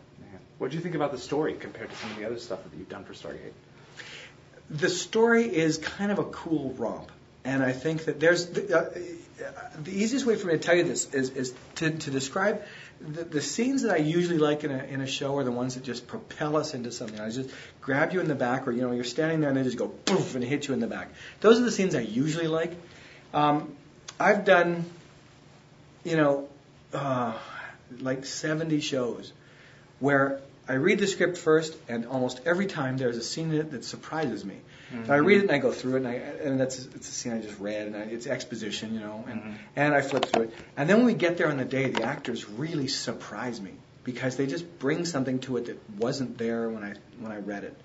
What 0.59 0.71
do 0.71 0.77
you 0.77 0.83
think 0.83 0.95
about 0.95 1.11
the 1.11 1.19
story 1.19 1.55
compared 1.55 1.91
to 1.91 1.97
some 1.97 2.13
of 2.13 2.19
the 2.19 2.25
other 2.25 2.39
stuff 2.39 2.63
that 2.63 2.79
you've 2.79 2.89
done 2.89 3.05
for 3.05 3.15
Stargate? 3.15 3.53
the 4.73 4.89
story 4.89 5.45
is 5.45 5.79
kind 5.79 6.11
of 6.11 6.19
a 6.19 6.25
cool 6.25 6.75
romp, 6.79 7.11
and 7.45 7.63
I 7.63 7.73
think 7.73 8.07
that 8.07 8.19
there's 8.19 8.47
the, 8.47 8.79
uh, 8.79 8.91
the 9.83 9.91
easiest 9.91 10.25
way 10.25 10.37
for 10.37 10.47
me 10.47 10.55
to 10.55 10.59
tell 10.59 10.75
you 10.75 10.85
this 10.85 11.13
is, 11.13 11.31
is 11.31 11.55
to, 11.77 11.91
to 11.91 12.11
describe 12.11 12.63
the, 13.01 13.25
the 13.25 13.43
scenes 13.43 13.83
that 13.83 13.93
I 13.93 13.97
usually 13.99 14.39
like 14.39 14.65
in 14.65 14.71
a, 14.71 14.83
in 14.85 15.01
a 15.01 15.07
show 15.07 15.37
are 15.37 15.45
the 15.45 15.53
ones 15.53 15.75
that 15.75 15.85
just 15.85 16.07
propel 16.07 16.57
us 16.57 16.73
into 16.73 16.91
something. 16.91 17.21
I 17.21 17.29
just 17.31 17.51
grab 17.81 18.13
you 18.13 18.21
in 18.21 18.29
the 18.29 18.35
back, 18.35 18.67
or 18.67 18.73
you 18.73 18.83
know, 18.83 18.93
you're 18.93 19.05
standing 19.05 19.41
there 19.41 19.51
and 19.51 19.59
they 19.59 19.65
just 19.65 19.77
go 19.77 19.89
poof 19.89 20.35
and 20.35 20.45
hit 20.45 20.69
you 20.69 20.75
in 20.75 20.81
the 20.81 20.87
back. 20.87 21.09
Those 21.41 21.59
are 21.59 21.65
the 21.65 21.73
scenes 21.73 21.95
I 21.95 22.01
usually 22.01 22.47
like. 22.47 22.73
Um, 23.35 23.77
I've 24.21 24.45
done, 24.45 24.85
you 26.05 26.17
know, 26.17 26.49
uh, 26.95 27.35
like 28.01 28.25
70 28.25 28.81
shows 28.81 29.33
where 30.03 30.41
I 30.69 30.75
read 30.75 30.99
the 30.99 31.07
script 31.07 31.39
first, 31.39 31.77
and 31.89 32.07
almost 32.07 32.41
every 32.45 32.67
time 32.67 32.97
there's 32.97 33.17
a 33.17 33.23
scene 33.23 33.51
in 33.53 33.61
it 33.61 33.71
that 33.71 33.85
surprises 33.85 34.45
me. 34.45 34.57
And 34.91 35.11
I 35.11 35.17
read 35.17 35.39
it 35.39 35.43
and 35.43 35.51
I 35.53 35.59
go 35.59 35.73
through 35.73 35.95
it, 35.95 35.99
and, 36.05 36.09
I, 36.09 36.13
and 36.15 36.61
that's 36.61 36.79
it's 36.85 37.09
a 37.09 37.13
scene 37.13 37.33
I 37.33 37.41
just 37.41 37.59
read, 37.59 37.87
and 37.87 37.97
I, 37.97 38.01
it's 38.01 38.27
exposition, 38.27 38.95
you 38.95 39.01
know, 39.01 39.25
and 39.29 39.41
Mhm. 39.41 39.55
and 39.77 39.95
I 39.95 40.03
flip 40.03 40.27
through 40.27 40.43
it. 40.43 40.55
And 40.77 40.89
then 40.91 40.99
when 40.99 41.07
we 41.07 41.15
get 41.15 41.39
there 41.39 41.49
on 41.49 41.57
the 41.57 41.65
day, 41.65 41.89
the 41.89 42.03
actors 42.03 42.49
really 42.49 42.89
surprise 42.89 43.61
me 43.61 43.73
because 44.05 44.37
they 44.37 44.47
just 44.47 44.67
bring 44.79 45.05
something 45.07 45.39
to 45.47 45.57
it 45.57 45.67
that 45.67 45.79
wasn't 45.99 46.37
there 46.37 46.69
when 46.69 46.83
I 46.85 46.93
when 47.21 47.33
I 47.33 47.39
read 47.39 47.65
it. 47.65 47.77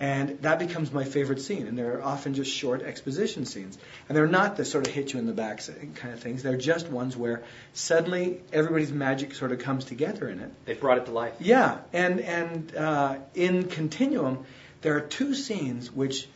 And 0.00 0.40
that 0.40 0.58
becomes 0.58 0.90
my 0.90 1.04
favorite 1.04 1.42
scene. 1.42 1.66
And 1.66 1.76
they're 1.76 2.02
often 2.02 2.32
just 2.32 2.50
short 2.50 2.82
exposition 2.82 3.44
scenes. 3.44 3.76
And 4.08 4.16
they're 4.16 4.26
not 4.26 4.56
the 4.56 4.64
sort 4.64 4.86
of 4.86 4.94
hit 4.94 5.12
you 5.12 5.18
in 5.18 5.26
the 5.26 5.34
back 5.34 5.62
kind 5.94 6.14
of 6.14 6.20
things. 6.20 6.42
They're 6.42 6.56
just 6.56 6.88
ones 6.88 7.16
where 7.18 7.42
suddenly 7.74 8.40
everybody's 8.50 8.90
magic 8.90 9.34
sort 9.34 9.52
of 9.52 9.58
comes 9.58 9.84
together 9.84 10.26
in 10.26 10.40
it. 10.40 10.50
They've 10.64 10.80
brought 10.80 10.96
it 10.96 11.06
to 11.06 11.12
life. 11.12 11.34
Yeah, 11.38 11.78
and 11.92 12.20
and 12.20 12.74
uh, 12.74 13.16
in 13.34 13.64
Continuum, 13.64 14.46
there 14.80 14.96
are 14.96 15.02
two 15.02 15.34
scenes 15.34 15.92
which 15.92 16.26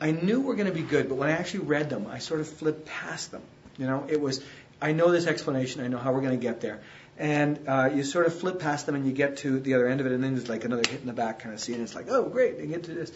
I 0.00 0.10
knew 0.10 0.40
were 0.40 0.56
going 0.56 0.68
to 0.68 0.74
be 0.74 0.82
good, 0.82 1.08
but 1.08 1.14
when 1.14 1.28
I 1.28 1.32
actually 1.32 1.66
read 1.66 1.88
them, 1.88 2.08
I 2.08 2.18
sort 2.18 2.40
of 2.40 2.48
flipped 2.48 2.86
past 2.86 3.30
them. 3.30 3.42
You 3.78 3.86
know, 3.86 4.04
it 4.08 4.20
was 4.20 4.42
I 4.80 4.92
know 4.92 5.10
this 5.10 5.26
explanation, 5.26 5.82
I 5.82 5.88
know 5.88 5.98
how 5.98 6.12
we're 6.12 6.20
going 6.20 6.38
to 6.38 6.42
get 6.42 6.60
there, 6.60 6.80
and 7.18 7.60
uh, 7.66 7.90
you 7.94 8.04
sort 8.04 8.26
of 8.26 8.38
flip 8.38 8.60
past 8.60 8.86
them 8.86 8.94
and 8.94 9.06
you 9.06 9.12
get 9.12 9.38
to 9.38 9.58
the 9.58 9.74
other 9.74 9.88
end 9.88 10.00
of 10.00 10.06
it, 10.06 10.12
and 10.12 10.22
then 10.22 10.34
there's 10.34 10.48
like 10.48 10.64
another 10.64 10.82
hit 10.88 11.00
in 11.00 11.06
the 11.06 11.12
back 11.12 11.40
kind 11.40 11.54
of 11.54 11.60
scene. 11.60 11.80
It's 11.80 11.94
like, 11.94 12.06
oh 12.08 12.24
great, 12.28 12.58
they 12.58 12.66
get 12.66 12.84
to 12.84 12.94
this. 12.94 13.12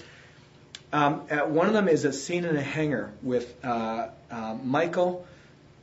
Um, 0.93 1.21
one 1.53 1.67
of 1.67 1.73
them 1.73 1.89
is 1.89 2.05
a 2.05 2.13
scene 2.13 2.45
in 2.45 2.57
a 2.57 2.63
hangar 2.63 3.13
with 3.23 3.55
uh, 3.65 4.09
uh, 4.31 4.57
Michael, 4.63 5.27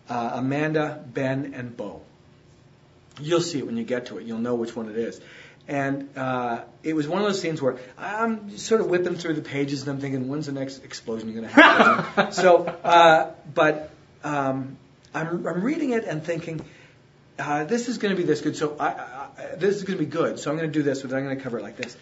uh, 0.10 0.32
Amanda, 0.34 1.04
Ben, 1.14 1.54
and 1.54 1.76
Beau. 1.76 2.02
You'll 3.22 3.42
see 3.42 3.60
it 3.60 3.66
when 3.66 3.78
you 3.78 3.84
get 3.84 4.08
to 4.08 4.18
it. 4.18 4.26
You'll 4.26 4.40
know 4.40 4.56
which 4.56 4.76
one 4.76 4.90
it 4.90 4.98
is. 4.98 5.20
And 5.68 6.10
uh, 6.18 6.62
it 6.84 6.94
was 6.94 7.08
one 7.08 7.22
of 7.22 7.28
those 7.28 7.42
scenes 7.42 7.62
where 7.62 7.78
I'm 7.98 8.58
sort 8.58 8.80
of 8.80 8.88
whipping 8.88 9.16
through 9.16 9.34
the 9.34 9.42
pages 9.42 9.82
and 9.82 9.92
I'm 9.92 10.00
thinking, 10.00 10.30
when's 10.30 10.46
the 10.46 10.54
next 10.54 10.84
explosion 10.84 11.34
going 11.34 11.44
to 11.44 11.50
happen? 11.50 12.32
so, 12.32 12.66
uh, 12.66 13.32
but 13.54 13.92
um, 14.24 14.78
I'm, 15.14 15.46
I'm 15.46 15.62
reading 15.62 15.92
it 15.92 16.06
and 16.06 16.24
thinking, 16.24 16.64
uh, 17.40 17.64
this 17.66 17.88
is 17.88 17.98
going 17.98 18.16
to 18.16 18.22
be 18.22 18.26
this 18.26 18.42
good. 18.42 18.56
So 18.56 18.76
I, 18.80 18.88
I, 18.88 19.28
I, 19.38 19.56
this 19.56 19.76
is 19.76 19.84
going 19.84 19.98
to 19.98 20.04
be 20.04 20.10
good. 20.10 20.40
So 20.40 20.52
I'm 20.52 20.58
going 20.58 20.72
to 20.72 20.74
do 20.74 20.84
this, 20.84 21.02
but 21.02 21.14
I'm 21.14 21.24
going 21.24 21.38
to 21.38 21.44
cover 21.44 21.60
it 21.60 21.64
like 21.64 21.78
this. 21.78 21.96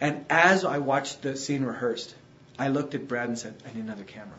And 0.00 0.24
as 0.30 0.64
I 0.64 0.78
watched 0.78 1.22
the 1.22 1.36
scene 1.36 1.64
rehearsed, 1.64 2.14
I 2.58 2.68
looked 2.68 2.94
at 2.94 3.08
Brad 3.08 3.28
and 3.28 3.38
said, 3.38 3.54
I 3.68 3.74
need 3.74 3.84
another 3.84 4.04
camera. 4.04 4.38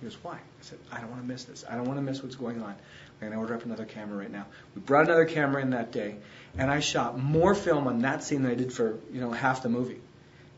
He 0.00 0.06
goes, 0.06 0.16
why? 0.22 0.34
I 0.34 0.62
said, 0.62 0.78
I 0.90 1.00
don't 1.00 1.10
want 1.10 1.22
to 1.22 1.28
miss 1.28 1.44
this. 1.44 1.64
I 1.68 1.76
don't 1.76 1.86
want 1.86 1.98
to 1.98 2.02
miss 2.02 2.22
what's 2.22 2.36
going 2.36 2.62
on. 2.62 2.70
I'm 2.70 3.28
going 3.28 3.32
to 3.32 3.38
order 3.38 3.54
up 3.54 3.64
another 3.64 3.84
camera 3.84 4.18
right 4.18 4.30
now. 4.30 4.46
We 4.74 4.80
brought 4.80 5.04
another 5.04 5.26
camera 5.26 5.62
in 5.62 5.70
that 5.70 5.92
day, 5.92 6.16
and 6.58 6.70
I 6.70 6.80
shot 6.80 7.18
more 7.18 7.54
film 7.54 7.86
on 7.86 8.00
that 8.00 8.24
scene 8.24 8.42
than 8.42 8.50
I 8.50 8.56
did 8.56 8.72
for 8.72 8.98
you 9.12 9.20
know 9.20 9.30
half 9.30 9.62
the 9.62 9.68
movie. 9.68 10.00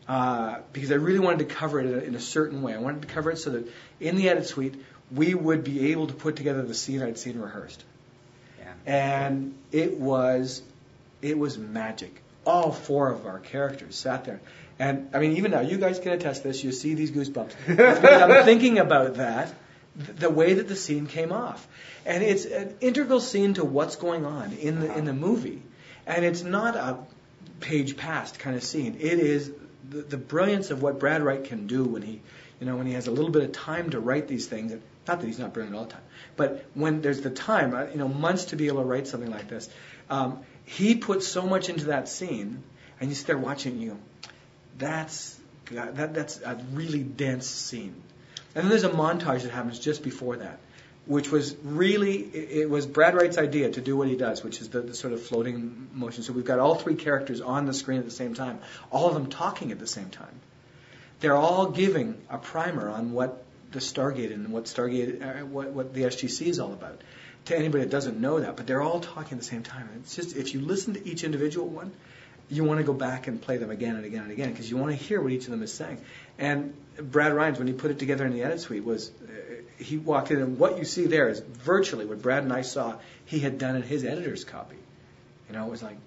Uh, 0.09 0.61
because 0.73 0.91
I 0.91 0.97
really 0.97 1.19
wanted 1.19 1.41
to 1.41 1.55
cover 1.55 1.81
it 1.81 1.87
in 1.87 1.95
a, 1.95 1.99
in 1.99 2.15
a 2.15 2.21
certain 2.21 2.63
way. 2.63 2.75
I 2.75 2.79
wanted 2.79 3.03
to 3.03 3.09
cover 3.09 3.31
it 3.31 3.39
so 3.39 3.51
that 3.51 3.69
in 4.01 4.17
the 4.17 4.29
edit 4.29 4.47
suite 4.47 4.83
we 5.11 5.35
would 5.35 5.65
be 5.65 5.93
able 5.93 6.07
to 6.07 6.15
put 6.15 6.37
together 6.37 6.63
the 6.63 6.75
scene 6.75 7.03
I'd 7.03 7.19
seen 7.19 7.39
rehearsed. 7.39 7.85
And 8.87 9.55
it 9.73 9.99
was 9.99 10.63
it 11.23 11.39
was 11.39 11.57
magic. 11.57 12.21
All 12.47 12.73
four 12.73 13.11
of 13.11 13.27
our 13.27 13.39
characters 13.39 13.97
sat 13.97 14.25
there. 14.25 14.41
And 14.79 15.11
I 15.15 15.19
mean, 15.21 15.37
even 15.37 15.53
now, 15.53 15.61
you 15.61 15.79
guys 15.79 15.99
can 15.99 16.13
attest 16.13 16.43
this. 16.43 16.63
You 16.63 16.73
see 16.73 16.95
these 16.95 17.11
goosebumps. 17.11 17.55
I'm 17.69 18.45
thinking 18.45 18.79
about 18.79 19.15
that, 19.15 19.55
the 19.97 20.29
way 20.29 20.55
that 20.55 20.69
the 20.69 20.77
scene 20.77 21.07
came 21.07 21.33
off, 21.33 21.67
and 22.05 22.23
it's 22.23 22.45
an 22.45 22.75
integral 22.81 23.21
scene 23.21 23.55
to 23.55 23.65
what's 23.65 23.97
going 23.97 24.27
on 24.27 24.53
in 24.53 24.81
the 24.81 24.93
in 24.99 25.05
the 25.05 25.13
movie, 25.13 25.63
and 26.07 26.25
it's 26.25 26.43
not 26.43 26.75
a 26.75 26.99
page 27.61 27.97
past 27.97 28.39
kind 28.39 28.57
of 28.57 28.65
scene. 28.65 28.97
It 29.01 29.19
is 29.21 29.53
the, 29.89 30.03
the 30.03 30.17
brilliance 30.17 30.71
of 30.71 30.83
what 30.83 30.99
Brad 30.99 31.23
Wright 31.23 31.45
can 31.45 31.67
do 31.67 31.85
when 31.85 32.03
he, 32.03 32.21
you 32.61 32.67
know, 32.67 32.77
when 32.77 32.87
he 32.87 32.95
has 32.95 33.07
a 33.07 33.11
little 33.13 33.31
bit 33.31 33.43
of 33.43 33.53
time 33.53 33.91
to 33.91 34.01
write 34.01 34.29
these 34.29 34.47
things. 34.47 34.73
And 34.73 34.83
not 35.07 35.21
that 35.21 35.27
he's 35.27 35.39
not 35.39 35.53
brilliant 35.53 35.77
all 35.77 35.85
the 35.85 35.93
time, 35.93 36.03
but 36.37 36.65
when 36.75 37.03
there's 37.03 37.21
the 37.21 37.31
time, 37.31 37.75
uh, 37.75 37.85
you 37.85 37.97
know, 37.97 38.09
months 38.09 38.47
to 38.47 38.57
be 38.57 38.69
able 38.69 38.79
to 38.79 38.85
write 38.85 39.07
something 39.07 39.31
like 39.31 39.49
this, 39.49 39.69
um, 40.11 40.41
he 40.65 40.95
puts 40.95 41.27
so 41.27 41.43
much 41.43 41.69
into 41.69 41.87
that 41.87 42.09
scene, 42.09 42.63
and 43.01 43.11
you 43.11 43.15
sit 43.15 43.27
there 43.27 43.39
watching, 43.39 43.81
you 43.81 43.99
that's 44.79 45.39
that, 45.71 46.15
that's 46.15 46.41
a 46.41 46.63
really 46.73 47.03
dense 47.03 47.47
scene. 47.47 48.03
And 48.55 48.65
then 48.65 48.69
there's 48.69 48.85
a 48.85 48.91
montage 48.91 49.43
that 49.43 49.51
happens 49.51 49.79
just 49.79 50.03
before 50.03 50.37
that, 50.37 50.59
which 51.07 51.31
was 51.31 51.57
really 51.63 52.19
it, 52.19 52.63
it 52.63 52.71
was 52.71 52.87
Brad 52.87 53.15
Wright's 53.15 53.39
idea 53.39 53.71
to 53.71 53.81
do 53.81 53.97
what 53.97 54.09
he 54.09 54.17
does, 54.17 54.45
which 54.45 54.61
is 54.61 54.69
the, 54.69 54.81
the 54.81 54.95
sort 54.95 55.13
of 55.13 55.23
floating 55.23 55.89
motion. 55.93 56.23
So 56.23 56.33
we've 56.33 56.45
got 56.45 56.59
all 56.59 56.75
three 56.75 56.95
characters 56.95 57.41
on 57.41 57.67
the 57.67 57.75
screen 57.75 57.99
at 57.99 58.05
the 58.05 58.11
same 58.11 58.35
time, 58.35 58.61
all 58.91 59.09
of 59.09 59.15
them 59.15 59.29
talking 59.29 59.73
at 59.73 59.79
the 59.79 59.87
same 59.87 60.11
time. 60.11 60.41
They're 61.21 61.37
all 61.37 61.71
giving 61.71 62.17
a 62.29 62.39
primer 62.39 62.89
on 62.89 63.13
what 63.13 63.44
the 63.75 63.81
Stargate 63.81 64.33
and 64.33 64.49
what 64.49 64.65
Stargate, 64.65 65.23
uh, 65.23 65.45
what, 65.45 65.71
what 65.71 65.93
the 65.93 66.03
SGC 66.03 66.47
is 66.47 66.59
all 66.59 66.73
about. 66.73 67.01
To 67.47 67.57
anybody 67.57 67.85
that 67.85 67.91
doesn't 67.91 68.19
know 68.19 68.41
that, 68.41 68.57
but 68.57 68.67
they're 68.67 68.81
all 68.81 69.01
talking 69.01 69.37
at 69.37 69.39
the 69.39 69.45
same 69.45 69.63
time. 69.63 69.87
And 69.93 70.03
it's 70.03 70.17
just 70.17 70.35
if 70.35 70.55
you 70.55 70.61
listen 70.61 70.95
to 70.95 71.07
each 71.07 71.25
individual 71.25 71.69
one, 71.69 71.93
you 72.49 72.65
want 72.65 72.79
to 72.79 72.85
go 72.85 72.95
back 72.95 73.27
and 73.27 73.41
play 73.41 73.59
them 73.59 73.71
again 73.71 73.97
and 73.97 74.05
again 74.07 74.23
and 74.23 74.33
again 74.33 74.51
because 74.51 74.71
you 74.71 74.79
want 74.79 74.93
to 74.93 74.97
hear 74.97 75.21
what 75.21 75.33
each 75.33 75.45
of 75.45 75.51
them 75.51 75.63
is 75.63 75.73
saying. 75.73 76.01
And 76.39 76.75
Brad 76.97 77.33
Rines, 77.33 77.59
when 77.59 77.67
he 77.67 77.75
put 77.75 77.91
it 77.91 77.99
together 77.99 78.25
in 78.25 78.33
the 78.33 78.43
edit 78.43 78.61
suite, 78.61 78.85
was 78.85 79.11
uh, 79.11 79.83
he 79.83 79.99
walked 79.99 80.31
in 80.31 80.41
and 80.41 80.59
what 80.59 80.79
you 80.79 80.85
see 80.85 81.07
there 81.07 81.29
is 81.29 81.41
virtually 81.41 82.07
what 82.07 82.23
Brad 82.23 82.45
and 82.45 82.53
I 82.53 82.63
saw 82.63 82.97
he 83.27 83.41
had 83.41 83.59
done 83.59 83.77
in 83.77 83.83
his 83.83 84.05
editor's 84.05 84.45
copy. 84.45 84.77
You 85.49 85.57
know, 85.57 85.67
it 85.67 85.71
was 85.71 85.83
like, 85.83 85.99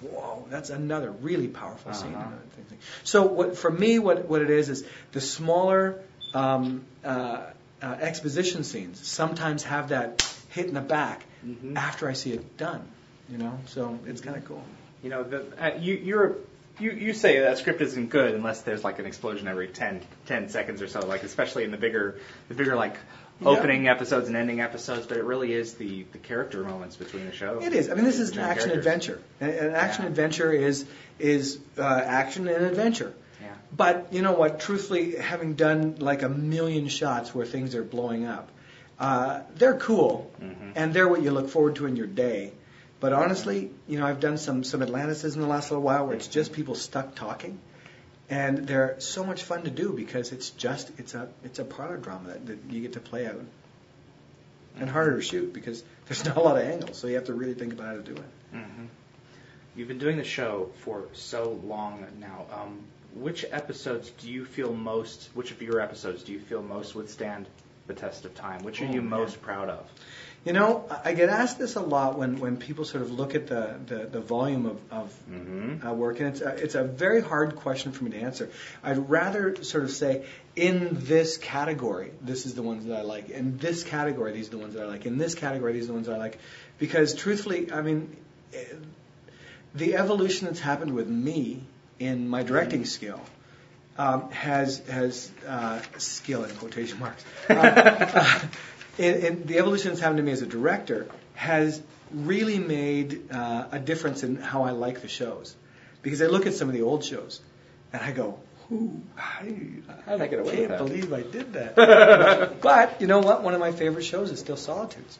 whoa, 0.00 0.46
that's 0.50 0.70
another 0.70 1.10
really 1.10 1.48
powerful 1.48 1.92
scene. 1.94 2.14
Uh-huh. 2.14 2.30
So 3.04 3.24
what, 3.26 3.56
for 3.56 3.70
me, 3.70 3.98
what, 3.98 4.26
what 4.26 4.42
it 4.42 4.50
is 4.50 4.68
is 4.68 4.84
the 5.12 5.20
smaller 5.20 6.00
um, 6.34 6.84
uh, 7.04 7.42
uh, 7.82 7.86
exposition 8.00 8.64
scenes 8.64 9.06
sometimes 9.06 9.62
have 9.64 9.90
that 9.90 10.22
hit 10.50 10.66
in 10.66 10.74
the 10.74 10.80
back 10.80 11.24
Mhm. 11.46 11.76
after 11.76 12.08
I 12.08 12.14
see 12.14 12.32
it 12.32 12.56
done. 12.56 12.82
You 13.30 13.38
know, 13.38 13.58
so 13.66 13.98
it's 14.06 14.20
kind 14.20 14.36
of 14.36 14.44
cool. 14.44 14.62
You 15.02 15.10
know, 15.10 15.22
the, 15.24 15.44
uh, 15.60 15.76
you 15.78 15.94
you're 15.94 16.36
you 16.78 16.90
you 16.92 17.12
say 17.12 17.40
that 17.40 17.58
script 17.58 17.80
isn't 17.80 18.10
good 18.10 18.34
unless 18.34 18.62
there's 18.62 18.84
like 18.84 18.98
an 18.98 19.06
explosion 19.06 19.48
every 19.48 19.68
10, 19.68 20.02
10 20.26 20.48
seconds 20.48 20.80
or 20.82 20.88
so, 20.88 21.00
like 21.06 21.22
especially 21.22 21.64
in 21.64 21.70
the 21.70 21.76
bigger 21.76 22.18
the 22.48 22.54
bigger 22.54 22.76
like 22.76 22.96
Yeah. 23.40 23.48
opening 23.50 23.86
episodes 23.88 24.28
and 24.28 24.36
ending 24.36 24.60
episodes. 24.60 25.06
But 25.06 25.18
it 25.18 25.24
really 25.24 25.52
is 25.52 25.74
the 25.74 26.04
the 26.12 26.18
character 26.18 26.62
moments 26.64 26.96
between 26.96 27.26
the 27.26 27.32
show. 27.32 27.60
It 27.62 27.72
is. 27.74 27.90
I 27.90 27.94
mean, 27.94 28.04
this 28.04 28.18
is 28.18 28.30
an 28.30 28.38
action 28.38 28.70
characters. 28.70 28.86
adventure. 28.86 29.20
An, 29.40 29.50
an 29.50 29.74
action 29.74 30.04
Yeah. 30.04 30.10
adventure 30.10 30.52
is 30.52 30.86
is 31.18 31.58
uh, 31.78 31.82
action 31.82 32.46
and 32.48 32.64
adventure. 32.64 33.12
But 33.74 34.08
you 34.12 34.22
know 34.22 34.32
what? 34.32 34.60
Truthfully, 34.60 35.16
having 35.16 35.54
done 35.54 35.96
like 35.98 36.22
a 36.22 36.28
million 36.28 36.88
shots 36.88 37.34
where 37.34 37.46
things 37.46 37.74
are 37.74 37.82
blowing 37.82 38.24
up, 38.26 38.48
uh, 38.98 39.40
they're 39.56 39.76
cool 39.78 40.30
Mhm. 40.40 40.72
and 40.74 40.94
they're 40.94 41.08
what 41.08 41.22
you 41.22 41.30
look 41.30 41.48
forward 41.50 41.76
to 41.76 41.86
in 41.86 41.96
your 41.96 42.06
day. 42.06 42.52
But 43.00 43.12
honestly, 43.12 43.70
you 43.86 43.98
know, 43.98 44.06
I've 44.06 44.20
done 44.20 44.38
some 44.38 44.64
some 44.64 44.82
Atlantises 44.82 45.34
in 45.34 45.42
the 45.42 45.48
last 45.48 45.70
little 45.70 45.82
while 45.82 46.06
where 46.06 46.16
it's 46.16 46.28
just 46.28 46.52
people 46.52 46.74
stuck 46.74 47.14
talking, 47.14 47.58
and 48.30 48.66
they're 48.66 48.96
so 49.00 49.24
much 49.24 49.42
fun 49.42 49.64
to 49.64 49.70
do 49.70 49.92
because 49.92 50.32
it's 50.32 50.50
just 50.50 50.90
it's 50.98 51.14
a 51.14 51.28
it's 51.44 51.58
a 51.58 51.64
parlor 51.64 51.98
drama 51.98 52.28
that, 52.30 52.46
that 52.46 52.58
you 52.70 52.80
get 52.80 52.94
to 52.94 53.00
play 53.00 53.26
out, 53.26 53.42
and 54.78 54.88
harder 54.88 55.16
to 55.16 55.22
shoot 55.22 55.52
because 55.52 55.82
there's 56.06 56.24
not 56.24 56.36
a 56.36 56.40
lot 56.40 56.56
of 56.56 56.62
angles, 56.62 56.96
so 56.98 57.06
you 57.06 57.16
have 57.16 57.26
to 57.26 57.34
really 57.34 57.54
think 57.54 57.72
about 57.74 57.86
how 57.86 57.94
to 57.94 58.02
do 58.02 58.12
it. 58.12 58.30
hmm 58.52 58.86
You've 59.74 59.88
been 59.88 59.98
doing 59.98 60.16
the 60.16 60.24
show 60.24 60.70
for 60.84 61.04
so 61.12 61.60
long 61.64 62.06
now. 62.18 62.46
Um, 62.50 62.78
which 63.14 63.44
episodes 63.50 64.10
do 64.10 64.30
you 64.30 64.44
feel 64.44 64.72
most? 64.72 65.30
Which 65.34 65.50
of 65.50 65.62
your 65.62 65.80
episodes 65.80 66.22
do 66.22 66.32
you 66.32 66.40
feel 66.40 66.62
most 66.62 66.94
withstand 66.94 67.46
the 67.86 67.94
test 67.94 68.24
of 68.24 68.34
time? 68.34 68.62
Which 68.64 68.80
are 68.82 68.86
Oh, 68.86 68.92
you 68.92 69.00
man. 69.02 69.10
most 69.20 69.40
proud 69.42 69.68
of? 69.70 69.88
You 70.44 70.52
know, 70.52 70.84
I 71.04 71.14
get 71.14 71.28
asked 71.28 71.58
this 71.58 71.74
a 71.74 71.80
lot 71.80 72.16
when, 72.16 72.38
when 72.38 72.56
people 72.56 72.84
sort 72.84 73.02
of 73.02 73.10
look 73.10 73.34
at 73.34 73.48
the, 73.48 73.74
the, 73.86 73.96
the 74.06 74.20
volume 74.20 74.66
of, 74.66 74.78
of 74.92 75.12
Mm-hmm. 75.28 75.84
uh, 75.84 75.92
work, 75.92 76.20
and 76.20 76.28
it's 76.28 76.40
a, 76.40 76.48
it's 76.62 76.74
a 76.76 76.84
very 76.84 77.20
hard 77.20 77.56
question 77.56 77.90
for 77.90 78.04
me 78.04 78.12
to 78.12 78.18
answer. 78.18 78.48
I'd 78.84 79.10
rather 79.10 79.56
sort 79.64 79.82
of 79.82 79.90
say, 79.90 80.24
in 80.54 80.90
this 81.00 81.36
category, 81.36 82.12
this 82.22 82.46
is 82.46 82.54
the 82.54 82.62
ones 82.62 82.84
that 82.86 82.96
I 82.96 83.02
like. 83.02 83.28
In 83.30 83.58
this 83.58 83.82
category, 83.82 84.32
these 84.32 84.46
are 84.48 84.52
the 84.52 84.58
ones 84.58 84.74
that 84.74 84.84
I 84.84 84.86
like. 84.86 85.04
In 85.04 85.18
this 85.18 85.34
category, 85.34 85.72
these 85.72 85.84
are 85.84 85.88
the 85.88 85.92
ones 85.94 86.06
that 86.06 86.14
I 86.14 86.18
like. 86.18 86.38
Because 86.78 87.12
truthfully, 87.14 87.72
I 87.72 87.80
mean, 87.82 88.16
eh, 88.54 88.58
the 89.74 89.96
evolution 89.96 90.46
that's 90.46 90.60
happened 90.60 90.94
with 90.94 91.08
me 91.08 91.64
in 91.98 92.28
my 92.28 92.42
directing 92.42 92.84
skill 92.84 93.20
um, 93.98 94.30
has 94.30 94.78
has 94.88 95.30
uh, 95.46 95.80
skill 95.98 96.44
in 96.44 96.54
quotation 96.56 96.98
marks. 96.98 97.24
Uh, 97.48 98.40
in, 98.98 99.14
in 99.26 99.46
the 99.46 99.58
evolution 99.58 99.90
that's 99.90 100.00
happened 100.00 100.18
to 100.18 100.22
me 100.22 100.32
as 100.32 100.42
a 100.42 100.46
director 100.46 101.06
has 101.34 101.80
really 102.12 102.58
made 102.58 103.30
uh, 103.32 103.66
a 103.72 103.78
difference 103.78 104.22
in 104.22 104.36
how 104.36 104.62
I 104.64 104.70
like 104.70 105.00
the 105.02 105.08
shows, 105.08 105.54
because 106.02 106.22
I 106.22 106.26
look 106.26 106.46
at 106.46 106.54
some 106.54 106.68
of 106.68 106.74
the 106.74 106.82
old 106.82 107.04
shows 107.04 107.40
and 107.92 108.02
I 108.02 108.12
go, 108.12 108.38
"Ooh, 108.72 109.00
I, 109.18 109.54
I 110.06 110.26
get 110.26 110.34
away 110.40 110.42
with 110.42 110.54
can't 110.54 110.68
that?" 110.68 110.78
believe 110.78 111.12
I 111.12 111.22
did 111.22 111.52
that." 111.54 112.60
but 112.62 113.00
you 113.00 113.06
know 113.06 113.20
what? 113.20 113.42
One 113.42 113.54
of 113.54 113.60
my 113.60 113.72
favorite 113.72 114.04
shows 114.04 114.30
is 114.30 114.38
still 114.40 114.56
Solitudes. 114.56 115.18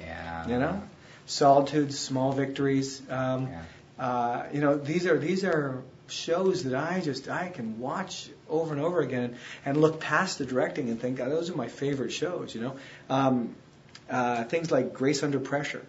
Yeah. 0.00 0.48
You 0.48 0.58
know, 0.58 0.82
Solitudes, 1.26 1.98
Small 1.98 2.32
Victories. 2.32 3.02
Um, 3.10 3.48
Yeah. 3.48 3.62
uh, 3.98 4.46
you 4.52 4.60
know, 4.60 4.76
these 4.76 5.06
are 5.06 5.18
these 5.18 5.44
are 5.44 5.82
shows 6.08 6.64
that 6.64 6.74
I 6.74 7.00
just 7.00 7.28
I 7.28 7.48
can 7.48 7.78
watch 7.78 8.28
over 8.48 8.74
and 8.74 8.82
over 8.82 9.00
again 9.00 9.36
and 9.64 9.76
look 9.76 10.00
past 10.00 10.38
the 10.38 10.44
directing 10.46 10.88
and 10.90 11.00
think, 11.00 11.20
oh, 11.20 11.28
those 11.28 11.50
are 11.50 11.56
my 11.56 11.68
favorite 11.68 12.12
shows. 12.12 12.54
You 12.54 12.60
know, 12.60 12.76
um, 13.10 13.54
uh, 14.10 14.44
things 14.44 14.70
like 14.70 14.94
Grace 14.94 15.22
Under 15.22 15.40
Pressure. 15.40 15.84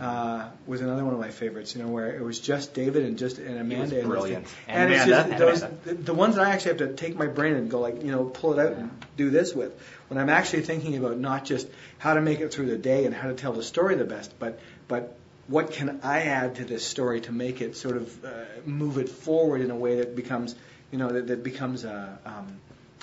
Uh, 0.00 0.48
was 0.68 0.80
another 0.80 1.04
one 1.04 1.12
of 1.12 1.18
my 1.18 1.30
favorites, 1.32 1.74
you 1.74 1.82
know, 1.82 1.88
where 1.88 2.14
it 2.16 2.22
was 2.22 2.38
just 2.38 2.72
David 2.72 3.04
and 3.04 3.18
just 3.18 3.38
and 3.38 3.58
Amanda. 3.58 3.98
and 3.98 4.08
brilliant. 4.08 4.44
it's- 4.44 4.54
And 4.68 4.82
And, 4.84 4.92
it's 4.92 5.06
just 5.06 5.28
and 5.30 5.40
those 5.40 5.62
Amanda. 5.62 5.78
the, 5.86 5.94
the 5.94 6.14
ones 6.14 6.36
that 6.36 6.46
I 6.46 6.50
actually 6.50 6.78
have 6.78 6.88
to 6.90 6.94
take 6.94 7.16
my 7.16 7.26
brain 7.26 7.54
and 7.54 7.68
go 7.68 7.80
like, 7.80 8.04
you 8.04 8.12
know, 8.12 8.22
pull 8.26 8.56
it 8.56 8.64
out 8.64 8.76
and 8.76 8.92
do 9.16 9.30
this 9.30 9.56
with. 9.56 9.72
When 10.06 10.16
I'm 10.20 10.28
actually 10.28 10.62
thinking 10.62 10.96
about 10.96 11.18
not 11.18 11.44
just 11.44 11.66
how 11.98 12.14
to 12.14 12.20
make 12.20 12.38
it 12.38 12.54
through 12.54 12.66
the 12.66 12.76
day 12.78 13.06
and 13.06 13.14
how 13.14 13.26
to 13.26 13.34
tell 13.34 13.52
the 13.52 13.64
story 13.64 13.96
the 13.96 14.04
best, 14.04 14.38
but 14.38 14.60
but 14.86 15.16
what 15.48 15.72
can 15.72 16.00
I 16.02 16.22
add 16.22 16.56
to 16.56 16.64
this 16.64 16.84
story 16.84 17.22
to 17.22 17.32
make 17.32 17.60
it 17.60 17.76
sort 17.76 17.96
of 17.96 18.24
uh, 18.24 18.28
move 18.64 18.98
it 18.98 19.08
forward 19.08 19.60
in 19.62 19.70
a 19.70 19.76
way 19.76 19.96
that 19.96 20.14
becomes, 20.14 20.54
you 20.92 20.98
know, 20.98 21.08
that, 21.08 21.26
that 21.28 21.42
becomes 21.42 21.84
a 21.84 22.18
um, 22.24 22.60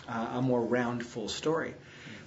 a 0.08 0.42
more 0.42 0.62
round, 0.62 1.04
full 1.06 1.28
story. 1.28 1.74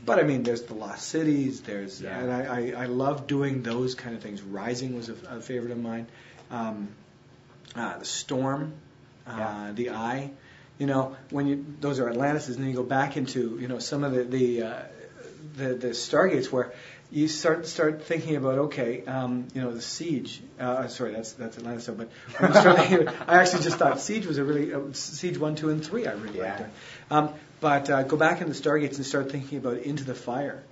But 0.05 0.19
I 0.19 0.23
mean, 0.25 0.43
there's 0.43 0.63
the 0.63 0.75
Lost 0.75 1.07
Cities. 1.09 1.61
There's, 1.61 2.01
Yeah. 2.01 2.19
and 2.19 2.33
I, 2.33 2.41
I, 2.43 2.83
I 2.83 2.87
love 2.87 3.27
doing 3.27 3.63
those 3.63 3.95
kind 3.95 4.17
of 4.17 4.23
things. 4.23 4.43
Rising 4.43 4.97
was 4.97 5.09
a, 5.09 5.15
a 5.29 5.41
favorite 5.41 5.71
of 5.73 5.79
mine. 5.79 6.07
Um, 6.51 6.89
uh, 7.77 7.99
the 7.99 8.05
Storm, 8.05 8.73
uh, 9.27 9.35
Yeah. 9.37 9.73
The 9.75 9.91
Eye. 9.91 10.31
You 10.79 10.87
know, 10.87 11.17
when 11.31 11.47
you 11.49 11.65
those 11.81 11.99
are 12.01 12.09
Atlantises, 12.09 12.57
and 12.57 12.65
then 12.65 12.71
you 12.71 12.77
go 12.77 12.83
back 12.85 13.17
into 13.17 13.59
you 13.61 13.69
know 13.69 13.79
some 13.81 14.03
of 14.05 14.13
the 14.13 14.23
the 14.25 14.63
uh, 14.63 14.83
the, 15.57 15.75
the 15.75 15.89
Stargates 15.89 16.51
where 16.53 16.73
you 17.11 17.27
start 17.29 17.67
start 17.67 18.05
thinking 18.05 18.37
about 18.37 18.59
okay, 18.59 19.05
um, 19.07 19.49
you 19.55 19.63
know, 19.63 19.73
the 19.73 19.81
siege. 19.81 20.41
Uh, 20.61 20.89
sorry, 20.89 21.13
that's 21.13 21.33
that's 21.33 21.57
Atlantis. 21.57 21.85
So, 21.85 21.95
but 21.95 22.11
when 22.39 22.53
you 22.53 22.61
start 22.61 22.79
thinking, 22.79 23.09
I 23.27 23.41
actually 23.41 23.63
just 23.63 23.79
thought 23.79 24.01
siege 24.01 24.27
was 24.27 24.39
a 24.39 24.45
really 24.45 24.75
uh, 24.75 24.93
siege 24.93 25.39
one, 25.39 25.55
two, 25.55 25.71
and 25.71 25.85
three. 25.85 26.07
I 26.07 26.13
really 26.13 26.39
liked 26.41 26.61
Yeah. 26.61 26.67
it. 26.67 26.71
Um, 27.11 27.31
but 27.61 27.89
uh, 27.91 28.03
go 28.03 28.17
back 28.17 28.41
in 28.41 28.49
the 28.49 28.55
Stargates 28.55 28.97
and 28.97 29.07
start 29.07 29.33
thinking 29.33 29.59
about 29.59 29.79
Into 29.79 30.05
the 30.05 30.15
Fire, 30.15 30.63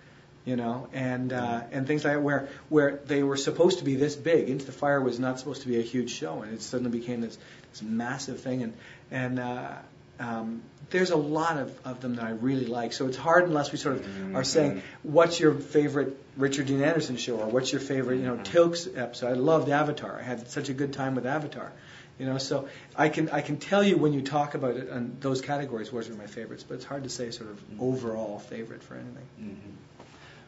you 0.45 0.57
know, 0.57 0.89
and 0.93 1.33
uh, 1.33 1.63
and 1.73 1.87
things 1.87 2.05
like 2.05 2.15
that 2.15 2.23
where 2.23 2.49
where 2.69 3.01
they 3.07 3.23
were 3.23 3.37
supposed 3.39 3.79
to 3.79 3.85
be 3.85 3.95
this 3.97 4.15
big. 4.15 4.51
Into 4.51 4.67
the 4.67 4.73
Fire 4.73 5.01
was 5.01 5.19
not 5.19 5.39
supposed 5.39 5.63
to 5.63 5.69
be 5.69 5.79
a 5.79 5.83
huge 5.83 6.11
show, 6.13 6.43
and 6.43 6.53
it 6.53 6.61
suddenly 6.63 6.97
became 6.97 7.23
this 7.23 7.39
this 7.73 7.83
massive 7.83 8.41
thing. 8.41 8.63
And 8.63 8.73
and 9.11 9.41
uh, 9.41 9.73
um, 10.19 10.63
there's 10.91 11.11
a 11.11 11.17
lot 11.17 11.59
of, 11.59 11.79
of 11.85 12.01
them 12.01 12.17
that 12.17 12.25
I 12.25 12.31
really 12.31 12.67
like. 12.67 12.93
So 12.93 13.07
it's 13.07 13.17
hard 13.17 13.45
unless 13.45 13.73
we 13.73 13.79
sort 13.79 13.97
of 13.97 14.37
are 14.37 14.45
saying, 14.45 14.83
what's 15.03 15.41
your 15.41 15.55
favorite 15.55 16.17
Richard 16.37 16.67
Dean 16.67 16.83
Anderson 16.83 17.17
show, 17.17 17.39
or 17.39 17.47
what's 17.49 17.73
your 17.73 17.81
favorite, 17.81 18.17
you 18.17 18.27
know, 18.27 18.37
Teal'c's 18.37 18.89
episode. 18.95 19.29
I 19.29 19.33
loved 19.33 19.69
Avatar. 19.69 20.19
I 20.19 20.23
had 20.23 20.49
such 20.49 20.69
a 20.69 20.75
good 20.75 20.93
time 20.93 21.15
with 21.15 21.27
Avatar. 21.27 21.73
You 22.19 22.25
know, 22.25 22.39
so 22.39 22.69
I 22.97 23.11
can 23.11 23.29
I 23.29 23.43
can 23.43 23.59
tell 23.59 23.83
you 23.83 23.99
when 23.99 24.15
you 24.15 24.23
talk 24.23 24.55
about 24.55 24.77
it 24.77 24.89
and 24.89 25.21
those 25.21 25.43
categories, 25.43 25.93
which 25.93 26.09
are 26.09 26.15
my 26.15 26.27
favorites, 26.27 26.65
but 26.67 26.77
it's 26.77 26.85
hard 26.85 27.03
to 27.03 27.11
say 27.11 27.31
sort 27.31 27.51
of 27.51 27.63
overall 27.79 28.39
favorite 28.39 28.83
for 28.83 28.95
anything. 28.95 29.27
Mm-hmm. 29.39 29.71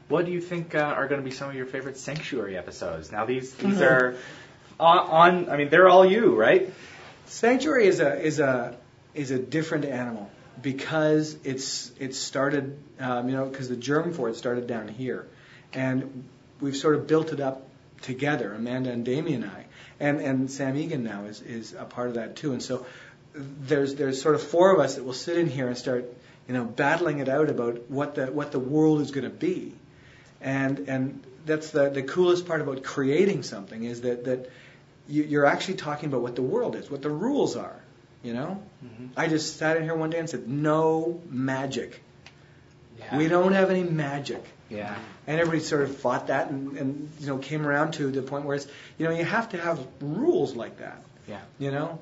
What 0.09 0.25
do 0.25 0.33
you 0.33 0.41
think 0.41 0.75
uh, 0.75 0.79
are 0.79 1.07
going 1.09 1.21
to 1.21 1.25
be 1.25 1.31
some 1.31 1.51
of 1.51 1.55
your 1.55 1.67
favorite 1.67 1.99
Sanctuary 1.99 2.57
episodes? 2.57 3.13
Now 3.13 3.27
these 3.27 3.53
these 3.55 3.83
are 3.83 4.17
on, 4.81 4.99
on. 4.99 5.51
I 5.51 5.59
mean, 5.59 5.69
they're 5.69 5.91
all 5.91 6.07
you, 6.07 6.35
right? 6.35 6.73
Sanctuary 7.27 7.87
is 7.87 8.01
a 8.01 8.19
is 8.19 8.41
a 8.41 8.75
is 9.19 9.33
a 9.33 9.39
different 9.39 9.85
animal 9.85 10.31
because 10.63 11.37
it's 11.45 11.91
it 11.99 12.15
started 12.15 12.79
um, 13.01 13.29
you 13.29 13.37
know 13.37 13.47
because 13.47 13.69
the 13.69 13.77
germ 13.77 14.13
for 14.13 14.29
it 14.29 14.37
started 14.37 14.67
down 14.67 14.89
here, 14.89 15.27
and 15.73 16.25
we've 16.61 16.77
sort 16.77 16.95
of 16.95 17.07
built 17.07 17.33
it 17.33 17.41
up 17.41 17.69
together, 18.01 18.53
Amanda 18.55 18.91
and 18.91 19.05
Damian 19.05 19.43
and 19.43 19.53
I, 19.53 19.67
and 20.01 20.21
and 20.21 20.51
Sam 20.51 20.77
Egan 20.77 21.03
now 21.03 21.25
is 21.25 21.43
is 21.43 21.75
a 21.75 21.85
part 21.85 22.09
of 22.09 22.15
that 22.15 22.37
too, 22.37 22.53
and 22.53 22.63
so 22.63 22.87
there's 23.35 23.97
there's 23.97 24.23
sort 24.23 24.37
of 24.37 24.43
four 24.43 24.73
of 24.73 24.81
us 24.81 24.95
that 24.95 25.05
will 25.05 25.13
sit 25.13 25.37
in 25.37 25.49
here 25.49 25.67
and 25.67 25.77
start 25.77 26.05
you 26.47 26.55
know 26.55 26.65
battling 26.65 27.19
it 27.19 27.29
out 27.29 27.51
about 27.51 27.91
what 27.91 28.15
the 28.15 28.27
what 28.27 28.53
the 28.53 28.61
world 28.61 29.01
is 29.01 29.11
going 29.11 29.25
to 29.25 29.31
be, 29.31 29.75
and 30.41 30.79
and 30.89 31.23
that's 31.45 31.71
the 31.71 31.91
the 31.91 32.03
coolest 32.03 32.47
part 32.47 32.61
about 32.61 32.85
creating 32.85 33.43
something 33.43 33.83
is 33.83 34.03
that 34.03 34.25
that 34.25 34.51
you, 35.09 35.25
you're 35.25 35.47
actually 35.47 35.75
talking 35.75 36.09
about 36.09 36.21
what 36.21 36.37
the 36.37 36.43
world 36.43 36.77
is, 36.77 36.91
what 36.91 37.03
the 37.03 37.11
rules 37.11 37.57
are. 37.57 37.81
You 38.23 38.35
know, 38.35 38.63
mm-hmm. 38.85 39.07
I 39.17 39.29
just 39.29 39.57
sat 39.59 39.77
in 39.77 39.85
here 39.85 39.95
one 39.95 40.11
day 40.11 40.19
and 40.19 40.29
said, 40.29 40.49
"No 40.49 41.21
magic. 41.31 42.03
Yeah. 42.99 43.17
We 43.17 43.29
don't 43.29 43.53
have 43.53 43.71
any 43.71 43.85
magic." 43.85 44.45
Yeah. 44.69 44.95
And 45.27 45.41
everybody 45.41 45.63
sort 45.63 45.83
of 45.83 45.97
fought 45.97 46.27
that, 46.27 46.51
and, 46.51 46.77
and 46.77 47.11
you 47.21 47.27
know, 47.27 47.39
came 47.39 47.67
around 47.67 47.93
to 47.93 48.11
the 48.11 48.23
point 48.23 48.45
where 48.45 48.57
it's, 48.57 48.67
you 48.99 49.07
know, 49.07 49.13
you 49.13 49.25
have 49.25 49.51
to 49.51 49.59
have 49.59 49.81
rules 50.01 50.55
like 50.55 50.79
that. 50.79 51.03
Yeah. 51.27 51.41
You 51.59 51.71
know, 51.71 52.01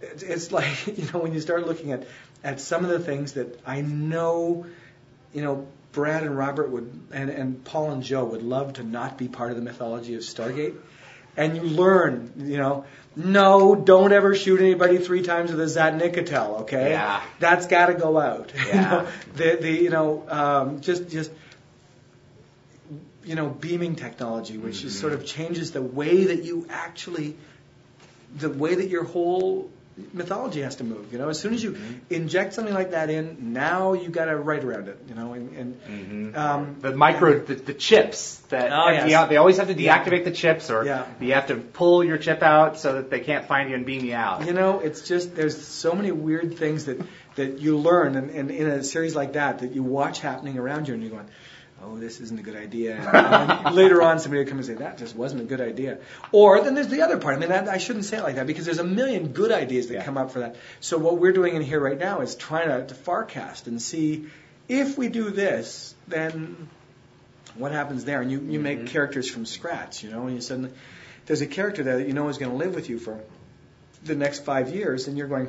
it's, 0.00 0.22
it's 0.22 0.52
like 0.58 0.86
you 0.86 1.08
know 1.12 1.20
when 1.20 1.32
you 1.32 1.40
start 1.40 1.66
looking 1.66 1.92
at 1.92 2.06
at 2.42 2.60
some 2.60 2.84
of 2.84 2.90
the 2.90 2.98
things 2.98 3.32
that 3.32 3.58
I 3.66 3.80
know, 3.80 4.66
you 5.32 5.42
know, 5.42 5.66
Brad 5.92 6.24
and 6.24 6.36
Robert 6.36 6.70
would 6.70 7.00
and 7.12 7.30
and 7.30 7.64
Paul 7.64 7.92
and 7.92 8.02
Joe 8.02 8.24
would 8.24 8.42
love 8.42 8.74
to 8.74 8.82
not 8.82 9.16
be 9.16 9.28
part 9.28 9.50
of 9.50 9.56
the 9.56 9.62
mythology 9.62 10.14
of 10.14 10.22
Stargate, 10.22 10.74
and 11.36 11.56
you 11.56 11.62
learn, 11.62 12.32
you 12.36 12.56
know, 12.56 12.84
no, 13.16 13.74
don't 13.76 14.12
ever 14.12 14.34
shoot 14.34 14.60
anybody 14.60 14.98
three 14.98 15.22
times 15.22 15.52
with 15.52 15.60
a 15.60 15.64
Zat'nik'tel, 15.64 16.60
okay? 16.62 16.90
Yeah. 16.90 17.22
That's 17.38 17.66
got 17.66 17.86
to 17.86 17.94
go 17.94 18.18
out. 18.18 18.52
You 18.66 18.72
Yeah. 18.72 18.90
know, 18.90 19.08
the 19.36 19.56
the 19.60 19.70
you 19.70 19.90
know 19.90 20.24
um, 20.28 20.80
just 20.80 21.08
just 21.10 21.30
you 23.24 23.34
know 23.34 23.48
beaming 23.48 23.94
technology, 23.96 24.58
which 24.58 24.76
Mm-hmm. 24.78 24.88
sort 24.88 25.12
of 25.12 25.24
changes 25.24 25.72
the 25.72 25.82
way 25.82 26.24
that 26.24 26.44
you 26.44 26.66
actually 26.70 27.36
the 28.36 28.50
way 28.50 28.74
that 28.74 28.88
your 28.88 29.04
whole 29.04 29.70
mythology 30.12 30.60
has 30.62 30.76
to 30.76 30.84
move. 30.84 31.12
You 31.12 31.18
know, 31.18 31.28
as 31.28 31.38
soon 31.38 31.54
as 31.54 31.62
you 31.62 31.72
Mm-hmm. 31.72 32.14
inject 32.14 32.54
something 32.54 32.74
like 32.74 32.90
that 32.92 33.10
in, 33.10 33.52
now 33.52 33.92
you 33.92 34.08
got 34.08 34.24
to 34.26 34.36
write 34.36 34.64
around 34.64 34.88
it. 34.88 34.98
You 35.08 35.14
know, 35.14 35.32
and, 35.34 35.56
and 35.56 35.80
Mhm. 36.34 36.36
um, 36.36 36.76
the 36.80 36.94
micro, 36.96 37.38
the, 37.38 37.54
the 37.54 37.74
chips 37.74 38.36
that 38.48 38.72
Oh, 38.72 38.88
yes. 38.90 39.08
yeah, 39.10 39.26
they 39.26 39.36
always 39.36 39.58
have 39.58 39.68
to 39.68 39.74
Yeah. 39.74 40.02
deactivate 40.04 40.24
the 40.24 40.30
chips, 40.32 40.70
or 40.70 40.84
Yeah. 40.84 41.04
you 41.20 41.34
have 41.34 41.46
to 41.48 41.56
pull 41.56 42.02
your 42.04 42.18
chip 42.18 42.42
out 42.42 42.78
so 42.78 42.94
that 42.94 43.10
they 43.10 43.20
can't 43.20 43.46
find 43.46 43.70
you 43.70 43.76
and 43.76 43.86
beam 43.86 44.04
you 44.04 44.14
out. 44.14 44.46
You 44.46 44.52
know, 44.52 44.80
it's 44.80 45.02
just 45.02 45.34
there's 45.36 45.64
so 45.64 45.92
many 45.94 46.10
weird 46.12 46.56
things 46.58 46.86
that 46.86 47.00
that 47.36 47.58
you 47.58 47.76
learn, 47.78 48.14
and, 48.14 48.30
and 48.30 48.50
in 48.52 48.66
a 48.68 48.84
series 48.84 49.16
like 49.16 49.32
that, 49.32 49.58
that 49.60 49.72
you 49.74 49.82
watch 49.82 50.20
happening 50.20 50.56
around 50.56 50.86
you, 50.86 50.94
and 50.94 51.02
you're 51.02 51.10
going, 51.10 51.26
"Oh, 51.84 51.98
this 51.98 52.20
isn't 52.20 52.38
a 52.38 52.42
good 52.42 52.56
idea." 52.56 52.96
And 52.96 53.74
later 53.74 54.02
on, 54.02 54.18
somebody 54.18 54.42
will 54.42 54.48
come 54.48 54.58
and 54.58 54.66
say, 54.66 54.74
"That 54.74 54.98
just 54.98 55.14
wasn't 55.14 55.42
a 55.42 55.44
good 55.44 55.60
idea." 55.60 55.98
Or 56.32 56.60
then 56.62 56.74
there's 56.74 56.88
the 56.88 57.02
other 57.02 57.18
part. 57.18 57.36
I 57.36 57.38
mean, 57.38 57.50
that, 57.50 57.68
I 57.68 57.78
shouldn't 57.78 58.04
say 58.04 58.18
it 58.18 58.22
like 58.22 58.36
that 58.36 58.46
because 58.46 58.64
there's 58.64 58.78
a 58.78 58.84
million 58.84 59.28
good 59.28 59.52
ideas 59.52 59.88
that 59.88 59.94
Yeah. 59.94 60.04
come 60.04 60.16
up 60.16 60.30
for 60.30 60.40
that. 60.40 60.56
So 60.80 60.98
what 60.98 61.18
we're 61.18 61.32
doing 61.32 61.56
in 61.56 61.62
here 61.62 61.80
right 61.80 61.98
now 61.98 62.20
is 62.20 62.34
trying 62.34 62.68
to, 62.68 62.86
to 62.86 62.94
farcast 62.94 63.66
and 63.66 63.80
see 63.80 64.26
if 64.68 64.96
we 64.96 65.08
do 65.08 65.30
this, 65.30 65.94
then 66.08 66.68
what 67.56 67.72
happens 67.72 68.04
there? 68.04 68.20
And 68.20 68.30
you, 68.30 68.40
you 68.40 68.60
make 68.60 68.78
mm-hmm. 68.78 68.86
characters 68.88 69.30
from 69.30 69.46
scratch, 69.46 70.02
you 70.02 70.10
know, 70.10 70.26
and 70.26 70.36
you 70.36 70.40
suddenly 70.40 70.70
there's 71.26 71.40
a 71.40 71.46
character 71.46 71.82
there 71.82 71.98
that 71.98 72.06
you 72.06 72.12
know 72.12 72.28
is 72.28 72.38
going 72.38 72.50
to 72.50 72.56
live 72.56 72.74
with 72.74 72.88
you 72.88 72.98
for 72.98 73.20
the 74.04 74.14
next 74.14 74.44
five 74.44 74.74
years, 74.74 75.08
and 75.08 75.16
you're 75.16 75.28
going, 75.28 75.48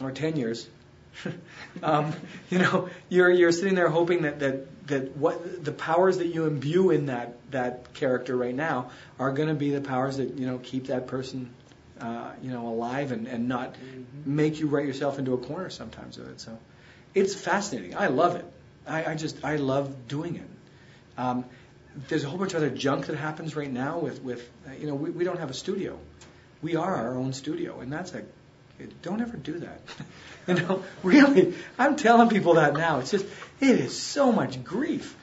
or 0.00 0.10
ten 0.12 0.36
years. 0.36 0.68
um, 1.82 2.12
you 2.50 2.58
know, 2.58 2.88
you're 3.08 3.30
you're 3.30 3.52
sitting 3.52 3.74
there 3.74 3.88
hoping 3.88 4.22
that 4.22 4.40
that 4.40 4.86
that 4.88 5.16
what 5.16 5.64
the 5.64 5.72
powers 5.72 6.18
that 6.18 6.26
you 6.26 6.46
imbue 6.46 6.90
in 6.90 7.06
that 7.06 7.36
that 7.50 7.94
character 7.94 8.36
right 8.36 8.54
now 8.54 8.90
are 9.18 9.32
going 9.32 9.48
to 9.48 9.54
be 9.54 9.70
the 9.70 9.80
powers 9.80 10.16
that 10.16 10.38
you 10.38 10.46
know 10.46 10.58
keep 10.58 10.86
that 10.86 11.06
person. 11.06 11.52
Uh, 12.00 12.32
you 12.42 12.50
know, 12.50 12.66
alive 12.66 13.12
and, 13.12 13.28
and 13.28 13.46
not 13.46 13.76
make 14.26 14.58
you 14.58 14.66
write 14.66 14.86
yourself 14.86 15.20
into 15.20 15.34
a 15.34 15.38
corner 15.38 15.70
sometimes 15.70 16.18
of 16.18 16.26
it. 16.26 16.40
So, 16.40 16.58
it's 17.14 17.32
fascinating. 17.32 17.96
I 17.96 18.08
love 18.08 18.34
it. 18.34 18.44
I, 18.88 19.12
I 19.12 19.14
just 19.14 19.44
I 19.44 19.54
love 19.54 20.08
doing 20.08 20.34
it. 20.34 20.50
Um, 21.16 21.44
there's 22.08 22.24
a 22.24 22.28
whole 22.28 22.38
bunch 22.38 22.54
of 22.54 22.56
other 22.58 22.70
junk 22.70 23.06
that 23.06 23.16
happens 23.16 23.54
right 23.54 23.70
now 23.70 23.98
with 23.98 24.22
with 24.22 24.48
uh, 24.66 24.72
you 24.72 24.86
know 24.86 24.94
we, 24.94 25.10
we 25.10 25.24
don't 25.24 25.38
have 25.38 25.50
a 25.50 25.54
studio. 25.54 25.98
We 26.60 26.76
are 26.76 26.94
our 26.94 27.16
own 27.16 27.32
studio, 27.32 27.80
and 27.80 27.92
that's 27.92 28.14
a 28.14 28.22
don't 29.02 29.20
ever 29.20 29.36
do 29.36 29.58
that. 29.60 29.80
you 30.46 30.54
know, 30.54 30.82
really, 31.02 31.54
I'm 31.78 31.96
telling 31.96 32.28
people 32.28 32.54
that 32.54 32.74
now. 32.74 33.00
It's 33.00 33.10
just 33.10 33.26
it 33.60 33.80
is 33.80 33.98
so 33.98 34.32
much 34.32 34.62
grief 34.62 35.16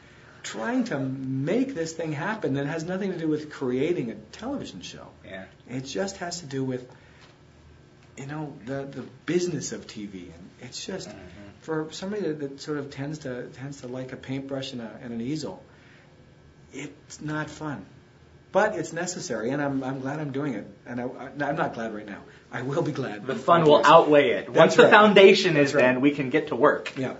trying 0.43 0.85
to 0.85 0.99
make 0.99 1.75
this 1.75 1.93
thing 1.93 2.11
happen 2.11 2.53
that 2.53 2.65
has 2.65 2.83
nothing 2.83 3.11
to 3.11 3.17
do 3.17 3.27
with 3.27 3.51
creating 3.51 4.11
a 4.11 4.15
television 4.15 4.81
show. 4.81 5.07
Yeah. 5.25 5.45
It 5.69 5.81
just 5.81 6.17
has 6.17 6.39
to 6.39 6.45
do 6.45 6.63
with 6.63 6.89
you 8.17 8.25
know 8.25 8.53
the 8.65 8.83
the 8.83 9.03
business 9.25 9.71
of 9.71 9.87
TV, 9.87 10.33
and 10.33 10.49
it's 10.61 10.85
just 10.85 11.09
mm-hmm. 11.09 11.19
for 11.61 11.87
somebody 11.91 12.23
that, 12.23 12.39
that 12.39 12.61
sort 12.61 12.77
of 12.77 12.91
tends 12.91 13.19
to 13.19 13.47
tends 13.49 13.81
to 13.81 13.87
like 13.87 14.11
a 14.11 14.17
paintbrush 14.17 14.73
and, 14.73 14.81
a, 14.81 14.99
and 15.01 15.13
an 15.13 15.21
easel. 15.21 15.63
It's 16.73 17.21
not 17.21 17.49
fun, 17.49 17.85
but 18.51 18.75
it's 18.75 18.93
necessary, 18.93 19.51
and 19.51 19.61
I'm 19.61 19.83
I'm 19.83 19.99
glad 19.99 20.19
I'm 20.19 20.31
doing 20.31 20.53
it. 20.55 20.67
And 20.85 20.99
I, 21.01 21.03
I'm 21.03 21.55
not 21.55 21.73
glad 21.73 21.93
right 21.93 22.05
now. 22.05 22.21
I 22.51 22.63
will 22.63 22.81
be 22.81 22.91
glad. 22.91 23.27
The 23.27 23.35
fun 23.35 23.63
will 23.63 23.85
outweigh 23.85 24.31
it. 24.31 24.47
Once 24.47 24.57
That's 24.57 24.75
the 24.75 24.83
right. 24.83 24.91
foundation 24.91 25.55
is 25.55 25.71
That's 25.71 25.75
right. 25.75 25.81
then, 25.93 26.01
we 26.01 26.11
can 26.11 26.29
get 26.31 26.47
to 26.47 26.55
work. 26.55 26.93
Yeah. 26.97 27.13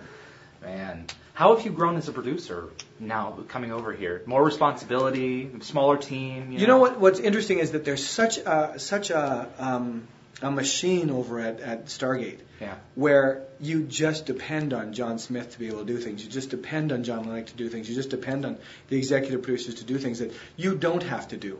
Man, 0.64 1.06
how 1.34 1.56
have 1.56 1.64
you 1.66 1.72
grown 1.72 1.96
as 1.98 2.08
a 2.10 2.12
producer 2.12 2.70
now 3.00 3.38
coming 3.48 3.72
over 3.72 3.94
here? 3.94 4.24
More 4.26 4.44
responsibility, 4.44 5.50
smaller 5.62 5.98
team. 5.98 6.52
You, 6.52 6.60
You 6.60 6.68
know 6.68 6.80
what? 6.80 7.00
What's 7.00 7.20
interesting 7.20 7.60
is 7.60 7.72
that 7.72 7.86
there's 7.86 8.06
such 8.06 8.38
a 8.40 8.80
such 8.80 9.10
a 9.12 9.48
um, 9.60 10.08
a 10.42 10.50
machine 10.52 11.10
over 11.10 11.40
at, 11.40 11.60
at 11.60 11.86
Stargate 11.88 12.40
Yeah. 12.62 12.76
where 12.96 13.44
you 13.60 13.84
just 13.84 14.26
depend 14.26 14.74
on 14.74 14.94
John 14.94 15.20
Smith 15.20 15.52
to 15.54 15.60
be 15.60 15.68
able 15.68 15.80
to 15.80 15.86
do 15.86 15.98
things. 15.98 16.24
You 16.24 16.30
just 16.30 16.50
depend 16.50 16.92
on 16.92 17.04
John 17.04 17.26
Lenic 17.26 17.48
to 17.48 17.56
do 17.56 17.68
things. 17.70 17.90
You 17.90 17.96
just 17.96 18.10
depend 18.10 18.46
on 18.46 18.58
the 18.88 18.98
executive 18.98 19.42
producers 19.42 19.76
to 19.76 19.84
do 19.84 19.98
things 19.98 20.20
that 20.20 20.32
you 20.56 20.76
don't 20.76 21.04
have 21.04 21.28
to 21.30 21.38
do. 21.38 21.60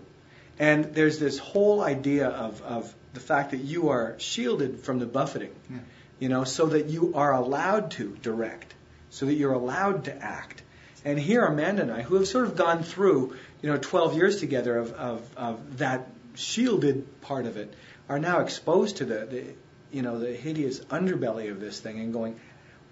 And 0.57 0.86
there's 0.93 1.19
this 1.19 1.38
whole 1.39 1.82
idea 1.82 2.27
of, 2.27 2.61
of 2.61 2.93
the 3.13 3.19
fact 3.19 3.51
that 3.51 3.61
you 3.61 3.89
are 3.89 4.15
shielded 4.19 4.80
from 4.82 4.99
the 4.99 5.05
buffeting, 5.05 5.51
Yeah. 5.69 5.77
you 6.19 6.30
know, 6.30 6.43
so 6.43 6.67
that 6.67 6.88
you 6.88 7.13
are 7.15 7.34
allowed 7.34 7.91
to 7.91 8.15
direct, 8.21 8.73
so 9.09 9.25
that 9.25 9.34
you're 9.34 9.53
allowed 9.53 10.05
to 10.05 10.15
act. 10.15 10.63
And 11.05 11.17
here, 11.17 11.45
Amanda 11.45 11.82
and 11.84 11.91
I, 11.91 12.01
who 12.01 12.15
have 12.15 12.27
sort 12.27 12.45
of 12.45 12.55
gone 12.57 12.84
through, 12.84 13.36
you 13.61 13.69
know, 13.69 13.77
12 13.77 14.15
years 14.15 14.39
together 14.41 14.77
of, 14.77 14.91
of, 14.93 15.38
of 15.38 15.77
that 15.77 16.07
shielded 16.36 17.21
part 17.21 17.45
of 17.45 17.55
it, 17.57 17.73
are 18.10 18.20
now 18.20 18.39
exposed 18.39 18.97
to 18.97 19.05
the, 19.05 19.26
the, 19.26 19.43
you 19.91 20.01
know, 20.01 20.20
the 20.20 20.34
hideous 20.34 20.80
underbelly 20.82 21.51
of 21.51 21.60
this 21.60 21.80
thing 21.80 21.99
and 21.99 22.12
going, 22.12 22.39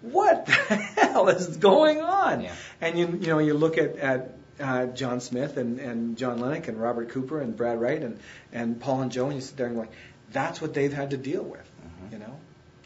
what 0.02 0.46
the 0.46 0.54
hell 0.98 1.28
is 1.30 1.58
going 1.58 2.02
on? 2.02 2.42
Yeah. 2.42 2.56
And 2.80 2.98
you, 2.98 3.08
you 3.08 3.28
know, 3.28 3.40
you 3.40 3.56
look 3.56 3.78
at, 3.78 3.98
at 3.98 4.38
uh, 4.60 4.86
John 4.88 5.20
Smith 5.20 5.58
and, 5.58 5.80
and 5.80 6.18
John 6.18 6.40
Lenic 6.40 6.68
and 6.68 6.80
Robert 6.80 7.10
Cooper 7.10 7.42
and 7.42 7.58
Brad 7.58 7.82
Wright 7.82 8.02
and, 8.02 8.20
and 8.54 8.80
Paul 8.80 9.02
and 9.02 9.12
Joe, 9.12 9.26
and 9.26 9.36
you 9.36 9.42
sit 9.42 9.58
there 9.58 9.68
and 9.68 9.76
going, 9.76 9.90
that's 10.32 10.62
what 10.62 10.74
they've 10.74 10.94
had 10.94 11.12
to 11.12 11.18
deal 11.18 11.44
with, 11.44 11.70
you 12.12 12.20
know? 12.20 12.38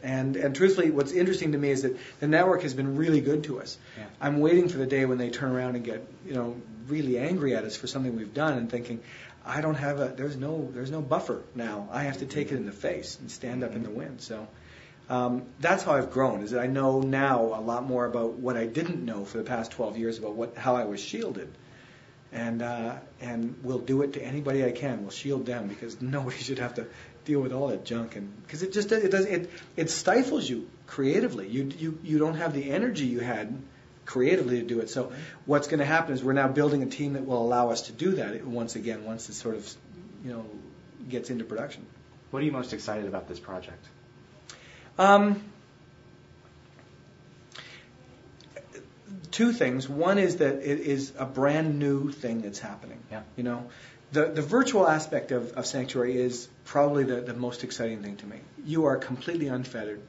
And 0.03 0.35
and 0.35 0.55
truthfully, 0.55 0.89
what's 0.89 1.11
interesting 1.11 1.51
to 1.51 1.57
me 1.57 1.69
is 1.69 1.83
that 1.83 1.95
the 2.19 2.27
network 2.27 2.63
has 2.63 2.73
been 2.73 2.95
really 2.97 3.21
good 3.21 3.43
to 3.43 3.61
us. 3.61 3.77
Yeah. 3.97 4.05
I'm 4.19 4.39
waiting 4.39 4.67
for 4.67 4.77
the 4.77 4.87
day 4.87 5.05
when 5.05 5.19
they 5.19 5.29
turn 5.29 5.51
around 5.51 5.75
and 5.75 5.85
get 5.85 6.07
you 6.25 6.33
know 6.33 6.55
really 6.87 7.19
angry 7.19 7.55
at 7.55 7.63
us 7.65 7.77
for 7.77 7.85
something 7.85 8.15
we've 8.15 8.33
done, 8.33 8.57
and 8.57 8.69
thinking, 8.69 9.01
I 9.45 9.61
don't 9.61 9.75
have 9.75 9.99
a 9.99 10.07
there's 10.09 10.37
no 10.37 10.69
there's 10.73 10.91
no 10.91 11.01
buffer 11.01 11.41
now. 11.55 11.87
I 11.91 12.03
have 12.03 12.19
to 12.19 12.25
take 12.25 12.51
it 12.51 12.55
in 12.55 12.65
the 12.65 12.71
face 12.71 13.17
and 13.19 13.31
stand 13.31 13.63
up 13.63 13.75
in 13.75 13.83
the 13.83 13.89
wind. 13.89 14.21
So. 14.21 14.47
Um, 15.09 15.43
that's 15.59 15.83
how 15.83 15.93
I've 15.93 16.11
grown. 16.11 16.41
Is 16.41 16.51
that 16.51 16.61
I 16.61 16.67
know 16.67 17.01
now 17.01 17.41
a 17.41 17.59
lot 17.59 17.83
more 17.83 18.05
about 18.05 18.35
what 18.35 18.55
I 18.55 18.65
didn't 18.65 19.03
know 19.03 19.25
for 19.25 19.39
the 19.39 19.43
past 19.43 19.71
12 19.71 19.97
years 19.97 20.17
about 20.17 20.35
what 20.35 20.55
how 20.55 20.77
I 20.77 20.85
was 20.85 21.01
shielded, 21.01 21.51
and 22.31 22.61
uh, 22.61 22.95
and 23.19 23.57
we'll 23.61 23.79
do 23.79 24.03
it 24.03 24.13
to 24.13 24.23
anybody 24.23 24.63
I 24.63 24.71
can. 24.71 25.01
We'll 25.01 25.11
shield 25.11 25.45
them 25.45 25.67
because 25.67 26.01
nobody 26.01 26.37
should 26.37 26.59
have 26.59 26.75
to 26.75 26.87
deal 27.25 27.41
with 27.41 27.51
all 27.51 27.67
that 27.67 27.85
junk 27.85 28.15
and 28.15 28.31
because 28.43 28.63
it 28.63 28.71
just 28.71 28.91
it 28.91 29.11
does 29.11 29.25
it 29.25 29.49
it 29.75 29.89
stifles 29.89 30.49
you 30.49 30.69
creatively. 30.87 31.47
You 31.47 31.71
you 31.77 31.99
you 32.03 32.17
don't 32.17 32.35
have 32.35 32.53
the 32.53 32.71
energy 32.71 33.05
you 33.05 33.19
had 33.19 33.61
creatively 34.11 34.59
to 34.59 34.65
do 34.65 34.81
it. 34.81 34.89
So 34.89 35.13
what's 35.45 35.69
going 35.69 35.79
to 35.79 35.85
happen 35.85 36.13
is 36.13 36.21
we're 36.21 36.33
now 36.33 36.49
building 36.49 36.83
a 36.83 36.85
team 36.85 37.13
that 37.13 37.25
will 37.25 37.41
allow 37.41 37.69
us 37.69 37.83
to 37.83 37.93
do 37.93 38.11
that 38.15 38.45
once 38.45 38.75
again 38.75 39.05
once 39.05 39.29
it 39.29 39.33
sort 39.33 39.55
of 39.55 39.73
you 40.25 40.31
know 40.33 40.45
gets 41.09 41.29
into 41.29 41.45
production. 41.45 41.85
What 42.29 42.41
are 42.41 42.45
you 42.45 42.51
most 42.51 42.73
excited 42.73 43.05
about 43.05 43.29
this 43.29 43.39
project? 43.39 43.85
Um, 44.99 45.41
two 49.31 49.53
things. 49.53 49.87
One 49.87 50.17
is 50.17 50.37
that 50.37 50.55
it 50.55 50.79
is 50.79 51.13
a 51.17 51.25
brand 51.25 51.79
new 51.79 52.11
thing 52.11 52.41
that's 52.41 52.59
happening. 52.59 52.99
Yeah. 53.11 53.23
You 53.37 53.43
know, 53.43 53.69
the 54.11 54.25
the 54.25 54.41
virtual 54.41 54.87
aspect 54.87 55.31
of, 55.31 55.53
of 55.53 55.65
Sanctuary 55.65 56.17
is 56.17 56.49
probably 56.65 57.05
the, 57.05 57.21
the 57.21 57.33
most 57.33 57.63
exciting 57.63 58.03
thing 58.03 58.17
to 58.17 58.25
me. 58.25 58.41
You 58.65 58.85
are 58.85 58.97
completely 58.97 59.47
unfettered. 59.47 60.01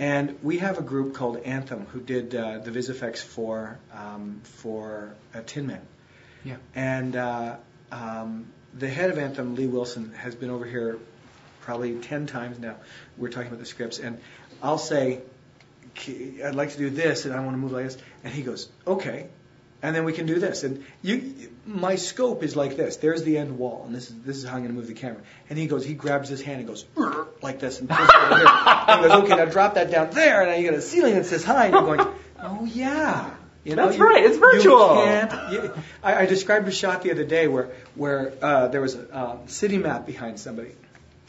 And 0.00 0.38
we 0.42 0.56
have 0.58 0.78
a 0.78 0.82
group 0.82 1.12
called 1.12 1.36
Anthem 1.36 1.84
who 1.92 2.00
did 2.00 2.34
uh, 2.34 2.60
the 2.60 2.70
VisFX 2.70 3.18
for 3.18 3.78
um, 3.92 4.40
for 4.44 5.14
uh, 5.34 5.42
Tin 5.44 5.66
Man. 5.66 5.82
Yeah. 6.42 6.56
And 6.74 7.14
uh, 7.14 7.56
um, 7.92 8.46
the 8.72 8.88
head 8.88 9.10
of 9.10 9.18
Anthem, 9.18 9.56
Lee 9.56 9.66
Wilson, 9.66 10.14
has 10.14 10.34
been 10.34 10.48
over 10.48 10.64
here 10.64 10.98
probably 11.60 11.98
10 11.98 12.26
times 12.26 12.58
now. 12.58 12.76
We're 13.18 13.28
talking 13.28 13.48
about 13.48 13.60
the 13.60 13.66
scripts. 13.66 13.98
And 13.98 14.18
I'll 14.62 14.78
say, 14.78 15.20
I'd 16.08 16.54
like 16.54 16.70
to 16.70 16.78
do 16.78 16.88
this, 16.88 17.26
and 17.26 17.34
I 17.34 17.40
want 17.40 17.52
to 17.52 17.58
move 17.58 17.72
like 17.72 17.84
this. 17.84 17.98
And 18.24 18.32
he 18.32 18.42
goes, 18.42 18.70
okay. 18.86 19.26
And 19.82 19.96
then 19.96 20.04
we 20.04 20.12
can 20.12 20.26
do 20.26 20.38
this. 20.38 20.62
And 20.62 20.84
you, 21.00 21.34
my 21.64 21.96
scope 21.96 22.42
is 22.42 22.54
like 22.54 22.76
this. 22.76 22.96
There's 22.96 23.22
the 23.22 23.38
end 23.38 23.58
wall, 23.58 23.84
and 23.86 23.94
this 23.94 24.10
is 24.10 24.16
this 24.22 24.36
is 24.36 24.44
how 24.44 24.56
I'm 24.56 24.62
going 24.62 24.74
to 24.74 24.78
move 24.78 24.88
the 24.88 24.94
camera. 24.94 25.22
And 25.48 25.58
he 25.58 25.66
goes, 25.66 25.84
he 25.86 25.94
grabs 25.94 26.28
his 26.28 26.42
hand 26.42 26.58
and 26.58 26.68
goes 26.68 26.84
like 27.40 27.60
this, 27.60 27.80
and 27.80 27.88
pulls 27.88 28.08
it 28.08 28.14
over 28.14 28.36
here. 28.36 28.46
And 28.46 29.00
he 29.02 29.08
goes, 29.08 29.24
okay, 29.24 29.36
now 29.36 29.44
drop 29.46 29.74
that 29.74 29.90
down 29.90 30.10
there, 30.10 30.42
and 30.42 30.50
now 30.50 30.56
you 30.56 30.68
got 30.70 30.78
a 30.78 30.82
ceiling 30.82 31.14
that 31.14 31.24
says 31.24 31.44
hi. 31.44 31.66
And 31.66 31.74
you're 31.74 31.96
going, 31.96 32.14
oh 32.42 32.64
yeah. 32.66 33.30
You 33.62 33.74
That's 33.74 33.98
right, 33.98 34.24
it's 34.24 34.36
You 34.36 34.40
virtual. 34.40 34.94
can't, 35.04 35.52
you, 35.52 35.74
I, 36.02 36.22
I 36.22 36.26
described 36.26 36.66
a 36.66 36.70
shot 36.70 37.02
the 37.02 37.10
other 37.10 37.24
day 37.24 37.46
where 37.46 37.70
where 37.94 38.32
uh, 38.40 38.68
there 38.68 38.80
was 38.80 38.94
a 38.94 39.14
uh, 39.14 39.36
city 39.48 39.76
map 39.76 40.06
behind 40.06 40.40
somebody, 40.40 40.72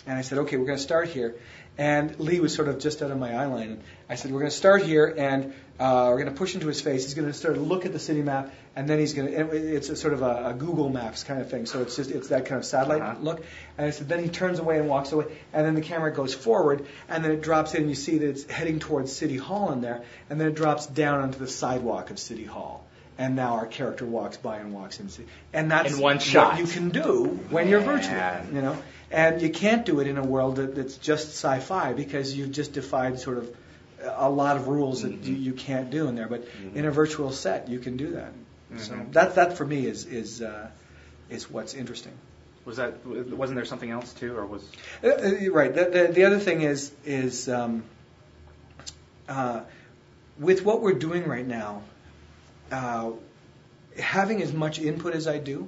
and 0.07 0.17
I 0.17 0.21
said, 0.21 0.37
okay, 0.39 0.55
we're 0.55 0.65
going 0.65 0.77
to 0.77 0.83
start 0.83 1.09
here. 1.09 1.35
And 1.77 2.19
Lee 2.19 2.39
was 2.39 2.53
sort 2.53 2.67
of 2.67 2.79
just 2.79 3.01
out 3.01 3.11
of 3.11 3.17
my 3.17 3.33
eye 3.33 3.45
line. 3.45 3.69
And 3.71 3.83
I 4.09 4.15
said, 4.15 4.31
we're 4.31 4.39
going 4.39 4.51
to 4.51 4.55
start 4.55 4.83
here, 4.83 5.13
and 5.17 5.53
uh, 5.79 6.07
we're 6.09 6.17
going 6.21 6.29
to 6.31 6.37
push 6.37 6.53
into 6.53 6.67
his 6.67 6.79
face. 6.81 7.05
He's 7.05 7.13
going 7.15 7.27
to 7.27 7.33
start 7.33 7.55
to 7.55 7.61
look 7.61 7.85
at 7.85 7.93
the 7.93 7.97
city 7.97 8.21
map, 8.21 8.53
and 8.75 8.87
then 8.89 8.99
he's 8.99 9.13
going 9.13 9.31
to. 9.31 9.75
It's 9.75 9.89
a 9.89 9.95
sort 9.95 10.13
of 10.13 10.21
a, 10.21 10.49
a 10.49 10.53
Google 10.53 10.89
Maps 10.89 11.23
kind 11.23 11.41
of 11.41 11.49
thing. 11.49 11.65
So 11.65 11.81
it's 11.81 11.95
just 11.95 12.11
it's 12.11 12.27
that 12.27 12.45
kind 12.45 12.59
of 12.59 12.65
satellite 12.65 13.01
Uh-huh. 13.01 13.15
look. 13.21 13.43
And 13.77 13.87
I 13.87 13.91
said, 13.91 14.09
then 14.09 14.21
he 14.21 14.29
turns 14.29 14.59
away 14.59 14.77
and 14.79 14.87
walks 14.89 15.11
away, 15.11 15.25
and 15.53 15.65
then 15.65 15.73
the 15.75 15.81
camera 15.81 16.11
goes 16.13 16.33
forward, 16.35 16.85
and 17.09 17.23
then 17.23 17.31
it 17.31 17.41
drops 17.41 17.73
in, 17.73 17.81
and 17.81 17.89
you 17.89 17.95
see 17.95 18.17
that 18.19 18.29
it's 18.29 18.43
heading 18.43 18.79
towards 18.79 19.11
City 19.15 19.37
Hall 19.37 19.71
in 19.71 19.81
there, 19.81 20.03
and 20.29 20.39
then 20.39 20.49
it 20.49 20.55
drops 20.55 20.85
down 20.85 21.21
onto 21.21 21.39
the 21.39 21.47
sidewalk 21.47 22.11
of 22.11 22.19
City 22.19 22.45
Hall. 22.45 22.85
And 23.17 23.35
now 23.35 23.53
our 23.55 23.65
character 23.67 24.05
walks 24.05 24.37
by 24.37 24.57
and 24.57 24.73
walks 24.73 24.99
in, 24.99 25.07
and 25.53 25.71
that's 25.71 25.93
In 25.93 25.99
one 25.99 26.15
what 26.15 26.21
shot. 26.23 26.59
you 26.59 26.65
can 26.65 26.89
do 26.89 27.25
when 27.49 27.67
you're 27.69 27.79
virtual. 27.81 28.15
You 28.53 28.61
know, 28.61 28.77
and 29.11 29.41
you 29.41 29.49
can't 29.49 29.85
do 29.85 29.99
it 29.99 30.07
in 30.07 30.17
a 30.17 30.23
world 30.23 30.55
that, 30.55 30.75
that's 30.75 30.97
just 30.97 31.29
sci-fi 31.29 31.93
because 31.93 32.35
you've 32.35 32.51
just 32.51 32.73
defied 32.73 33.19
sort 33.19 33.37
of 33.37 33.55
a 34.03 34.29
lot 34.29 34.55
of 34.55 34.67
rules 34.67 35.03
that 35.03 35.11
you, 35.23 35.35
you 35.35 35.53
can't 35.53 35.91
do 35.91 36.07
in 36.07 36.15
there. 36.15 36.27
But 36.27 36.47
in 36.73 36.85
a 36.85 36.91
virtual 36.91 37.31
set, 37.31 37.69
you 37.69 37.79
can 37.79 37.97
do 37.97 38.11
that. 38.13 38.33
So 38.77 38.93
Mhm. 38.93 39.13
that 39.13 39.35
that 39.35 39.57
for 39.57 39.65
me 39.65 39.85
is 39.85 40.05
is 40.05 40.41
uh, 40.41 40.69
is 41.29 41.51
what's 41.51 41.73
interesting. 41.73 42.13
Was 42.63 42.77
that 42.77 43.05
wasn't 43.05 43.57
there 43.57 43.65
something 43.65 43.89
else 43.89 44.13
too, 44.13 44.37
or 44.37 44.45
was 44.45 44.63
Uh, 45.03 45.07
uh, 45.09 45.51
right. 45.51 45.73
The, 45.73 45.85
the, 45.85 46.13
the 46.13 46.23
other 46.23 46.39
thing 46.39 46.61
is 46.61 46.91
is 47.05 47.49
um, 47.49 47.83
uh, 49.27 49.61
with 50.39 50.63
what 50.63 50.81
we're 50.81 50.93
doing 50.93 51.27
right 51.27 51.45
now, 51.45 51.81
uh, 52.71 53.11
having 53.99 54.41
as 54.41 54.53
much 54.53 54.79
input 54.79 55.13
as 55.15 55.27
I 55.27 55.37
do 55.37 55.67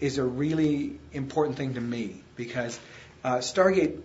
is 0.00 0.18
a 0.18 0.24
really 0.24 0.98
important 1.12 1.56
thing 1.56 1.74
to 1.74 1.80
me 1.80 2.21
because 2.36 2.78
uh, 3.24 3.36
Stargate, 3.36 4.00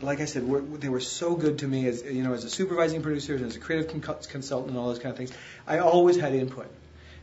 like 0.00 0.20
I 0.20 0.24
said, 0.24 0.46
were, 0.46 0.60
they 0.60 0.88
were 0.88 1.00
so 1.00 1.34
good 1.34 1.58
to 1.58 1.68
me 1.68 1.86
as 1.86 2.02
you 2.02 2.22
know 2.22 2.32
as 2.32 2.44
a 2.44 2.50
supervising 2.50 3.02
producer 3.02 3.34
and 3.34 3.44
as 3.44 3.56
a 3.56 3.60
creative 3.60 4.02
con- 4.02 4.16
consultant 4.28 4.70
and 4.70 4.78
all 4.78 4.88
those 4.88 4.98
kind 4.98 5.10
of 5.10 5.16
things. 5.16 5.32
I 5.66 5.78
always 5.78 6.16
had 6.16 6.34
input. 6.34 6.68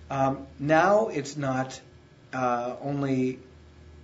Um, 0.09 0.47
now 0.59 1.07
it's 1.07 1.35
not 1.35 1.79
uh, 2.33 2.75
only 2.81 3.39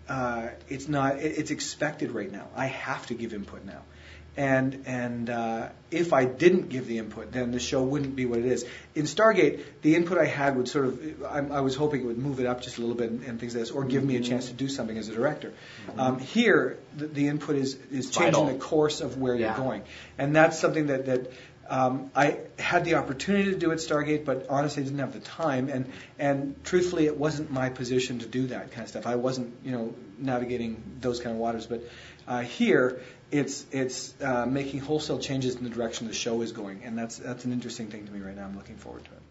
uh, 0.07 0.49
it's 0.69 0.87
not 0.87 1.17
it, 1.17 1.37
it's 1.37 1.51
expected 1.51 2.11
right 2.11 2.31
now. 2.31 2.47
I 2.55 2.67
have 2.67 3.05
to 3.07 3.13
give 3.13 3.33
input 3.33 3.65
now. 3.65 3.81
And 4.35 4.83
and 4.87 5.29
uh, 5.29 5.69
if 5.91 6.11
I 6.11 6.25
didn't 6.25 6.69
give 6.69 6.87
the 6.87 6.97
input, 6.97 7.31
then 7.31 7.51
the 7.51 7.59
show 7.59 7.83
wouldn't 7.83 8.15
be 8.15 8.25
what 8.25 8.39
it 8.39 8.45
is. 8.45 8.65
In 8.95 9.03
Stargate, 9.03 9.63
the 9.83 9.95
input 9.95 10.17
I 10.17 10.25
had 10.25 10.57
would 10.57 10.67
sort 10.67 10.85
of 10.85 11.23
I, 11.23 11.37
I 11.37 11.59
was 11.61 11.75
hoping 11.75 12.01
it 12.01 12.05
would 12.05 12.17
move 12.17 12.39
it 12.39 12.47
up 12.47 12.61
just 12.63 12.79
a 12.79 12.81
little 12.81 12.95
bit 12.95 13.11
and, 13.11 13.23
and 13.23 13.39
things 13.39 13.53
like 13.53 13.61
this, 13.61 13.69
or 13.71 13.83
give 13.83 14.03
me 14.03 14.15
a 14.15 14.21
chance 14.21 14.47
to 14.47 14.53
do 14.53 14.67
something 14.69 14.97
as 14.97 15.07
a 15.07 15.13
director. 15.13 15.53
Um, 15.99 16.17
here, 16.17 16.79
the, 16.97 17.05
the 17.05 17.27
input 17.27 17.57
is 17.57 17.77
is 17.91 18.09
changing 18.09 18.33
Vital. 18.33 18.45
the 18.47 18.55
course 18.55 19.01
of 19.01 19.19
where 19.19 19.35
Yeah. 19.35 19.55
you're 19.55 19.63
going, 19.65 19.83
and 20.17 20.35
that's 20.35 20.57
something 20.59 20.87
that 20.87 21.05
that. 21.05 21.31
Um, 21.69 22.11
I 22.13 22.39
had 22.59 22.83
the 22.83 22.95
opportunity 22.95 23.51
to 23.51 23.57
do 23.57 23.71
at 23.71 23.77
Stargate, 23.77 24.25
but 24.25 24.47
honestly, 24.49 24.83
I 24.83 24.85
didn't 24.85 24.99
have 24.99 25.13
the 25.13 25.21
time. 25.21 25.69
And 25.69 25.89
and 26.19 26.55
truthfully, 26.65 27.05
it 27.05 27.15
wasn't 27.17 27.51
my 27.51 27.69
position 27.69 28.19
to 28.19 28.25
do 28.25 28.47
that 28.47 28.71
kind 28.71 28.83
of 28.83 28.89
stuff. 28.89 29.07
I 29.07 29.15
wasn't, 29.15 29.53
you 29.63 29.71
know, 29.71 29.95
navigating 30.19 30.83
those 30.99 31.21
kind 31.21 31.33
of 31.33 31.39
waters. 31.39 31.65
But 31.65 31.83
uh, 32.27 32.41
here, 32.41 32.99
it's 33.33 33.65
it's 33.71 34.13
uh, 34.21 34.45
making 34.45 34.81
wholesale 34.81 35.17
changes 35.17 35.55
in 35.55 35.63
the 35.63 35.69
direction 35.69 36.07
the 36.07 36.13
show 36.13 36.41
is 36.41 36.51
going, 36.51 36.83
and 36.83 36.97
that's 36.97 37.17
that's 37.17 37.45
an 37.45 37.51
interesting 37.51 37.87
thing 37.87 38.05
to 38.05 38.11
me 38.11 38.19
right 38.19 38.35
now. 38.35 38.45
I'm 38.45 38.55
looking 38.55 38.77
forward 38.77 39.05
to 39.05 39.11
it. 39.11 39.22